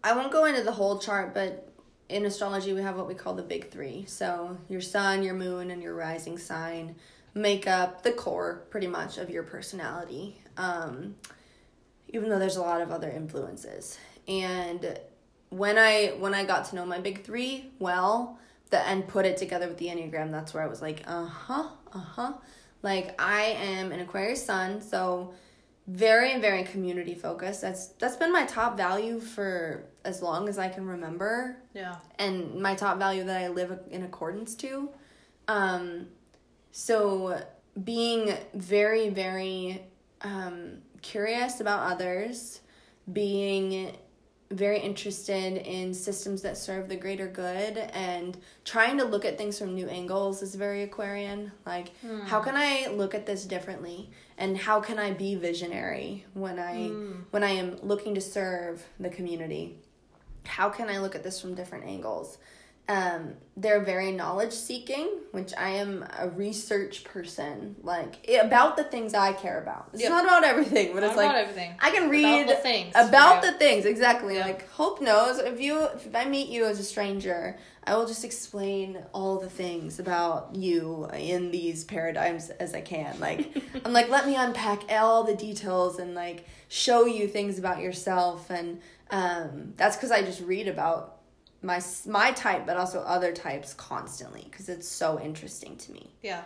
I 0.04 0.12
won't 0.12 0.30
go 0.32 0.44
into 0.44 0.62
the 0.62 0.72
whole 0.72 0.98
chart, 0.98 1.34
but 1.34 1.68
in 2.08 2.24
astrology 2.24 2.72
we 2.72 2.82
have 2.82 2.96
what 2.96 3.08
we 3.08 3.14
call 3.14 3.34
the 3.34 3.42
big 3.42 3.70
three. 3.70 4.04
So 4.06 4.56
your 4.68 4.80
sun, 4.80 5.22
your 5.22 5.34
moon, 5.34 5.70
and 5.70 5.82
your 5.82 5.94
rising 5.94 6.38
sign 6.38 6.94
make 7.34 7.66
up 7.66 8.02
the 8.02 8.12
core 8.12 8.62
pretty 8.70 8.86
much 8.86 9.18
of 9.18 9.28
your 9.28 9.42
personality. 9.42 10.40
Um, 10.56 11.16
even 12.08 12.28
though 12.30 12.38
there's 12.38 12.56
a 12.56 12.62
lot 12.62 12.80
of 12.80 12.90
other 12.92 13.10
influences. 13.10 13.98
And 14.28 14.98
when 15.50 15.76
I 15.78 16.14
when 16.18 16.34
I 16.34 16.44
got 16.44 16.66
to 16.66 16.76
know 16.76 16.86
my 16.86 17.00
big 17.00 17.24
three 17.24 17.72
well, 17.78 18.38
the 18.70 18.78
and 18.86 19.06
put 19.06 19.26
it 19.26 19.36
together 19.36 19.66
with 19.68 19.78
the 19.78 19.86
Enneagram, 19.86 20.30
that's 20.30 20.54
where 20.54 20.62
I 20.62 20.66
was 20.66 20.80
like, 20.80 21.02
uh-huh, 21.06 21.68
uh-huh. 21.92 22.32
Like 22.82 23.20
I 23.20 23.42
am 23.42 23.92
an 23.92 24.00
Aquarius 24.00 24.44
sun, 24.44 24.80
so 24.80 25.34
very 25.86 26.40
very 26.40 26.64
community 26.64 27.14
focused. 27.14 27.60
That's 27.62 27.88
that's 27.98 28.16
been 28.16 28.32
my 28.32 28.44
top 28.46 28.76
value 28.76 29.20
for 29.20 29.84
as 30.04 30.20
long 30.22 30.48
as 30.48 30.58
i 30.58 30.68
can 30.68 30.86
remember. 30.86 31.56
Yeah. 31.74 31.96
and 32.18 32.60
my 32.60 32.74
top 32.74 32.98
value 32.98 33.24
that 33.24 33.42
i 33.42 33.48
live 33.48 33.78
in 33.90 34.02
accordance 34.02 34.54
to. 34.56 34.88
Um 35.48 36.08
so 36.72 37.40
being 37.84 38.34
very 38.54 39.10
very 39.10 39.82
um 40.22 40.78
curious 41.02 41.60
about 41.60 41.92
others 41.92 42.60
being 43.12 43.96
very 44.50 44.78
interested 44.78 45.56
in 45.56 45.92
systems 45.92 46.42
that 46.42 46.56
serve 46.56 46.88
the 46.88 46.96
greater 46.96 47.26
good 47.26 47.78
and 47.92 48.38
trying 48.64 48.96
to 48.98 49.04
look 49.04 49.24
at 49.24 49.36
things 49.36 49.58
from 49.58 49.74
new 49.74 49.88
angles 49.88 50.42
is 50.42 50.54
very 50.54 50.82
aquarian. 50.82 51.50
Like 51.64 51.96
hmm. 51.98 52.20
how 52.20 52.40
can 52.40 52.54
i 52.56 52.86
look 52.92 53.14
at 53.14 53.26
this 53.26 53.44
differently? 53.44 54.10
And 54.38 54.56
how 54.56 54.80
can 54.80 54.98
i 54.98 55.10
be 55.12 55.34
visionary 55.34 56.24
when 56.34 56.58
i 56.58 56.88
hmm. 56.88 57.12
when 57.30 57.42
i 57.42 57.50
am 57.50 57.78
looking 57.82 58.14
to 58.14 58.20
serve 58.20 58.86
the 59.00 59.08
community? 59.08 59.78
How 60.44 60.68
can 60.68 60.88
i 60.88 60.98
look 60.98 61.14
at 61.14 61.24
this 61.24 61.40
from 61.40 61.54
different 61.54 61.84
angles 61.84 62.38
um, 62.88 63.32
they're 63.56 63.80
very 63.82 64.12
knowledge 64.12 64.52
seeking, 64.52 65.08
which 65.32 65.52
I 65.58 65.70
am 65.70 66.04
a 66.18 66.28
research 66.28 67.02
person, 67.04 67.74
like 67.82 68.24
about 68.40 68.76
the 68.76 68.84
things 68.84 69.12
I 69.12 69.32
care 69.32 69.60
about. 69.60 69.88
It's 69.92 70.02
Yep. 70.02 70.10
not 70.10 70.24
about 70.24 70.44
everything, 70.44 70.92
but 70.94 71.00
Not 71.00 71.08
it's 71.08 71.16
like 71.16 71.30
about 71.30 71.40
everything. 71.40 71.74
I 71.80 71.90
can 71.90 72.02
About 72.04 72.10
read 72.12 72.48
the 72.48 72.54
things. 72.54 72.92
about 72.94 73.42
the 73.42 73.52
things 73.52 73.86
exactly. 73.86 74.36
Yeah. 74.36 74.44
Like 74.46 74.68
Hope 74.70 75.00
knows 75.00 75.38
if 75.38 75.60
you 75.60 75.82
if 75.94 76.14
I 76.14 76.26
meet 76.26 76.48
you 76.48 76.64
as 76.66 76.78
a 76.78 76.84
stranger, 76.84 77.56
I 77.84 77.96
will 77.96 78.06
just 78.06 78.24
explain 78.24 78.98
all 79.12 79.40
the 79.40 79.50
things 79.50 79.98
about 79.98 80.54
you 80.54 81.08
in 81.14 81.50
these 81.50 81.82
paradigms 81.82 82.50
as 82.50 82.72
I 82.74 82.82
can. 82.82 83.18
Like 83.18 83.50
I'm 83.84 83.92
like 83.92 84.10
let 84.10 84.26
me 84.26 84.36
unpack 84.36 84.82
all 84.92 85.24
the 85.24 85.34
details 85.34 85.98
and 85.98 86.14
like 86.14 86.44
show 86.68 87.04
you 87.06 87.26
things 87.26 87.58
about 87.58 87.80
yourself 87.80 88.48
and 88.50 88.80
um, 89.10 89.72
that's 89.76 89.96
because 89.96 90.10
I 90.10 90.22
just 90.22 90.40
read 90.40 90.68
about 90.68 91.15
my 91.62 91.80
my 92.06 92.32
type, 92.32 92.66
but 92.66 92.76
also 92.76 93.00
other 93.00 93.32
types 93.32 93.74
constantly 93.74 94.46
because 94.50 94.68
it's 94.68 94.88
so 94.88 95.20
interesting 95.20 95.76
to 95.76 95.92
me. 95.92 96.10
Yeah. 96.22 96.42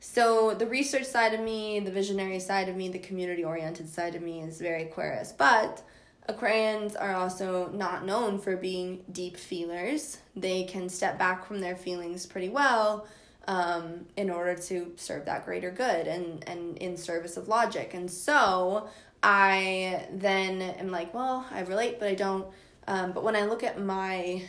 So 0.00 0.54
the 0.54 0.66
research 0.66 1.04
side 1.04 1.34
of 1.34 1.40
me, 1.40 1.80
the 1.80 1.90
visionary 1.90 2.38
side 2.38 2.68
of 2.68 2.76
me, 2.76 2.88
the 2.88 3.00
community 3.00 3.44
oriented 3.44 3.88
side 3.88 4.14
of 4.14 4.22
me 4.22 4.40
is 4.40 4.60
very 4.60 4.84
Aquarius. 4.84 5.32
But 5.32 5.82
Aquarians 6.28 6.94
are 6.98 7.14
also 7.14 7.70
not 7.72 8.04
known 8.04 8.38
for 8.38 8.56
being 8.56 9.02
deep 9.10 9.36
feelers. 9.36 10.18
They 10.36 10.64
can 10.64 10.88
step 10.88 11.18
back 11.18 11.46
from 11.46 11.60
their 11.60 11.74
feelings 11.74 12.26
pretty 12.26 12.50
well 12.50 13.08
um, 13.48 14.04
in 14.16 14.28
order 14.28 14.54
to 14.54 14.92
serve 14.96 15.24
that 15.24 15.46
greater 15.46 15.70
good 15.70 16.06
and, 16.06 16.46
and 16.46 16.76
in 16.76 16.96
service 16.96 17.36
of 17.38 17.48
logic. 17.48 17.94
And 17.94 18.10
so 18.10 18.88
I 19.22 20.06
then 20.12 20.60
am 20.60 20.90
like, 20.90 21.14
well, 21.14 21.46
I 21.50 21.60
relate, 21.60 21.98
but 21.98 22.08
I 22.08 22.14
don't. 22.14 22.46
Um, 22.88 23.12
but 23.12 23.22
when 23.22 23.36
I 23.36 23.44
look 23.44 23.62
at 23.62 23.78
my 23.80 24.42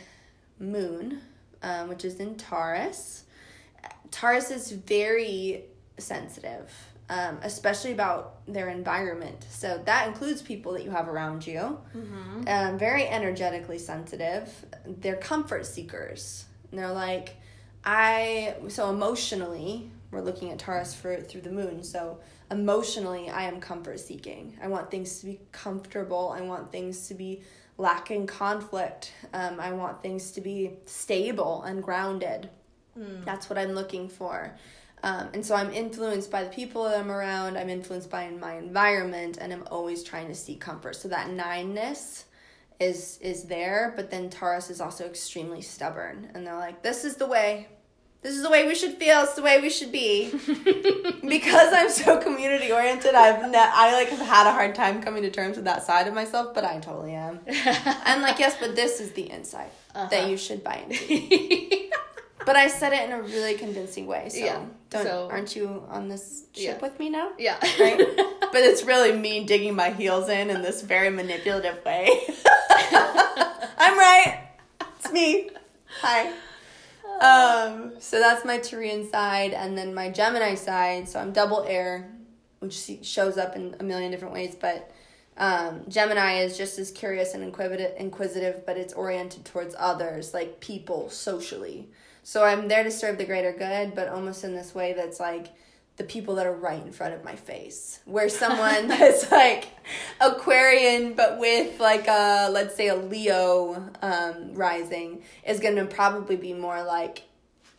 moon, 0.58 1.20
um, 1.62 1.88
which 1.90 2.06
is 2.06 2.16
in 2.16 2.36
Taurus, 2.36 3.24
Taurus 4.10 4.50
is 4.50 4.72
very 4.72 5.66
sensitive, 5.98 6.72
um, 7.10 7.38
especially 7.42 7.92
about 7.92 8.46
their 8.46 8.70
environment. 8.70 9.44
So 9.50 9.80
that 9.84 10.08
includes 10.08 10.40
people 10.40 10.72
that 10.72 10.84
you 10.84 10.90
have 10.90 11.06
around 11.06 11.46
you. 11.46 11.78
Um, 12.48 12.78
very 12.78 13.06
energetically 13.06 13.78
sensitive. 13.78 14.48
They're 14.86 15.16
comfort 15.16 15.66
seekers. 15.66 16.46
And 16.70 16.80
they're 16.80 16.92
like, 16.92 17.36
I 17.84 18.54
so 18.68 18.88
emotionally, 18.88 19.90
we're 20.10 20.22
looking 20.22 20.50
at 20.50 20.58
Taurus 20.58 20.94
for 20.94 21.20
through 21.20 21.42
the 21.42 21.52
moon. 21.52 21.82
So 21.84 22.20
emotionally, 22.50 23.28
I 23.28 23.44
am 23.44 23.60
comfort 23.60 24.00
seeking. 24.00 24.58
I 24.62 24.68
want 24.68 24.90
things 24.90 25.20
to 25.20 25.26
be 25.26 25.40
comfortable. 25.52 26.34
I 26.34 26.40
want 26.40 26.72
things 26.72 27.08
to 27.08 27.14
be 27.14 27.42
lacking 27.80 28.26
conflict. 28.26 29.12
Um, 29.32 29.58
I 29.58 29.72
want 29.72 30.02
things 30.02 30.32
to 30.32 30.40
be 30.40 30.72
stable 30.84 31.62
and 31.62 31.82
grounded. 31.82 32.50
That's 33.24 33.48
what 33.48 33.58
I'm 33.58 33.72
looking 33.72 34.08
for. 34.08 34.54
Um, 35.02 35.30
and 35.32 35.44
so 35.44 35.54
I'm 35.54 35.72
influenced 35.72 36.30
by 36.30 36.44
the 36.44 36.50
people 36.50 36.84
that 36.84 36.98
I'm 36.98 37.10
around, 37.10 37.56
I'm 37.56 37.70
influenced 37.70 38.10
by 38.10 38.28
my 38.28 38.56
environment, 38.58 39.38
and 39.40 39.50
I'm 39.50 39.66
always 39.70 40.02
trying 40.02 40.28
to 40.28 40.34
seek 40.34 40.60
comfort. 40.60 40.94
So 40.94 41.08
that 41.08 41.30
nineness 41.30 42.24
is 42.78 43.18
is 43.22 43.44
there, 43.44 43.94
but 43.96 44.10
then 44.10 44.28
Taurus 44.28 44.68
is 44.68 44.80
also 44.80 45.06
extremely 45.06 45.62
stubborn. 45.62 46.30
And 46.34 46.46
they're 46.46 46.56
like, 46.56 46.82
This 46.82 47.04
is 47.04 47.16
the 47.16 47.26
way. 47.26 47.68
This 48.22 48.34
is 48.36 48.42
the 48.42 48.50
way 48.50 48.66
we 48.66 48.74
should 48.74 48.94
feel. 48.94 49.22
It's 49.22 49.32
the 49.34 49.40
way 49.42 49.60
we 49.62 49.70
should 49.70 49.90
be. 49.92 50.30
because 51.26 51.72
I'm 51.72 51.88
so 51.88 52.18
community 52.18 52.70
oriented, 52.70 53.14
I've 53.14 53.50
ne- 53.50 53.58
I 53.58 53.94
like 53.94 54.08
have 54.10 54.18
had 54.20 54.46
a 54.46 54.52
hard 54.52 54.74
time 54.74 55.02
coming 55.02 55.22
to 55.22 55.30
terms 55.30 55.56
with 55.56 55.64
that 55.64 55.84
side 55.84 56.06
of 56.06 56.12
myself, 56.12 56.52
but 56.54 56.62
I 56.64 56.78
totally 56.80 57.14
am. 57.14 57.40
I'm 58.04 58.20
like, 58.20 58.38
yes, 58.38 58.56
but 58.60 58.76
this 58.76 59.00
is 59.00 59.12
the 59.12 59.22
insight 59.22 59.72
Uh-huh. 59.94 60.06
that 60.10 60.28
you 60.28 60.36
should 60.36 60.62
buy 60.62 60.84
into. 60.86 61.88
But 62.46 62.56
I 62.56 62.68
said 62.68 62.94
it 62.94 63.04
in 63.04 63.12
a 63.12 63.20
really 63.20 63.54
convincing 63.54 64.06
way. 64.06 64.30
So, 64.30 64.38
Yeah, 64.38 64.60
don't 64.88 65.04
so- 65.04 65.28
aren't 65.30 65.54
you 65.54 65.84
on 65.90 66.08
this 66.08 66.44
ship 66.54 66.76
Yeah. 66.76 66.78
with 66.80 66.98
me 66.98 67.10
now? 67.10 67.32
yeah. 67.38 67.56
Right? 67.78 67.98
but 68.52 68.62
it's 68.68 68.82
really 68.82 69.12
me 69.12 69.44
digging 69.44 69.74
my 69.76 69.90
heels 69.90 70.28
in 70.30 70.48
in 70.48 70.62
this 70.62 70.80
very 70.82 71.10
manipulative 71.10 71.84
way. 71.84 72.08
I'm 73.84 73.96
right. 73.98 74.48
It's 74.98 75.12
me. 75.12 75.50
Hi. 76.00 76.32
Um, 77.20 77.92
so 77.98 78.18
that's 78.18 78.44
my 78.44 78.58
Taurean 78.58 79.10
side, 79.10 79.52
and 79.52 79.76
then 79.76 79.94
my 79.94 80.10
Gemini 80.10 80.54
side. 80.54 81.08
So 81.08 81.20
I'm 81.20 81.32
double 81.32 81.64
air, 81.68 82.10
which 82.60 82.90
shows 83.02 83.36
up 83.36 83.56
in 83.56 83.76
a 83.78 83.84
million 83.84 84.10
different 84.10 84.34
ways. 84.34 84.56
But 84.58 84.90
um, 85.36 85.82
Gemini 85.88 86.40
is 86.40 86.56
just 86.56 86.78
as 86.78 86.90
curious 86.90 87.34
and 87.34 87.44
inquisitive, 87.44 87.92
inquisitive, 87.98 88.64
but 88.66 88.76
it's 88.76 88.94
oriented 88.94 89.44
towards 89.44 89.74
others, 89.78 90.32
like 90.32 90.60
people, 90.60 91.10
socially. 91.10 91.88
So 92.22 92.44
I'm 92.44 92.68
there 92.68 92.84
to 92.84 92.90
serve 92.90 93.18
the 93.18 93.24
greater 93.24 93.52
good, 93.52 93.94
but 93.94 94.08
almost 94.08 94.44
in 94.44 94.54
this 94.54 94.74
way 94.74 94.92
that's 94.92 95.20
like 95.20 95.48
the 96.00 96.06
people 96.06 96.36
that 96.36 96.46
are 96.46 96.54
right 96.54 96.82
in 96.82 96.92
front 96.92 97.12
of 97.12 97.22
my 97.22 97.36
face. 97.36 98.00
Where 98.06 98.28
someone 98.42 98.88
that's 98.88 99.30
like 99.30 99.68
Aquarian, 100.18 101.12
but 101.12 101.38
with 101.38 101.78
like 101.78 102.08
a, 102.08 102.48
let's 102.50 102.74
say 102.74 102.88
a 102.88 102.96
Leo 102.96 103.90
um, 104.00 104.54
rising, 104.54 105.22
is 105.46 105.60
going 105.60 105.76
to 105.76 105.84
probably 105.84 106.36
be 106.36 106.54
more 106.54 106.82
like 106.82 107.24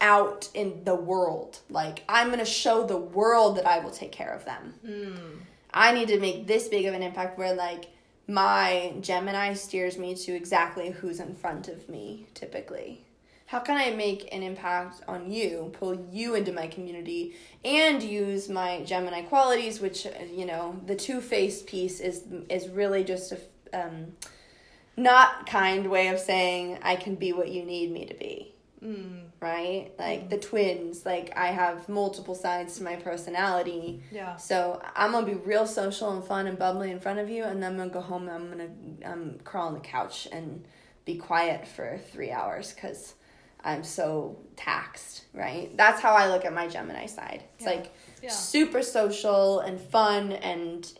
out 0.01 0.49
in 0.53 0.83
the 0.83 0.93
world. 0.93 1.57
Like, 1.67 2.03
I'm 2.07 2.27
going 2.27 2.37
to 2.37 2.45
show 2.45 2.85
the 2.85 2.97
world 2.97 3.57
that 3.57 3.65
I 3.65 3.79
will 3.79 3.89
take 3.89 4.11
care 4.11 4.31
of 4.31 4.45
them. 4.45 4.75
I 5.73 5.91
need 5.91 6.09
to 6.09 6.19
make 6.19 6.45
this 6.45 6.67
big 6.67 6.85
of 6.85 6.93
an 6.93 7.01
impact 7.01 7.39
where 7.39 7.55
like 7.55 7.85
my 8.27 8.93
Gemini 9.01 9.53
steers 9.53 9.97
me 9.97 10.13
to 10.13 10.31
exactly 10.31 10.91
who's 10.91 11.19
in 11.19 11.33
front 11.33 11.69
of 11.69 11.89
me 11.89 12.27
typically. 12.35 13.03
How 13.51 13.59
can 13.59 13.77
I 13.77 13.93
make 13.95 14.33
an 14.33 14.43
impact 14.43 15.01
on 15.09 15.29
you, 15.29 15.71
pull 15.73 16.07
you 16.09 16.35
into 16.35 16.53
my 16.53 16.67
community, 16.67 17.35
and 17.65 18.01
use 18.01 18.47
my 18.47 18.81
Gemini 18.83 19.23
qualities, 19.23 19.81
which 19.81 20.07
you 20.33 20.45
know 20.45 20.79
the 20.85 20.95
two 20.95 21.19
faced 21.19 21.67
piece 21.67 21.99
is 21.99 22.23
is 22.49 22.69
really 22.69 23.03
just 23.03 23.33
a 23.33 23.39
um, 23.73 24.13
not 24.95 25.47
kind 25.47 25.89
way 25.89 26.07
of 26.07 26.19
saying 26.19 26.79
I 26.81 26.95
can 26.95 27.15
be 27.15 27.33
what 27.33 27.49
you 27.49 27.63
need 27.63 27.91
me 27.91 28.05
to 28.05 28.13
be 28.13 28.53
right? 29.39 29.91
Like 29.99 30.29
the 30.29 30.37
twins, 30.37 31.05
like 31.05 31.33
I 31.35 31.47
have 31.47 31.89
multiple 31.89 32.35
sides 32.35 32.77
to 32.77 32.83
my 32.83 32.95
personality. 32.95 34.01
Yeah. 34.11 34.37
So 34.37 34.81
I'm 34.95 35.11
gonna 35.11 35.25
be 35.25 35.33
real 35.33 35.67
social 35.67 36.11
and 36.11 36.23
fun 36.23 36.47
and 36.47 36.57
bubbly 36.57 36.91
in 36.91 36.99
front 36.99 37.19
of 37.19 37.29
you, 37.29 37.43
and 37.43 37.61
then 37.61 37.71
I'm 37.71 37.77
gonna 37.77 37.89
go 37.89 38.01
home 38.01 38.27
and 38.27 38.31
I'm 38.31 38.49
gonna 38.49 39.13
um, 39.13 39.39
crawl 39.43 39.67
on 39.67 39.73
the 39.73 39.79
couch 39.81 40.27
and 40.31 40.65
be 41.05 41.15
quiet 41.15 41.67
for 41.67 41.99
three 42.11 42.31
hours 42.31 42.73
because 42.73 43.15
I'm 43.63 43.83
so 43.83 44.37
taxed, 44.55 45.25
right? 45.33 45.75
That's 45.77 46.01
how 46.01 46.13
I 46.13 46.27
look 46.29 46.45
at 46.45 46.53
my 46.53 46.67
Gemini 46.67 47.05
side. 47.05 47.43
It's 47.55 47.65
Yeah. 47.65 47.71
like 47.71 47.91
Yeah. 48.21 48.29
super 48.29 48.81
social 48.81 49.59
and 49.59 49.79
fun 49.79 50.31
and 50.33 50.91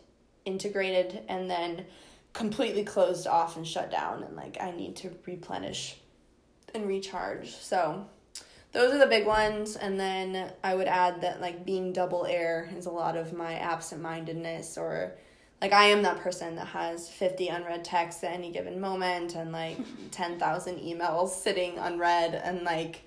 integrated, 0.44 1.22
and 1.28 1.50
then 1.50 1.86
completely 2.32 2.84
closed 2.84 3.26
off 3.26 3.56
and 3.56 3.66
shut 3.66 3.90
down, 3.90 4.22
and 4.22 4.36
like 4.36 4.56
I 4.60 4.70
need 4.72 4.96
to 4.96 5.10
replenish 5.26 5.96
and 6.74 6.86
recharge. 6.86 7.50
So 7.54 8.06
those 8.72 8.92
are 8.94 8.98
the 8.98 9.06
big 9.06 9.26
ones 9.26 9.76
and 9.76 10.00
then 10.00 10.50
I 10.64 10.74
would 10.74 10.86
add 10.88 11.20
that 11.20 11.42
like 11.42 11.66
being 11.66 11.92
double 11.92 12.24
air 12.24 12.70
is 12.74 12.86
a 12.86 12.90
lot 12.90 13.16
of 13.18 13.34
my 13.34 13.54
absent-mindedness 13.56 14.78
or 14.78 15.12
like 15.62 15.72
I 15.72 15.84
am 15.84 16.02
that 16.02 16.18
person 16.18 16.56
that 16.56 16.66
has 16.66 17.08
50 17.08 17.46
unread 17.46 17.84
texts 17.84 18.24
at 18.24 18.32
any 18.32 18.50
given 18.50 18.80
moment 18.80 19.36
and 19.36 19.52
like 19.52 19.78
10,000 20.10 20.78
emails 20.80 21.28
sitting 21.28 21.78
unread 21.78 22.34
and 22.34 22.64
like 22.64 23.02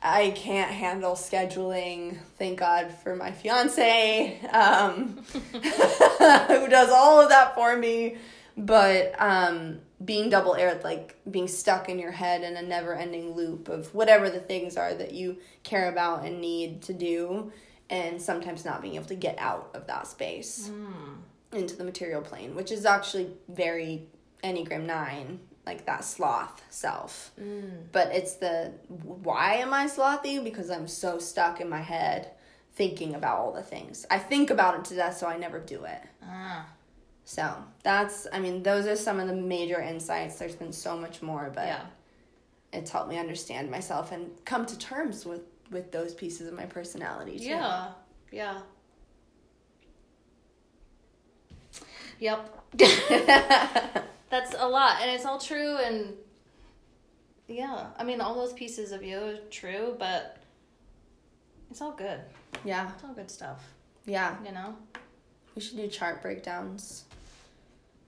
I 0.00 0.30
can't 0.30 0.70
handle 0.70 1.14
scheduling. 1.14 2.18
Thank 2.38 2.60
God 2.60 2.92
for 3.02 3.16
my 3.16 3.32
fiance, 3.32 4.40
um, 4.52 5.24
who 5.32 6.68
does 6.68 6.90
all 6.90 7.20
of 7.20 7.30
that 7.30 7.56
for 7.56 7.76
me. 7.76 8.16
But 8.56 9.14
um, 9.18 9.80
being 10.04 10.30
double 10.30 10.54
aired, 10.54 10.84
like 10.84 11.16
being 11.28 11.48
stuck 11.48 11.88
in 11.88 11.98
your 11.98 12.12
head 12.12 12.42
in 12.42 12.56
a 12.56 12.62
never 12.62 12.94
ending 12.94 13.34
loop 13.34 13.68
of 13.68 13.92
whatever 13.92 14.30
the 14.30 14.38
things 14.38 14.76
are 14.76 14.94
that 14.94 15.14
you 15.14 15.38
care 15.64 15.88
about 15.88 16.24
and 16.24 16.40
need 16.40 16.82
to 16.82 16.92
do, 16.92 17.50
and 17.90 18.22
sometimes 18.22 18.64
not 18.64 18.82
being 18.82 18.94
able 18.94 19.06
to 19.06 19.16
get 19.16 19.36
out 19.38 19.70
of 19.74 19.88
that 19.88 20.06
space 20.06 20.70
into 21.52 21.76
the 21.76 21.84
material 21.84 22.20
plane, 22.22 22.54
which 22.54 22.70
is 22.72 22.84
actually 22.84 23.30
very 23.48 24.06
Enneagram 24.44 24.84
9, 24.86 25.40
like 25.66 25.86
that 25.86 26.04
sloth 26.04 26.62
self. 26.70 27.32
But 27.92 28.08
it's 28.14 28.34
the 28.34 28.72
why 28.88 29.54
am 29.56 29.72
I 29.74 29.86
slothy? 29.86 30.42
Because 30.42 30.70
I'm 30.70 30.88
so 30.88 31.18
stuck 31.18 31.60
in 31.60 31.68
my 31.68 31.80
head 31.80 32.30
thinking 32.74 33.14
about 33.14 33.38
all 33.38 33.52
the 33.52 33.62
things. 33.62 34.06
I 34.10 34.18
think 34.18 34.50
about 34.50 34.76
it 34.78 34.84
to 34.86 34.94
death, 34.94 35.16
so 35.16 35.26
I 35.26 35.36
never 35.36 35.58
do 35.58 35.84
it. 35.84 36.00
Ah. 36.22 36.66
So 37.24 37.54
that's, 37.82 38.26
I 38.32 38.38
mean, 38.38 38.62
those 38.62 38.86
are 38.86 38.96
some 38.96 39.18
of 39.20 39.26
the 39.28 39.34
major 39.34 39.80
insights. 39.80 40.38
There's 40.38 40.54
been 40.54 40.72
so 40.72 40.96
much 40.96 41.20
more, 41.20 41.50
but 41.54 41.66
Yeah. 41.66 41.86
it's 42.72 42.90
helped 42.90 43.10
me 43.10 43.18
understand 43.18 43.70
myself 43.70 44.12
and 44.12 44.30
come 44.44 44.64
to 44.66 44.78
terms 44.78 45.24
with 45.26 45.42
with 45.70 45.92
those 45.92 46.14
pieces 46.14 46.48
of 46.48 46.54
my 46.54 46.64
personality. 46.64 47.38
Too. 47.38 47.44
Yeah. 47.44 47.90
Yeah. 48.32 48.60
Yep. 52.20 52.54
That's 54.30 54.54
a 54.58 54.68
lot, 54.68 55.00
and 55.00 55.10
it's 55.10 55.24
all 55.24 55.38
true. 55.38 55.76
And 55.76 56.14
yeah, 57.46 57.86
I 57.98 58.04
mean, 58.04 58.20
all 58.20 58.34
those 58.34 58.52
pieces 58.52 58.92
of 58.92 59.02
you 59.02 59.18
are 59.18 59.36
true, 59.50 59.96
but 59.98 60.36
it's 61.70 61.80
all 61.80 61.92
good. 61.92 62.20
yeah, 62.64 62.90
It's 62.94 63.04
all 63.04 63.14
good 63.14 63.30
stuff. 63.30 63.62
yeah. 64.06 64.36
You 64.44 64.52
know. 64.52 64.76
We 65.54 65.62
should 65.62 65.76
do 65.76 65.88
chart 65.88 66.22
breakdowns 66.22 67.04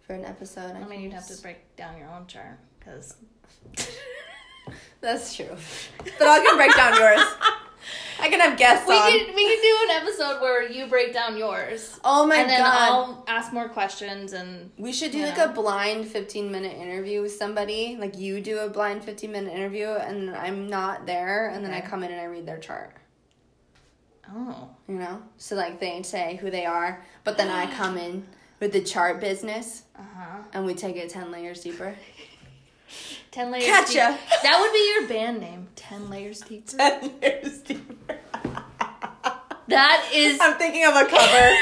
for 0.07 0.15
an 0.15 0.25
episode. 0.25 0.77
I 0.77 0.85
mean, 0.87 1.01
you'd 1.01 1.13
have 1.13 1.27
to 1.27 1.43
break 1.43 1.75
down 1.77 1.97
your 1.99 2.09
own 2.11 2.27
chart 2.27 2.59
because. 2.79 3.17
That's 5.01 5.35
true, 5.35 5.47
but 6.19 6.27
I 6.29 6.45
can 6.45 6.57
break 6.57 6.77
down 6.77 6.95
yours. 6.97 7.27
I 8.21 8.29
can 8.29 8.41
have 8.41 8.59
guests 8.59 8.87
We 8.89 8.95
on. 8.95 9.11
could 9.11 9.35
we 9.35 9.49
could 9.49 9.63
do 9.63 9.79
an 9.85 9.91
episode 10.03 10.41
where 10.41 10.69
you 10.69 10.87
break 10.87 11.13
down 11.13 11.37
yours, 11.37 11.99
oh 12.05 12.27
my 12.27 12.37
god. 12.37 12.41
and 12.43 12.51
then. 12.51 12.63
I'll 12.65 13.25
ask 13.29 13.53
more 13.53 13.69
questions 13.69 14.33
and 14.33 14.71
We 14.79 14.93
should 14.93 15.13
do 15.13 15.23
like 15.25 15.37
know. 15.39 15.47
a 15.47 15.49
blind 15.53 16.07
15 16.07 16.51
minute 16.53 16.77
interview 16.77 17.23
with 17.23 17.33
somebody. 17.33 17.97
Like 17.99 18.19
you 18.19 18.41
do 18.41 18.59
a 18.59 18.69
blind 18.69 19.05
15 19.05 19.31
minute 19.33 19.53
interview 19.53 19.89
and 19.89 20.31
I'm 20.37 20.69
not 20.69 21.07
there 21.07 21.49
and 21.49 21.65
then 21.65 21.73
I 21.73 21.81
come 21.81 22.03
in 22.03 22.11
and 22.13 22.21
I 22.21 22.25
read 22.25 22.47
their 22.47 22.59
chart. 22.59 22.95
oh 24.35 24.69
You 24.89 24.97
know? 24.97 25.23
So 25.39 25.57
like 25.57 25.81
they 25.81 26.03
say 26.03 26.37
who 26.41 26.51
they 26.51 26.67
are, 26.67 27.05
but 27.25 27.37
then 27.37 27.49
I 27.49 27.67
come 27.75 27.97
in 27.97 28.27
with 28.61 28.73
the 28.73 28.81
chart 28.83 29.21
business 29.21 29.85
uh 29.99 30.03
huh 30.17 30.39
and 30.53 30.67
we 30.67 30.75
take 30.75 30.97
it 30.97 31.09
10 31.11 31.31
layers 31.31 31.63
deeper. 31.63 31.95
Ten 33.31 33.51
layers. 33.51 33.67
Gotcha. 33.67 34.19
Deep. 34.19 34.43
That 34.43 34.59
would 34.61 34.73
be 34.73 34.93
your 34.95 35.09
band 35.09 35.41
name. 35.41 35.69
Ten 35.77 36.11
layers 36.11 36.41
deep. 36.41 36.67
10 36.67 37.13
layers 37.21 37.59
deeper. 37.59 38.19
That 39.69 40.11
is. 40.13 40.39
I'm 40.41 40.57
thinking 40.57 40.85
of 40.85 40.95
a 40.95 41.05
cover. 41.07 41.57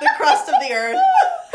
the 0.00 0.10
crust 0.16 0.48
of 0.48 0.54
the 0.60 0.72
earth. 0.72 0.96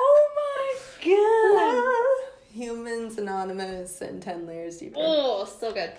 oh 0.00 0.30
my 0.36 0.76
god. 1.04 2.24
Humans 2.54 3.18
Anonymous 3.18 4.00
and 4.00 4.22
10 4.22 4.46
layers 4.46 4.78
deeper. 4.78 4.96
Oh, 4.98 5.44
so 5.44 5.72
good. 5.72 5.92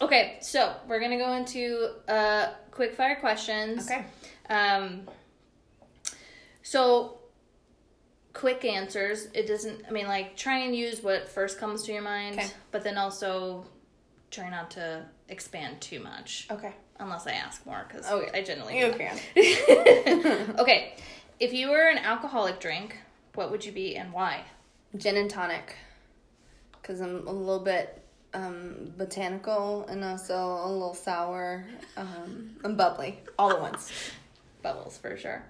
Okay, 0.00 0.38
so 0.40 0.74
we're 0.88 1.00
gonna 1.00 1.18
go 1.18 1.32
into 1.34 1.90
uh 2.08 2.48
quick 2.70 2.94
fire 2.94 3.16
questions. 3.16 3.88
Okay. 3.90 4.04
Um. 4.50 5.02
So, 6.62 7.18
quick 8.34 8.64
answers. 8.64 9.28
It 9.32 9.46
doesn't. 9.46 9.84
I 9.88 9.90
mean, 9.92 10.06
like 10.06 10.36
try 10.36 10.58
and 10.58 10.76
use 10.76 11.02
what 11.02 11.28
first 11.28 11.58
comes 11.58 11.84
to 11.84 11.92
your 11.92 12.02
mind, 12.02 12.34
Okay. 12.36 12.48
but 12.70 12.84
then 12.84 12.98
also 12.98 13.64
try 14.30 14.50
not 14.50 14.70
to 14.72 15.06
expand 15.28 15.80
too 15.80 16.00
much, 16.00 16.46
Okay. 16.50 16.72
unless 16.98 17.26
I 17.26 17.32
ask 17.32 17.64
more, 17.64 17.86
because 17.88 18.10
Okay. 18.10 18.38
I 18.38 18.42
generally 18.42 18.78
You 18.78 18.92
can. 18.92 19.16
okay, 20.58 20.96
if 21.40 21.52
you 21.52 21.70
were 21.70 21.88
an 21.88 21.98
alcoholic 21.98 22.60
drink, 22.60 22.98
what 23.34 23.50
would 23.50 23.64
you 23.64 23.72
be 23.72 23.96
and 23.96 24.12
why? 24.12 24.42
Gin 24.96 25.16
and 25.16 25.30
tonic. 25.30 25.74
Because 26.72 27.00
I'm 27.00 27.26
a 27.26 27.32
little 27.32 27.64
bit 27.64 28.02
um, 28.34 28.92
botanical 28.98 29.86
and 29.88 30.04
also 30.04 30.34
a 30.36 30.68
little 30.70 30.94
sour. 30.94 31.64
Um, 31.96 32.56
I'm 32.64 32.76
bubbly. 32.76 33.20
All 33.38 33.50
at 33.52 33.60
once. 33.60 33.90
Bubbles 34.62 34.98
for 34.98 35.16
sure. 35.16 35.42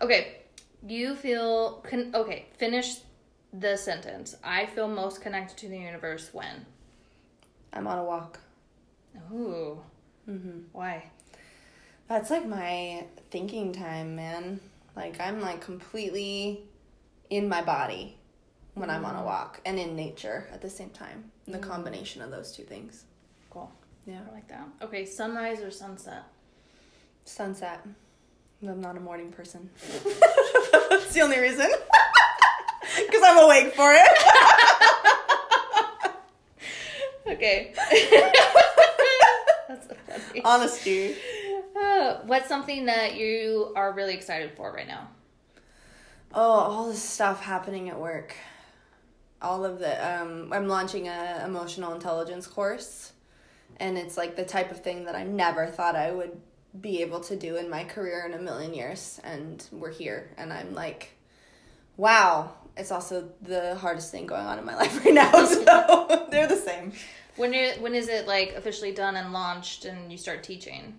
Okay, 0.00 0.38
you 0.86 1.14
feel 1.14 1.82
con- 1.88 2.10
okay. 2.14 2.46
Finish 2.56 2.96
the 3.52 3.76
sentence. 3.76 4.36
I 4.42 4.66
feel 4.66 4.88
most 4.88 5.20
connected 5.22 5.56
to 5.58 5.68
the 5.68 5.78
universe 5.78 6.30
when. 6.32 6.66
I'm 7.72 7.86
on 7.86 7.98
a 7.98 8.04
walk. 8.04 8.38
Ooh, 9.32 9.80
Mm-hmm. 10.28 10.60
Why? 10.72 11.04
That's 12.08 12.30
like 12.30 12.46
my 12.46 13.04
thinking 13.30 13.72
time, 13.72 14.16
man. 14.16 14.60
Like 14.96 15.20
I'm 15.20 15.40
like 15.40 15.60
completely 15.60 16.62
in 17.30 17.48
my 17.48 17.62
body 17.62 18.16
when 18.74 18.90
I'm 18.90 19.04
on 19.04 19.16
a 19.16 19.22
walk 19.24 19.60
and 19.66 19.78
in 19.78 19.94
nature 19.96 20.48
at 20.52 20.62
the 20.62 20.70
same 20.70 20.90
time. 20.90 21.30
The 21.46 21.58
combination 21.58 22.22
of 22.22 22.30
those 22.30 22.52
two 22.52 22.62
things. 22.62 23.04
Cool. 23.50 23.70
Yeah. 24.06 24.20
I 24.28 24.32
like 24.34 24.48
that. 24.48 24.66
Okay, 24.82 25.04
sunrise 25.04 25.60
or 25.60 25.70
sunset? 25.70 26.22
Sunset. 27.26 27.86
I'm 28.66 28.80
not 28.80 28.96
a 28.96 29.00
morning 29.00 29.30
person. 29.30 29.68
That's 31.00 31.14
the 31.14 31.20
only 31.22 31.38
reason. 31.38 31.70
Because 32.96 33.22
I'm 33.24 33.42
awake 33.42 33.74
for 33.74 33.92
it. 33.92 34.08
Okay. 37.26 37.72
That's 39.66 39.88
so 39.88 39.94
funny. 40.06 40.42
Honesty. 40.44 41.16
Uh, 41.74 42.18
what's 42.26 42.48
something 42.48 42.84
that 42.84 43.16
you 43.16 43.72
are 43.74 43.92
really 43.92 44.14
excited 44.14 44.52
for 44.56 44.70
right 44.72 44.86
now? 44.86 45.08
Oh, 46.32 46.42
all 46.42 46.88
this 46.88 47.02
stuff 47.02 47.40
happening 47.42 47.88
at 47.88 47.98
work. 47.98 48.36
All 49.40 49.64
of 49.64 49.78
the 49.78 49.92
um 50.06 50.52
I'm 50.52 50.68
launching 50.68 51.08
a 51.08 51.42
emotional 51.44 51.94
intelligence 51.94 52.46
course 52.46 53.12
and 53.78 53.98
it's 53.98 54.16
like 54.16 54.36
the 54.36 54.44
type 54.44 54.70
of 54.70 54.80
thing 54.80 55.06
that 55.06 55.14
I 55.14 55.24
never 55.24 55.66
thought 55.66 55.96
I 55.96 56.12
would 56.12 56.40
be 56.80 57.02
able 57.02 57.20
to 57.20 57.36
do 57.36 57.56
in 57.56 57.70
my 57.70 57.84
career 57.84 58.24
in 58.26 58.34
a 58.34 58.42
million 58.42 58.74
years 58.74 59.20
and 59.22 59.64
we're 59.70 59.92
here 59.92 60.30
and 60.36 60.52
I'm 60.52 60.74
like 60.74 61.14
wow, 61.96 62.52
it's 62.76 62.90
also 62.90 63.28
the 63.42 63.76
hardest 63.76 64.10
thing 64.10 64.26
going 64.26 64.44
on 64.44 64.58
in 64.58 64.64
my 64.64 64.74
life 64.82 65.04
right 65.04 65.14
now. 65.14 65.32
So 65.44 66.26
they're 66.30 66.46
the 66.46 66.56
same. 66.56 66.92
When 67.36 67.52
you 67.52 67.72
when 67.80 67.94
is 67.94 68.08
it 68.08 68.26
like 68.26 68.54
officially 68.54 68.92
done 68.92 69.16
and 69.16 69.32
launched 69.32 69.84
and 69.84 70.10
you 70.10 70.18
start 70.18 70.42
teaching? 70.42 70.98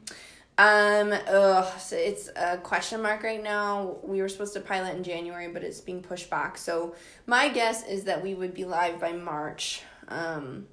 Um, 0.57 1.11
ugh, 1.11 1.79
so 1.79 1.97
it's 1.97 2.29
a 2.35 2.57
question 2.57 3.01
mark 3.01 3.23
right 3.23 3.43
now. 3.43 3.97
We 4.03 4.21
were 4.21 4.29
supposed 4.29 4.53
to 4.53 4.61
pilot 4.61 4.95
in 4.95 5.03
January, 5.03 5.49
but 5.49 5.63
it's 5.63 5.81
being 5.81 6.01
pushed 6.01 6.29
back. 6.29 6.57
So 6.57 6.95
my 7.25 7.49
guess 7.49 7.85
is 7.85 8.05
that 8.05 8.23
we 8.23 8.35
would 8.35 8.53
be 8.53 8.63
live 8.63 8.99
by 8.99 9.11
March. 9.11 9.81
Um, 10.07 10.67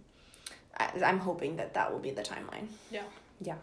I, 0.77 0.91
I'm 1.05 1.19
hoping 1.19 1.57
that 1.57 1.75
that 1.75 1.93
will 1.93 1.99
be 1.99 2.13
the 2.13 2.23
timeline. 2.23 2.69
Yeah. 2.93 3.03
Yeah. 3.41 3.57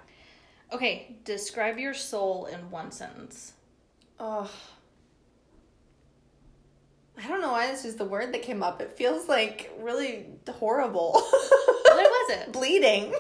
Okay, 0.72 1.16
describe 1.24 1.80
your 1.80 1.94
soul 1.94 2.46
in 2.46 2.70
one 2.70 2.92
sentence. 2.92 3.54
Oh. 4.20 4.50
I 7.18 7.28
don't 7.28 7.42
know 7.42 7.52
why 7.52 7.68
this 7.68 7.86
is 7.86 7.96
the 7.96 8.06
word 8.06 8.34
that 8.34 8.44
came 8.44 8.64
up. 8.64 8.82
It 8.82 8.92
feels 8.92 9.28
like 9.28 9.72
really 9.80 10.28
horrible. 10.50 11.12
What 11.14 12.12
was 12.12 12.38
it? 12.38 12.52
bleeding. 12.54 13.10
but 13.10 13.20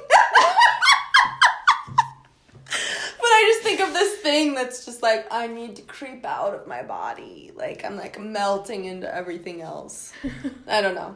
I 2.70 3.54
just 3.54 3.64
think 3.64 3.82
of 3.82 3.94
this 3.94 4.20
thing 4.20 4.54
that's 4.54 4.86
just 4.86 5.02
like 5.02 5.28
I 5.32 5.48
need 5.48 5.76
to 5.78 5.82
creep 5.82 6.26
out 6.26 6.54
of 6.54 6.68
my 6.68 6.84
body. 6.84 7.52
Like 7.56 7.84
I'm 7.84 7.98
like 7.98 8.20
melting 8.20 8.86
into 8.86 9.14
everything 9.14 9.62
else. 9.62 10.14
I 10.68 10.82
don't 10.82 10.96
know. 10.96 11.16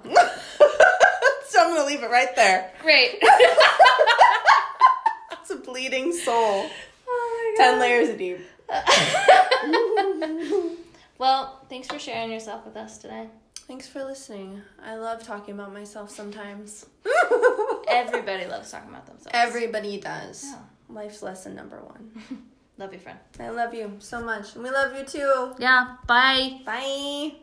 so 1.47 1.61
I'm 1.61 1.75
gonna 1.75 1.85
leave 1.85 2.03
it 2.03 2.09
right 2.09 2.35
there. 2.35 2.71
Great. 2.81 3.23
A 5.53 5.57
bleeding 5.57 6.13
soul. 6.13 6.69
oh 7.07 7.53
Ten 7.57 7.79
layers 7.79 8.17
deep. 8.17 8.39
Well, 11.19 11.63
thanks 11.69 11.87
for 11.87 11.99
sharing 11.99 12.31
yourself 12.31 12.65
with 12.65 12.75
us 12.75 12.97
today. 12.97 13.27
Thanks 13.67 13.87
for 13.87 14.03
listening. 14.03 14.61
I 14.83 14.95
love 14.95 15.23
talking 15.23 15.53
about 15.53 15.71
myself 15.71 16.09
sometimes. 16.09 16.85
Everybody 17.87 18.45
loves 18.45 18.71
talking 18.71 18.89
about 18.89 19.05
themselves. 19.05 19.29
Everybody 19.31 19.99
does. 20.01 20.43
Yeah. 20.43 20.57
Life's 20.89 21.23
lesson 21.23 21.55
number 21.55 21.79
one. 21.79 22.11
Love 22.77 22.91
you, 22.91 22.99
friend. 22.99 23.19
I 23.39 23.49
love 23.49 23.73
you 23.73 23.93
so 23.99 24.21
much. 24.21 24.55
And 24.55 24.63
we 24.63 24.69
love 24.69 24.97
you 24.97 25.05
too. 25.05 25.53
Yeah. 25.59 25.95
Bye. 26.07 26.59
Bye. 26.65 27.33